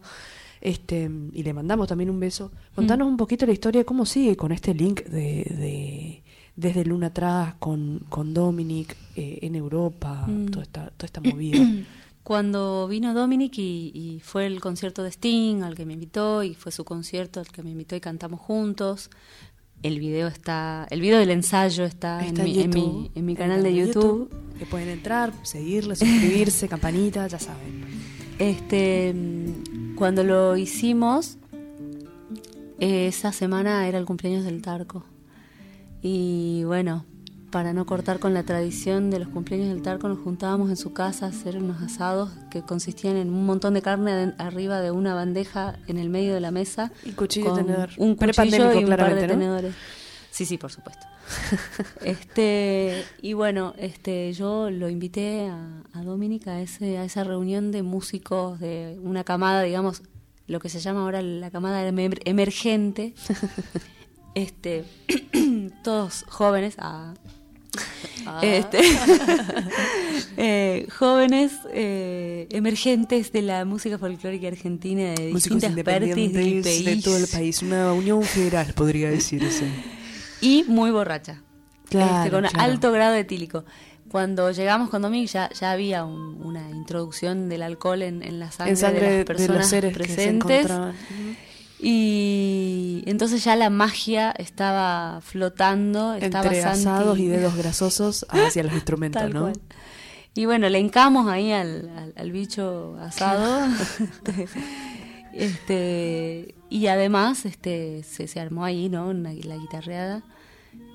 este 0.61 1.09
y 1.33 1.43
le 1.43 1.53
mandamos 1.53 1.87
también 1.87 2.09
un 2.09 2.19
beso 2.19 2.51
contanos 2.75 3.07
un 3.07 3.17
poquito 3.17 3.45
la 3.45 3.51
historia 3.53 3.83
cómo 3.83 4.05
sigue 4.05 4.35
con 4.35 4.51
este 4.51 4.73
link 4.73 5.03
de, 5.03 5.19
de- 5.49 6.23
desde 6.55 6.83
Luna 6.85 7.07
atrás 7.07 7.55
con, 7.59 8.05
con 8.09 8.33
Dominic 8.33 8.95
eh, 9.15 9.39
en 9.43 9.55
Europa 9.55 10.25
Mm. 10.27 10.47
toda 10.47 10.63
esta 10.63 10.89
toda 10.91 11.05
esta 11.05 11.21
movida 11.21 11.59
Cuando 12.23 12.87
vino 12.87 13.13
Dominic 13.13 13.57
y, 13.57 13.91
y 13.93 14.19
fue 14.19 14.45
el 14.45 14.61
concierto 14.61 15.03
de 15.03 15.09
Sting 15.09 15.63
al 15.63 15.75
que 15.75 15.85
me 15.85 15.93
invitó 15.93 16.43
y 16.43 16.53
fue 16.53 16.71
su 16.71 16.85
concierto 16.85 17.39
al 17.39 17.47
que 17.47 17.63
me 17.63 17.71
invitó 17.71 17.95
y 17.95 17.99
cantamos 17.99 18.39
juntos. 18.39 19.09
El 19.81 19.99
video 19.99 20.27
está, 20.27 20.85
el 20.91 21.01
video 21.01 21.17
del 21.17 21.31
ensayo 21.31 21.83
está, 21.85 22.23
Está 22.23 22.43
en, 22.43 22.51
mi, 22.51 22.59
en, 22.59 22.69
mi, 22.69 22.75
YouTube, 22.75 23.11
en 23.15 23.25
mi 23.25 23.31
el 23.31 23.37
canal 23.37 23.63
de 23.63 23.73
YouTube. 23.73 24.29
que 24.59 24.67
pueden 24.67 24.89
entrar 24.89 25.33
seguirle 25.41 25.95
suscribirse 25.95 26.67
campanita 26.69 27.25
ya 27.25 27.39
saben 27.39 27.85
Este, 28.37 29.11
mm, 29.11 29.95
cuando 29.95 30.23
lo 30.23 30.55
hicimos, 30.55 31.39
esa 32.79 33.31
semana 33.31 33.87
era 33.87 33.97
el 33.97 34.05
cumpleaños 34.05 34.43
del 34.43 34.61
Tarco. 34.61 35.03
Y 36.03 36.63
bueno, 36.65 37.05
para 37.51 37.73
no 37.73 37.85
cortar 37.85 38.19
con 38.19 38.33
la 38.33 38.43
tradición 38.43 39.09
de 39.11 39.19
los 39.19 39.27
cumpleaños 39.27 39.67
del 39.69 39.81
Tarco, 39.81 40.07
nos 40.07 40.19
juntábamos 40.19 40.69
en 40.69 40.77
su 40.77 40.93
casa 40.93 41.25
a 41.25 41.29
hacer 41.29 41.57
unos 41.57 41.81
asados 41.81 42.31
que 42.49 42.61
consistían 42.61 43.17
en 43.17 43.29
un 43.29 43.45
montón 43.45 43.73
de 43.73 43.81
carne 43.81 44.11
aden- 44.11 44.35
arriba 44.37 44.79
de 44.79 44.91
una 44.91 45.13
bandeja 45.13 45.75
en 45.87 45.97
el 45.97 46.09
medio 46.09 46.33
de 46.33 46.39
la 46.39 46.51
mesa. 46.51 46.91
Y 47.03 47.11
cuchillo 47.11 47.47
con 47.51 47.65
tenedor. 47.65 47.89
Un 47.97 48.15
cuchillo 48.15 48.73
y 48.79 48.83
un 48.85 48.89
par 48.95 49.13
de 49.15 49.27
tenedores. 49.27 49.75
Sí, 50.31 50.45
sí, 50.45 50.57
por 50.57 50.71
supuesto. 50.71 51.05
este 52.03 53.03
y 53.21 53.33
bueno, 53.33 53.73
este 53.77 54.31
yo 54.33 54.69
lo 54.69 54.89
invité 54.89 55.47
a, 55.47 55.83
a 55.93 56.01
Dominic 56.03 56.47
a 56.47 56.61
ese 56.61 56.97
a 56.97 57.03
esa 57.05 57.23
reunión 57.23 57.71
de 57.71 57.83
músicos 57.83 58.59
de 58.59 58.97
una 59.03 59.23
camada, 59.23 59.61
digamos, 59.63 60.03
lo 60.47 60.59
que 60.59 60.69
se 60.69 60.79
llama 60.79 61.01
ahora 61.01 61.21
la 61.21 61.51
camada 61.51 61.87
emer- 61.87 62.21
emergente. 62.25 63.13
este 64.35 64.85
todos 65.83 66.23
jóvenes 66.29 66.75
ah, 68.25 68.39
este, 68.43 68.79
eh, 70.37 70.87
jóvenes 70.97 71.51
eh, 71.73 72.47
emergentes 72.51 73.31
de 73.31 73.41
la 73.41 73.65
música 73.65 73.97
folclórica 73.97 74.47
argentina 74.47 75.13
de 75.13 75.31
músicos 75.31 75.61
distintas 75.61 75.83
partes 75.83 76.15
del 76.15 76.63
de 76.63 77.01
todo 77.03 77.17
el 77.17 77.27
país, 77.27 77.61
una 77.61 77.93
unión 77.93 78.23
federal 78.23 78.73
podría 78.73 79.09
decirse. 79.09 79.65
y 80.41 80.63
muy 80.67 80.91
borracha. 80.91 81.41
Claro, 81.89 82.17
Este, 82.17 82.31
con 82.31 82.41
claro. 82.45 82.59
alto 82.59 82.91
grado 82.91 83.15
etílico. 83.15 83.65
Cuando 84.09 84.51
llegamos 84.51 84.89
con 84.89 85.01
Dominic 85.01 85.29
ya, 85.29 85.49
ya 85.51 85.71
había 85.71 86.03
un- 86.03 86.41
una 86.43 86.69
introducción 86.69 87.47
del 87.47 87.63
alcohol 87.63 88.01
en, 88.01 88.21
en 88.23 88.39
la 88.39 88.51
sangre, 88.51 88.71
en 88.71 88.77
sangre 88.77 89.01
de 89.05 89.11
de, 89.11 89.17
las 89.19 89.25
personas 89.25 89.57
los 89.57 89.67
seres 89.67 89.95
que 89.97 90.03
se 90.05 90.13
presentes. 90.13 90.67
Y 91.83 93.03
entonces 93.07 93.43
ya 93.43 93.55
la 93.55 93.69
magia 93.69 94.31
estaba 94.31 95.19
flotando, 95.21 96.13
estaba 96.13 96.45
Entre 96.45 96.63
asados 96.63 97.17
y 97.19 97.27
dedos 97.27 97.55
grasosos 97.57 98.25
hacia 98.29 98.63
los 98.63 98.73
instrumentos, 98.73 99.21
Tal 99.21 99.33
¿no? 99.33 99.41
cual. 99.41 99.59
Y 100.33 100.45
bueno, 100.45 100.69
le 100.69 100.77
encamos 100.79 101.27
ahí 101.27 101.51
al, 101.51 101.89
al- 101.97 102.13
al 102.15 102.31
bicho 102.31 102.95
asado. 103.01 103.65
este, 103.99 104.47
este, 105.33 106.55
y 106.69 106.87
además 106.87 107.45
este, 107.45 108.03
se, 108.03 108.27
se 108.27 108.39
armó 108.39 108.63
ahí, 108.63 108.89
¿no? 108.89 109.07
Una- 109.09 109.33
la 109.33 109.57
guitarreada. 109.57 110.23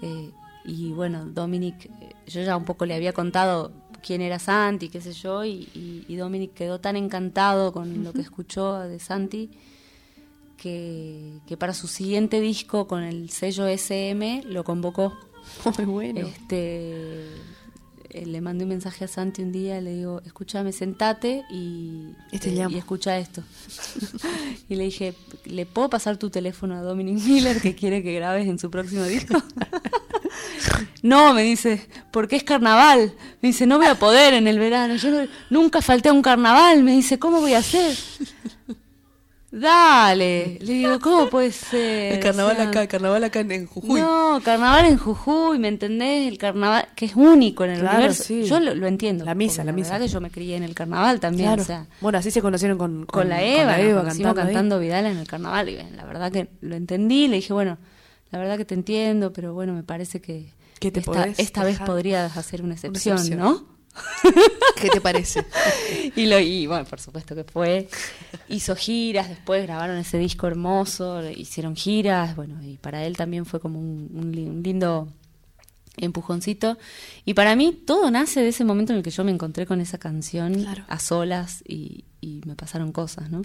Eh, 0.03 0.31
y 0.65 0.93
bueno, 0.93 1.27
Dominic, 1.27 1.85
eh, 1.87 1.91
yo 2.27 2.43
ya 2.43 2.57
un 2.57 2.65
poco 2.65 2.87
le 2.87 2.95
había 2.95 3.13
contado 3.13 3.73
quién 4.03 4.21
era 4.21 4.39
Santi, 4.39 4.89
qué 4.89 5.01
sé 5.01 5.13
yo, 5.13 5.45
y, 5.45 5.69
y, 5.75 6.05
y 6.09 6.17
Dominic 6.17 6.55
quedó 6.55 6.81
tan 6.81 6.97
encantado 6.97 7.73
con 7.73 8.05
lo 8.05 8.13
que 8.13 8.21
escuchó 8.23 8.79
de 8.81 8.99
Santi 8.99 9.51
que, 10.57 11.39
que 11.47 11.57
para 11.57 11.75
su 11.75 11.87
siguiente 11.89 12.41
disco 12.41 12.87
con 12.87 13.03
el 13.03 13.31
sello 13.31 13.67
SM 13.67 14.43
lo 14.47 14.65
convocó. 14.65 15.17
Muy 15.77 15.85
bueno. 15.87 16.27
Este, 16.27 17.25
eh, 18.11 18.27
le 18.27 18.41
mandé 18.41 18.65
un 18.65 18.71
mensaje 18.71 19.05
a 19.05 19.09
Santi 19.09 19.43
un 19.43 19.53
día, 19.53 19.81
le 19.81 19.95
digo, 19.95 20.23
escúchame, 20.25 20.73
sentate 20.73 21.45
y, 21.51 22.13
Y 22.33 22.39
te 22.39 22.51
eh, 22.51 22.67
y 22.71 22.77
escucha 22.77 23.19
esto. 23.19 23.43
y 24.69 24.75
le 24.77 24.85
dije, 24.85 25.15
¿le 25.45 25.67
puedo 25.67 25.91
pasar 25.91 26.17
tu 26.17 26.31
teléfono 26.31 26.75
a 26.75 26.81
Dominic 26.83 27.23
Miller 27.25 27.61
que 27.61 27.75
quiere 27.75 28.03
que 28.03 28.13
grabes 28.15 28.47
en 28.49 28.59
su 28.59 28.71
próximo 28.71 29.05
disco? 29.05 29.41
no, 31.03 31.35
me 31.35 31.43
dice, 31.43 31.87
porque 32.11 32.37
es 32.37 32.45
carnaval. 32.45 33.13
Me 33.43 33.49
dice, 33.49 33.67
no 33.67 33.79
voy 33.79 33.87
a 33.87 33.95
poder 33.99 34.35
en 34.35 34.47
el 34.49 34.59
verano. 34.59 34.97
Yo 34.97 35.11
no- 35.11 35.29
nunca 35.51 35.83
falté 35.83 36.09
a 36.09 36.13
un 36.13 36.23
carnaval. 36.23 36.83
Me 36.83 36.93
dice, 36.93 37.19
¿cómo 37.19 37.41
voy 37.41 37.55
a 37.55 37.59
hacer? 37.59 37.97
Dale, 39.51 40.59
le 40.61 40.73
digo, 40.73 40.99
¿cómo 41.03 41.31
puede 41.31 41.53
ser? 41.53 42.15
el 42.15 42.21
carnaval 42.21 42.53
O 42.55 42.57
sea, 42.61 42.69
acá, 42.69 42.83
el 42.83 42.89
carnaval 42.89 43.25
acá 43.25 43.41
en, 43.41 43.53
en 43.53 43.67
Jujuy. 43.67 44.01
no, 44.01 44.41
carnaval 44.45 44.87
en 44.87 44.99
Jujuy, 44.99 45.59
¿me 45.59 45.69
entendés? 45.69 46.29
El 46.29 46.37
carnaval 46.37 46.89
que 46.97 47.07
es 47.07 47.15
único 47.17 47.65
en 47.65 47.71
el 47.71 47.81
Claro, 47.81 47.97
universo. 47.97 48.25
sí. 48.25 48.45
Yo 48.45 48.61
lo, 48.61 48.75
lo 48.75 48.87
entiendo. 48.87 49.25
La 49.25 49.35
misa, 49.35 49.57
porque 49.63 49.67
la 49.67 49.73
misa. 49.73 49.93
verdad 49.93 50.07
que 50.07 50.13
yo 50.13 50.21
me 50.21 50.31
crié 50.31 50.57
en 50.57 50.63
el 50.65 50.75
carnaval 50.75 51.21
también, 51.21 51.49
Claro. 51.49 51.63
o 51.63 51.65
sea, 51.65 51.87
bueno, 52.01 52.19
así 52.19 52.31
se 52.31 52.43
conocieron 52.43 52.77
con, 52.77 53.07
con, 53.07 53.29
la 53.29 53.43
Eva, 53.43 53.79
nos 53.79 54.01
conocimos 54.03 54.37
ahí. 54.37 54.45
cantando 54.45 54.79
Vidal 54.81 55.07
en 55.07 55.17
el 55.19 55.27
carnaval. 55.27 55.69
Y 55.69 55.77
la 55.95 56.05
verdad 56.05 56.33
que 56.33 56.49
lo 56.61 56.75
entendí, 56.75 57.29
le 57.29 57.37
dije, 57.37 57.53
bueno, 57.53 57.79
la 58.33 58.39
verdad 58.39 58.57
que 58.59 58.65
te 58.65 58.75
entiendo, 58.75 59.33
pero 59.33 59.55
bueno, 59.55 59.73
me 59.75 59.85
parece 59.85 60.21
que 60.21 60.53
te 60.81 61.03
esta, 61.39 61.65
vez 61.65 61.79
podrías 61.81 62.37
hacer 62.37 62.63
una 62.63 62.75
excepción, 62.75 63.17
excepción. 63.17 63.39
¿no? 63.41 63.76
¿Qué 64.81 64.89
te 64.91 65.01
parece? 65.01 65.45
y, 66.17 66.27
lo, 66.27 66.39
y 66.39 66.67
bueno, 66.67 66.85
por 66.85 67.01
supuesto 67.01 67.35
que 67.35 67.45
fue. 67.45 67.89
Hizo 68.49 68.77
giras, 68.77 69.29
después 69.29 69.63
grabaron 69.65 69.97
ese 69.97 70.19
disco 70.19 70.47
hermoso, 70.47 71.29
hicieron 71.31 71.75
giras, 71.77 72.37
bueno, 72.37 72.63
y 72.63 72.77
para 72.77 73.05
él 73.05 73.17
también 73.17 73.45
fue 73.47 73.61
como 73.61 73.79
un, 73.81 74.11
un 74.15 74.33
li- 74.33 74.47
un 74.49 74.63
lindo 74.63 75.09
empujoncito. 75.99 76.77
Y 77.25 77.35
para 77.35 77.57
mí 77.57 77.73
todo 77.73 78.11
nace 78.11 78.41
de 78.41 78.49
ese 78.49 78.65
momento 78.65 78.93
en 78.93 78.99
el 78.99 79.03
que 79.03 79.11
yo 79.11 79.25
me 79.25 79.31
encontré 79.33 79.67
con 79.67 79.81
esa 79.81 79.99
canción 79.99 80.55
Claro. 80.55 80.85
a 80.89 80.99
solas 80.99 81.63
y, 81.67 82.05
y 82.21 82.43
me 82.45 82.55
pasaron 82.55 82.93
cosas, 82.93 83.31
¿no? 83.31 83.43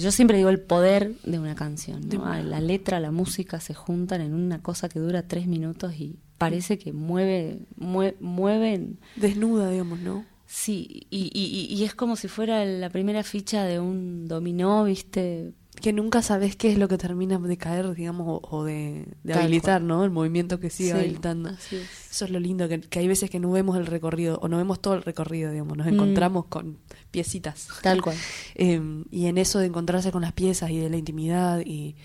Yo 0.00 0.12
siempre 0.12 0.36
digo 0.36 0.50
el 0.50 0.60
poder 0.60 1.14
de 1.24 1.38
una 1.38 1.54
canción, 1.54 2.06
¿no? 2.08 2.24
La 2.42 2.60
letra, 2.60 3.00
la 3.00 3.10
música 3.10 3.60
se 3.60 3.72
juntan 3.74 4.20
en 4.20 4.34
una 4.34 4.60
cosa 4.62 4.88
que 4.88 4.98
dura 5.00 5.22
tres 5.26 5.46
minutos 5.46 5.94
y 5.94 6.18
parece 6.38 6.78
que 6.78 6.92
mueve, 6.92 7.60
mue- 7.78 8.16
mueven 8.20 8.98
Desnuda, 9.16 9.70
digamos, 9.70 10.00
¿no? 10.00 10.24
Sí, 10.46 11.06
y, 11.10 11.30
y, 11.34 11.82
es 11.84 11.94
como 11.94 12.14
si 12.16 12.28
fuera 12.28 12.64
la 12.64 12.88
primera 12.90 13.22
ficha 13.24 13.64
de 13.64 13.80
un 13.80 14.28
dominó, 14.28 14.84
¿viste? 14.84 15.52
Que 15.80 15.92
nunca 15.92 16.22
sabes 16.22 16.54
qué 16.54 16.70
es 16.70 16.78
lo 16.78 16.86
que 16.86 16.96
termina 16.98 17.38
de 17.38 17.56
caer, 17.56 17.92
digamos, 17.94 18.38
o, 18.42 18.62
de, 18.62 19.08
de 19.24 19.34
habilitar, 19.34 19.82
¿no? 19.82 20.04
El 20.04 20.12
movimiento 20.12 20.60
que 20.60 20.70
sigue 20.70 20.92
Sí, 20.92 20.96
habilitando. 20.96 21.48
así 21.48 21.74
es. 21.76 21.88
Eso 22.12 22.24
es 22.26 22.30
lo 22.30 22.38
lindo, 22.38 22.68
que, 22.68 22.78
que 22.80 23.00
hay 23.00 23.08
veces 23.08 23.30
que 23.30 23.40
no 23.40 23.50
vemos 23.50 23.76
el 23.76 23.86
recorrido, 23.86 24.38
o 24.42 24.46
no 24.48 24.58
vemos 24.58 24.80
todo 24.80 24.94
el 24.94 25.02
recorrido, 25.02 25.50
digamos, 25.50 25.76
nos 25.76 25.86
Mm. 25.88 25.94
encontramos 25.94 26.44
con 26.44 26.78
piecitas. 27.10 27.68
Tal 27.82 28.00
cual. 28.02 28.16
Eh, 28.54 28.80
y 29.10 29.26
en 29.26 29.38
eso 29.38 29.58
de 29.58 29.66
encontrarse 29.66 30.12
con 30.12 30.22
las 30.22 30.32
piezas 30.34 30.70
y 30.70 30.78
de 30.78 30.88
la 30.90 30.96
intimidad 30.98 31.60
y 31.66 31.96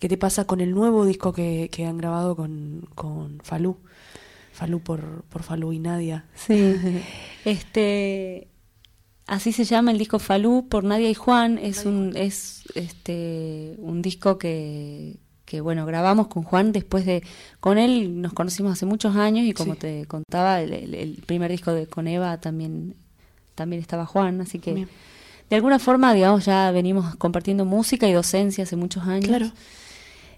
qué 0.00 0.08
te 0.08 0.16
pasa 0.16 0.44
con 0.46 0.60
el 0.60 0.72
nuevo 0.72 1.04
disco 1.04 1.32
que, 1.32 1.68
que 1.70 1.86
han 1.86 1.96
grabado 1.98 2.34
con, 2.34 2.88
con 2.96 3.38
Falú 3.44 3.76
Falú 4.52 4.80
por, 4.80 5.22
por 5.30 5.44
Falú 5.44 5.72
y 5.72 5.78
Nadia 5.78 6.24
Sí. 6.34 6.74
este 7.44 8.48
así 9.26 9.52
se 9.52 9.64
llama 9.64 9.92
el 9.92 9.98
disco 9.98 10.18
Falú 10.18 10.66
por 10.68 10.82
Nadia 10.84 11.08
y 11.08 11.14
Juan, 11.14 11.58
es 11.58 11.84
un 11.86 12.16
es 12.16 12.64
este 12.74 13.74
un 13.78 14.02
disco 14.02 14.38
que 14.38 15.18
que 15.44 15.60
bueno, 15.60 15.84
grabamos 15.84 16.28
con 16.28 16.44
Juan 16.44 16.70
después 16.72 17.04
de 17.04 17.22
con 17.58 17.76
él 17.78 18.20
nos 18.20 18.32
conocimos 18.32 18.72
hace 18.72 18.86
muchos 18.86 19.16
años 19.16 19.44
y 19.46 19.52
como 19.52 19.74
Sí. 19.74 19.80
te 19.80 20.06
contaba 20.06 20.60
el, 20.60 21.22
primer 21.26 21.50
disco 21.50 21.72
de 21.72 21.86
con 21.86 22.06
Eva 22.06 22.40
también 22.40 22.94
también 23.56 23.82
estaba 23.82 24.06
Juan, 24.06 24.40
así 24.40 24.58
que 24.60 24.72
Bien. 24.74 24.88
de 25.50 25.56
alguna 25.56 25.78
forma, 25.80 26.14
digamos, 26.14 26.44
ya 26.46 26.70
venimos 26.70 27.14
compartiendo 27.16 27.64
música 27.64 28.08
y 28.08 28.12
docencia 28.12 28.62
hace 28.64 28.76
muchos 28.76 29.04
años. 29.06 29.26
Claro. 29.26 29.50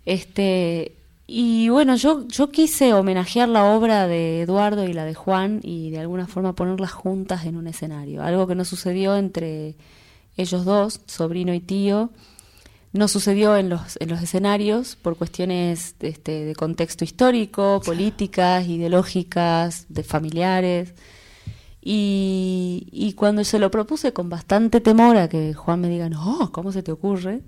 Este, 0.05 0.97
y 1.27 1.69
bueno, 1.69 1.97
yo, 1.97 2.27
yo 2.29 2.51
quise 2.51 2.93
homenajear 2.93 3.49
la 3.49 3.65
obra 3.65 4.07
de 4.07 4.43
Eduardo 4.43 4.85
y 4.87 4.93
la 4.93 5.05
de 5.05 5.15
Juan 5.15 5.61
y 5.63 5.91
de 5.91 6.01
alguna 6.01 6.27
forma 6.27 6.55
ponerlas 6.55 6.93
juntas 6.93 7.47
en 7.47 7.57
un 7.57 7.67
escenario. 7.67 8.23
Algo 8.23 8.47
que 8.47 8.55
no 8.55 8.65
sucedió 8.65 9.17
entre 9.17 9.77
ellos 10.37 10.65
dos, 10.65 11.01
sobrino 11.07 11.55
y 11.55 11.61
tío, 11.61 12.11
No 12.93 13.09
sucedió 13.09 13.57
en 13.57 13.71
los, 13.71 13.97
en 14.01 14.11
los 14.11 14.21
escenarios 14.21 14.97
por 14.97 15.17
cuestiones 15.17 15.95
este, 16.01 16.45
de 16.45 16.55
contexto 16.55 17.05
histórico, 17.05 17.81
políticas, 17.83 18.69
ideológicas, 18.69 19.87
de 19.89 20.03
familiares. 20.03 20.93
Y, 21.81 22.89
y, 22.93 23.15
cuando 23.15 23.43
se 23.45 23.59
lo 23.59 23.71
propuse 23.71 24.13
con 24.13 24.29
bastante 24.29 24.81
temor 24.81 25.17
a 25.17 25.29
que 25.29 25.55
Juan 25.55 25.81
me 25.81 25.89
diga, 25.89 26.09
no, 26.09 26.53
¿cómo 26.53 26.71
se 26.71 26.83
te 26.83 26.93
ocurre? 26.93 27.41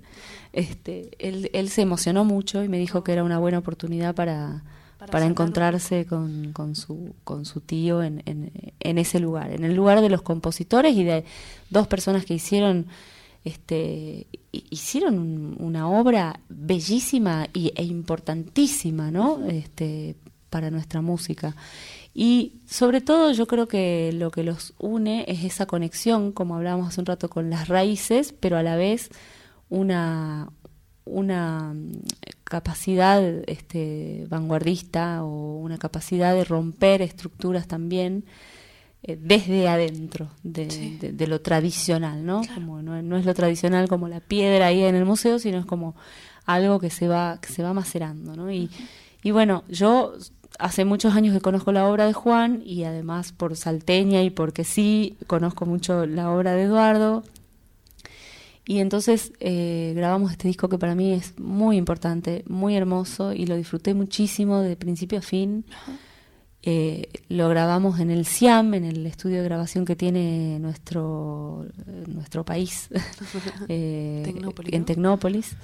Este, 0.55 1.11
él, 1.19 1.49
él 1.51 1.69
se 1.69 1.81
emocionó 1.81 2.23
mucho 2.23 2.63
y 2.63 2.69
me 2.69 2.79
dijo 2.79 3.03
que 3.03 3.11
era 3.11 3.25
una 3.25 3.39
buena 3.39 3.57
oportunidad 3.57 4.15
para, 4.15 4.63
para, 4.97 5.11
para 5.11 5.25
encontrarse 5.25 6.05
con, 6.05 6.53
con, 6.53 6.77
su, 6.77 7.13
con 7.25 7.43
su 7.43 7.59
tío 7.59 8.01
en, 8.01 8.23
en, 8.25 8.53
en, 8.79 8.97
ese 8.97 9.19
lugar, 9.19 9.51
en 9.51 9.65
el 9.65 9.75
lugar 9.75 9.99
de 9.99 10.09
los 10.09 10.21
compositores 10.21 10.95
y 10.95 11.03
de 11.03 11.25
dos 11.69 11.87
personas 11.87 12.23
que 12.23 12.35
hicieron, 12.35 12.85
este, 13.43 14.27
hicieron 14.53 15.57
una 15.59 15.89
obra 15.89 16.39
bellísima 16.47 17.49
y, 17.51 17.73
e 17.75 17.83
importantísima 17.83 19.11
¿no? 19.11 19.45
este, 19.49 20.15
para 20.49 20.71
nuestra 20.71 21.01
música. 21.01 21.53
Y 22.13 22.61
sobre 22.65 23.01
todo 23.01 23.33
yo 23.33 23.45
creo 23.45 23.67
que 23.67 24.11
lo 24.13 24.31
que 24.31 24.43
los 24.43 24.73
une 24.79 25.25
es 25.27 25.43
esa 25.43 25.65
conexión, 25.65 26.31
como 26.31 26.55
hablábamos 26.55 26.87
hace 26.87 27.01
un 27.01 27.07
rato, 27.07 27.29
con 27.29 27.49
las 27.49 27.67
raíces, 27.67 28.33
pero 28.39 28.55
a 28.55 28.63
la 28.63 28.77
vez 28.77 29.09
una, 29.69 30.49
una 31.05 31.73
mm, 31.73 31.91
capacidad 32.43 33.21
este, 33.47 34.25
vanguardista 34.29 35.23
o 35.23 35.57
una 35.57 35.77
capacidad 35.77 36.33
de 36.33 36.43
romper 36.43 37.01
estructuras 37.01 37.67
también 37.67 38.25
eh, 39.03 39.17
desde 39.21 39.67
adentro 39.67 40.29
de, 40.43 40.69
sí. 40.69 40.97
de, 40.99 41.11
de, 41.11 41.27
lo 41.27 41.41
tradicional, 41.41 42.25
¿no? 42.25 42.41
Claro. 42.41 42.55
Como 42.55 42.81
no, 42.81 43.01
no, 43.01 43.17
es 43.17 43.25
lo 43.25 43.33
tradicional 43.33 43.87
como 43.87 44.07
la 44.07 44.19
piedra 44.19 44.67
ahí 44.67 44.83
en 44.83 44.95
el 44.95 45.05
museo, 45.05 45.39
sino 45.39 45.59
es 45.59 45.65
como 45.65 45.95
algo 46.45 46.79
que 46.79 46.89
se 46.89 47.07
va 47.07 47.39
que 47.41 47.49
se 47.49 47.63
va 47.63 47.73
macerando, 47.73 48.35
¿no? 48.35 48.51
Y, 48.51 48.65
uh 48.65 48.67
-huh. 48.67 48.87
y 49.23 49.31
bueno, 49.31 49.63
yo 49.67 50.13
hace 50.59 50.85
muchos 50.85 51.15
años 51.15 51.33
que 51.33 51.41
conozco 51.41 51.71
la 51.71 51.87
obra 51.87 52.05
de 52.05 52.13
Juan 52.13 52.61
y 52.65 52.83
además 52.83 53.31
por 53.31 53.55
salteña 53.55 54.23
y 54.23 54.29
porque 54.29 54.63
sí 54.63 55.17
conozco 55.27 55.65
mucho 55.65 56.05
la 56.05 56.31
obra 56.31 56.53
de 56.53 56.63
Eduardo. 56.63 57.23
Y 58.67 58.79
entonces 58.79 59.31
eh, 59.39 59.93
grabamos 59.95 60.31
este 60.31 60.47
disco 60.47 60.69
que 60.69 60.77
para 60.77 60.95
mí 60.95 61.13
es 61.13 61.37
muy 61.39 61.77
importante, 61.77 62.43
muy 62.47 62.75
hermoso 62.75 63.31
y 63.33 63.45
lo 63.45 63.55
disfruté 63.55 63.93
muchísimo 63.93 64.61
de 64.61 64.75
principio 64.75 65.19
a 65.19 65.21
fin. 65.21 65.65
Eh, 66.63 67.09
lo 67.29 67.47
grabamos 67.47 67.99
en 67.99 68.09
el 68.09 68.25
SIAM, 68.25 68.73
en 68.73 68.85
el 68.85 69.05
estudio 69.05 69.37
de 69.37 69.43
grabación 69.43 69.85
que 69.85 69.95
tiene 69.95 70.57
nuestro, 70.59 71.67
nuestro 72.07 72.43
país, 72.43 72.89
eh, 73.69 74.23
Tecnópolis, 74.25 74.73
en 74.73 74.85
Tecnópolis. 74.85 75.55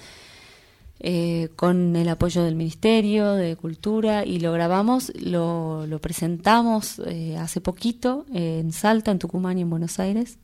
Eh, 1.03 1.49
con 1.55 1.95
el 1.95 2.07
apoyo 2.09 2.43
del 2.43 2.55
Ministerio 2.55 3.33
de 3.33 3.55
Cultura 3.55 4.23
y 4.23 4.39
lo 4.39 4.51
grabamos, 4.51 5.11
lo, 5.19 5.87
lo 5.87 5.99
presentamos 5.99 7.01
eh, 7.07 7.37
hace 7.37 7.59
poquito 7.59 8.27
en 8.31 8.71
Salta, 8.71 9.09
en 9.09 9.17
Tucumán 9.17 9.57
y 9.57 9.61
en 9.61 9.71
Buenos 9.71 9.99
Aires. 9.99 10.37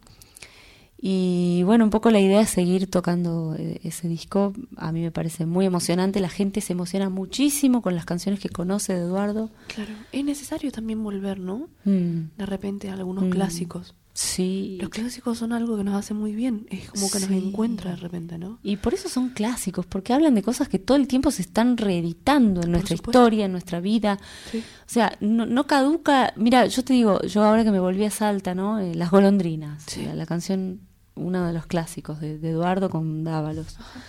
Y 0.99 1.61
bueno, 1.63 1.83
un 1.83 1.91
poco 1.91 2.09
la 2.09 2.19
idea 2.19 2.41
es 2.41 2.49
seguir 2.49 2.89
tocando 2.89 3.55
eh, 3.57 3.79
ese 3.83 4.07
disco. 4.07 4.53
A 4.77 4.91
mí 4.91 5.01
me 5.01 5.11
parece 5.11 5.45
muy 5.45 5.65
emocionante. 5.65 6.19
La 6.19 6.29
gente 6.29 6.59
se 6.61 6.73
emociona 6.73 7.09
muchísimo 7.09 7.81
con 7.81 7.95
las 7.95 8.05
canciones 8.05 8.39
que 8.39 8.49
conoce 8.49 8.93
de 8.93 9.01
Eduardo. 9.01 9.51
Claro, 9.67 9.93
es 10.11 10.25
necesario 10.25 10.71
también 10.71 11.03
volver, 11.03 11.39
¿no? 11.39 11.69
Mm. 11.85 12.37
De 12.37 12.45
repente 12.45 12.89
a 12.89 12.93
algunos 12.93 13.25
mm. 13.25 13.29
clásicos. 13.29 13.93
Sí. 14.17 14.79
Los 14.81 14.89
clásicos 14.89 15.37
son 15.37 15.53
algo 15.53 15.77
que 15.77 15.83
nos 15.83 15.93
hace 15.93 16.15
muy 16.15 16.33
bien. 16.33 16.65
Es 16.71 16.89
como 16.89 17.07
que 17.11 17.19
sí. 17.19 17.27
nos 17.29 17.43
encuentra 17.43 17.91
de 17.91 17.97
repente, 17.97 18.39
¿no? 18.39 18.57
Y 18.63 18.77
por 18.77 18.95
eso 18.95 19.09
son 19.09 19.29
clásicos, 19.29 19.85
porque 19.85 20.11
hablan 20.11 20.33
de 20.33 20.41
cosas 20.41 20.67
que 20.67 20.79
todo 20.79 20.97
el 20.97 21.07
tiempo 21.07 21.29
se 21.29 21.43
están 21.43 21.77
reeditando 21.77 22.63
en 22.63 22.71
nuestra 22.71 22.95
historia, 22.95 23.45
en 23.45 23.51
nuestra 23.51 23.79
vida. 23.79 24.17
Sí. 24.51 24.57
O 24.57 24.89
sea, 24.89 25.15
no, 25.19 25.45
no, 25.45 25.67
caduca. 25.67 26.33
Mira, 26.35 26.65
yo 26.65 26.83
te 26.83 26.93
digo, 26.93 27.21
yo 27.21 27.43
ahora 27.43 27.63
que 27.63 27.69
me 27.69 27.79
volví 27.79 28.05
a 28.05 28.09
Salta, 28.09 28.55
¿no? 28.55 28.79
Eh, 28.79 28.95
Las 28.95 29.11
golondrinas. 29.11 29.83
Sí. 29.85 30.03
La, 30.03 30.15
la, 30.15 30.25
canción, 30.25 30.79
uno 31.18 31.45
de 31.45 31.53
los 31.53 31.65
clásicos 31.65 32.20
de, 32.20 32.38
de 32.38 32.49
Eduardo 32.51 32.89
con 32.89 33.24
Dávalos. 33.24 33.76
Ajá. 33.80 34.01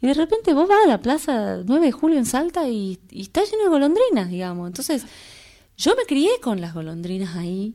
Y 0.00 0.06
de 0.06 0.14
repente 0.14 0.54
vos 0.54 0.68
vas 0.68 0.84
a 0.84 0.88
la 0.88 1.00
plaza 1.00 1.62
9 1.64 1.86
de 1.86 1.92
julio 1.92 2.18
en 2.18 2.26
Salta 2.26 2.68
y, 2.68 3.00
y 3.10 3.22
está 3.22 3.42
lleno 3.44 3.64
de 3.64 3.68
golondrinas, 3.68 4.28
digamos. 4.28 4.68
Entonces, 4.68 5.04
yo 5.76 5.94
me 5.96 6.04
crié 6.04 6.30
con 6.40 6.60
las 6.60 6.72
golondrinas 6.72 7.36
ahí 7.36 7.74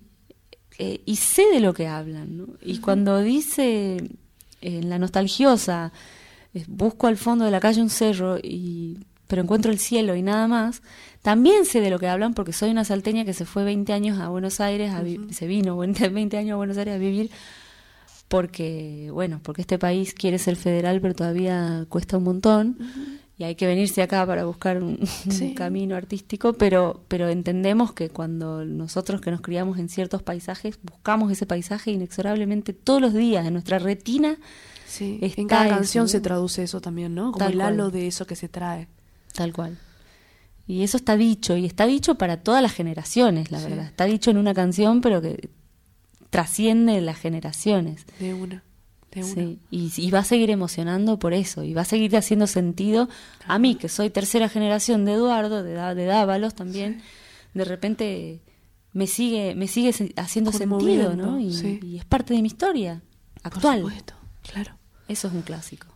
eh, 0.80 1.02
y 1.06 1.18
sé 1.18 1.44
de 1.52 1.60
lo 1.60 1.74
que 1.74 1.88
hablan. 1.88 2.38
¿no? 2.38 2.48
Y 2.62 2.80
cuando 2.80 3.20
dice 3.20 3.98
en 4.62 4.84
eh, 4.84 4.84
la 4.84 5.00
nostalgiosa, 5.00 5.92
eh, 6.54 6.64
busco 6.68 7.08
al 7.08 7.18
fondo 7.18 7.44
de 7.44 7.52
la 7.52 7.60
calle 7.60 7.82
un 7.82 7.90
cerro, 7.90 8.38
y, 8.42 9.00
pero 9.28 9.42
encuentro 9.42 9.72
el 9.72 9.80
cielo 9.80 10.16
y 10.16 10.22
nada 10.22 10.48
más, 10.48 10.82
también 11.22 11.66
sé 11.66 11.82
de 11.82 11.90
lo 11.90 12.00
que 12.00 12.08
hablan 12.08 12.34
porque 12.34 12.54
soy 12.54 12.70
una 12.70 12.86
salteña 12.86 13.26
que 13.26 13.34
se 13.34 13.44
fue 13.44 13.66
20 13.66 13.92
años 13.92 14.20
a 14.20 14.30
Buenos 14.30 14.62
Aires, 14.62 14.94
a 14.94 15.02
uh 15.02 15.06
-huh. 15.06 15.34
se 15.34 15.46
vino 15.48 15.76
20 15.78 16.38
años 16.38 16.54
a 16.54 16.58
Buenos 16.58 16.78
Aires 16.78 16.96
a 16.96 16.98
vivir 16.98 17.32
porque, 18.34 19.12
bueno, 19.14 19.40
porque 19.44 19.62
este 19.62 19.78
país 19.78 20.16
quiere 20.16 20.40
ser 20.40 20.56
federal, 20.56 21.00
pero 21.02 21.14
todavía 21.14 21.86
cuesta 21.88 22.18
un 22.18 22.24
montón. 22.24 22.78
Uh 22.80 22.84
-huh 22.84 23.20
y 23.38 23.46
hay 23.46 23.56
que 23.56 23.66
venirse 23.66 24.02
acá 24.02 24.26
para 24.26 24.46
buscar 24.46 24.82
un, 24.84 25.00
sí. 25.30 25.46
un, 25.46 25.54
camino 25.56 25.96
artístico, 25.96 26.54
pero, 26.54 27.04
pero 27.08 27.30
entendemos 27.30 27.92
que 27.94 28.10
cuando 28.10 28.64
nosotros 28.64 29.22
que 29.22 29.32
nos 29.32 29.42
criamos 29.42 29.80
en 29.80 29.90
ciertos 29.90 30.22
paisajes, 30.22 30.78
buscamos 30.84 31.32
ese 31.32 31.46
paisaje 31.46 31.92
inexorablemente 31.92 32.74
todos 32.74 33.02
los 33.02 33.14
días 33.14 33.46
en 33.46 33.54
nuestra 33.54 33.80
retina. 33.80 34.38
Sí, 34.88 35.18
en 35.22 35.48
cada 35.48 35.68
canción 35.68 36.08
se 36.08 36.22
traduce 36.22 36.62
eso 36.62 36.80
también, 36.80 37.16
¿no? 37.16 37.32
Como 37.32 37.44
Tal 37.44 37.54
el 37.54 37.62
halo 37.62 37.90
de 37.90 38.06
eso 38.06 38.28
que 38.28 38.36
se 38.36 38.50
trae. 38.50 38.88
Tal 39.34 39.52
cual. 39.52 39.80
Y 40.68 40.84
eso 40.84 40.98
está 40.98 41.18
dicho, 41.18 41.58
y 41.58 41.66
está 41.66 41.88
dicho 41.88 42.16
para 42.16 42.38
todas 42.38 42.62
las 42.62 42.72
generaciones, 42.72 43.52
la 43.52 43.60
sí. 43.60 43.70
verdad. 43.70 43.86
Está 43.86 44.06
dicho 44.06 44.30
en 44.30 44.38
una 44.38 44.54
canción, 44.54 45.02
pero 45.02 45.22
que 45.22 45.50
trasciende 46.34 47.00
las 47.00 47.18
generaciones. 47.18 48.06
De 48.20 48.34
una. 48.34 48.64
Sí, 49.22 49.60
y, 49.70 49.92
y, 49.96 50.10
va 50.10 50.20
a 50.20 50.24
seguir 50.24 50.50
emocionando 50.50 51.20
por 51.20 51.36
eso, 51.36 51.64
y 51.64 51.76
va 51.76 51.84
a 51.84 51.86
seguir 51.86 52.18
haciendo 52.18 52.48
sentido 52.48 53.10
a 53.46 53.60
mí, 53.60 53.76
que 53.76 53.88
soy 53.88 54.10
tercera 54.10 54.50
generación 54.50 55.06
de 55.06 55.14
Eduardo, 55.14 55.62
de, 55.62 55.74
de 55.76 56.06
Dávalos 56.06 56.56
también, 56.56 57.00
sí. 57.00 57.06
de 57.54 57.66
repente 57.66 58.42
me 58.92 59.06
sigue, 59.06 59.54
me 59.54 59.68
sigue 59.68 59.92
haciendo 60.16 60.52
sentido, 60.52 61.16
¿no? 61.16 61.40
Y, 61.40 61.54
sí. 61.54 61.80
y, 61.84 61.98
es 61.98 62.06
parte 62.06 62.34
de 62.34 62.42
mi 62.42 62.48
historia 62.48 63.04
actual. 63.44 63.82
Por 63.82 63.92
supuesto, 63.92 64.16
claro. 64.52 64.72
Eso 65.08 65.28
es 65.28 65.34
un 65.36 65.44
clásico. 65.44 65.88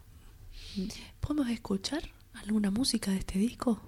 ¿Podemos 1.19 1.49
escuchar 1.49 2.03
alguna 2.35 2.69
música 2.69 3.09
de 3.09 3.17
este 3.17 3.39
disco? 3.39 3.81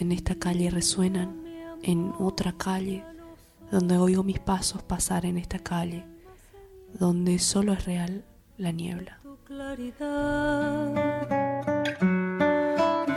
En 0.00 0.10
esta 0.10 0.34
calle 0.34 0.70
resuenan 0.70 1.44
en 1.84 2.12
otra 2.18 2.52
calle, 2.52 3.04
donde 3.70 3.96
oigo 3.96 4.24
mis 4.24 4.40
pasos 4.40 4.82
pasar 4.82 5.24
en 5.24 5.38
esta 5.38 5.60
calle, 5.60 6.04
donde 6.98 7.38
solo 7.38 7.72
es 7.72 7.84
real 7.84 8.24
la 8.58 8.72
niebla. 8.72 9.20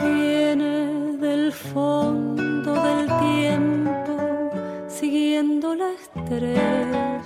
Viene 0.02 1.16
del 1.18 1.52
fondo 1.52 2.74
del 2.74 3.06
tiempo, 3.18 4.50
siguiendo 4.88 5.74
la 5.74 5.90
estrella 5.94 7.22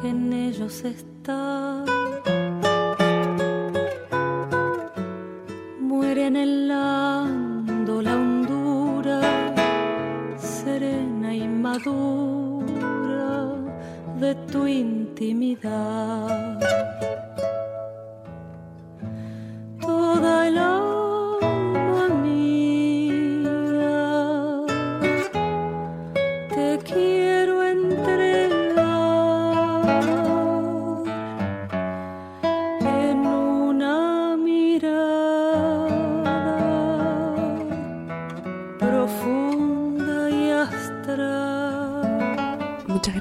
que 0.00 0.08
en 0.08 0.32
ellos 0.32 0.82
está. 0.82 1.84
muere 5.78 6.24
anhelando 6.26 7.05
de 14.20 14.34
tu 14.50 14.66
intimidad. 14.66 16.16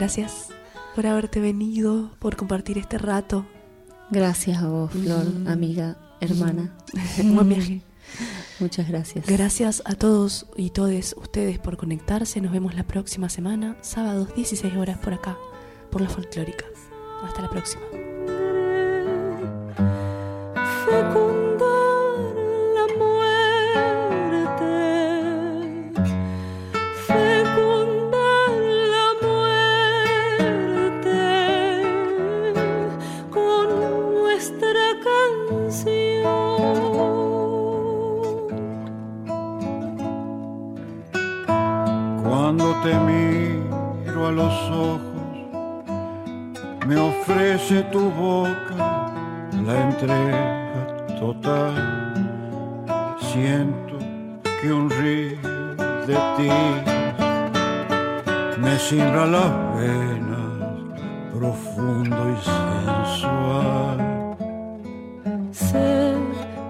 Gracias 0.05 0.49
por 0.93 1.07
haberte 1.07 1.39
venido, 1.39 2.11
por 2.19 2.35
compartir 2.35 2.77
este 2.77 2.97
rato. 2.99 3.45
Gracias 4.11 4.61
a 4.61 4.67
vos, 4.67 4.91
Flor, 4.91 5.25
Mm. 5.25 5.47
amiga, 5.47 5.97
hermana. 6.21 6.75
Buen 7.23 7.49
viaje. 7.49 7.81
Muchas 8.59 8.87
gracias. 8.87 9.25
Gracias 9.25 9.81
a 9.83 9.95
todos 9.95 10.45
y 10.55 10.69
todes 10.69 11.15
ustedes 11.17 11.57
por 11.57 11.75
conectarse. 11.77 12.39
Nos 12.39 12.51
vemos 12.51 12.75
la 12.75 12.83
próxima 12.83 13.29
semana, 13.29 13.77
sábados 13.81 14.33
16 14.35 14.75
horas 14.75 14.99
por 14.99 15.13
acá, 15.15 15.37
por 15.91 16.01
la 16.01 16.09
folclórica. 16.09 16.65
Hasta 17.23 17.41
la 17.41 17.49
próxima. 17.49 18.04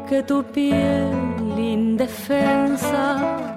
Que 0.07 0.21
tu 0.21 0.43
piel 0.43 1.11
indefensa, 1.57 3.47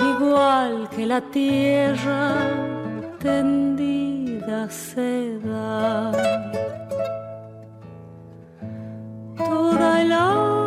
igual 0.00 0.88
que 0.94 1.06
la 1.06 1.20
tierra 1.20 2.34
tendida 3.18 4.68
se 4.70 5.38
da. 5.40 6.12
Toda 9.36 10.02
el 10.02 10.12
alma 10.12 10.57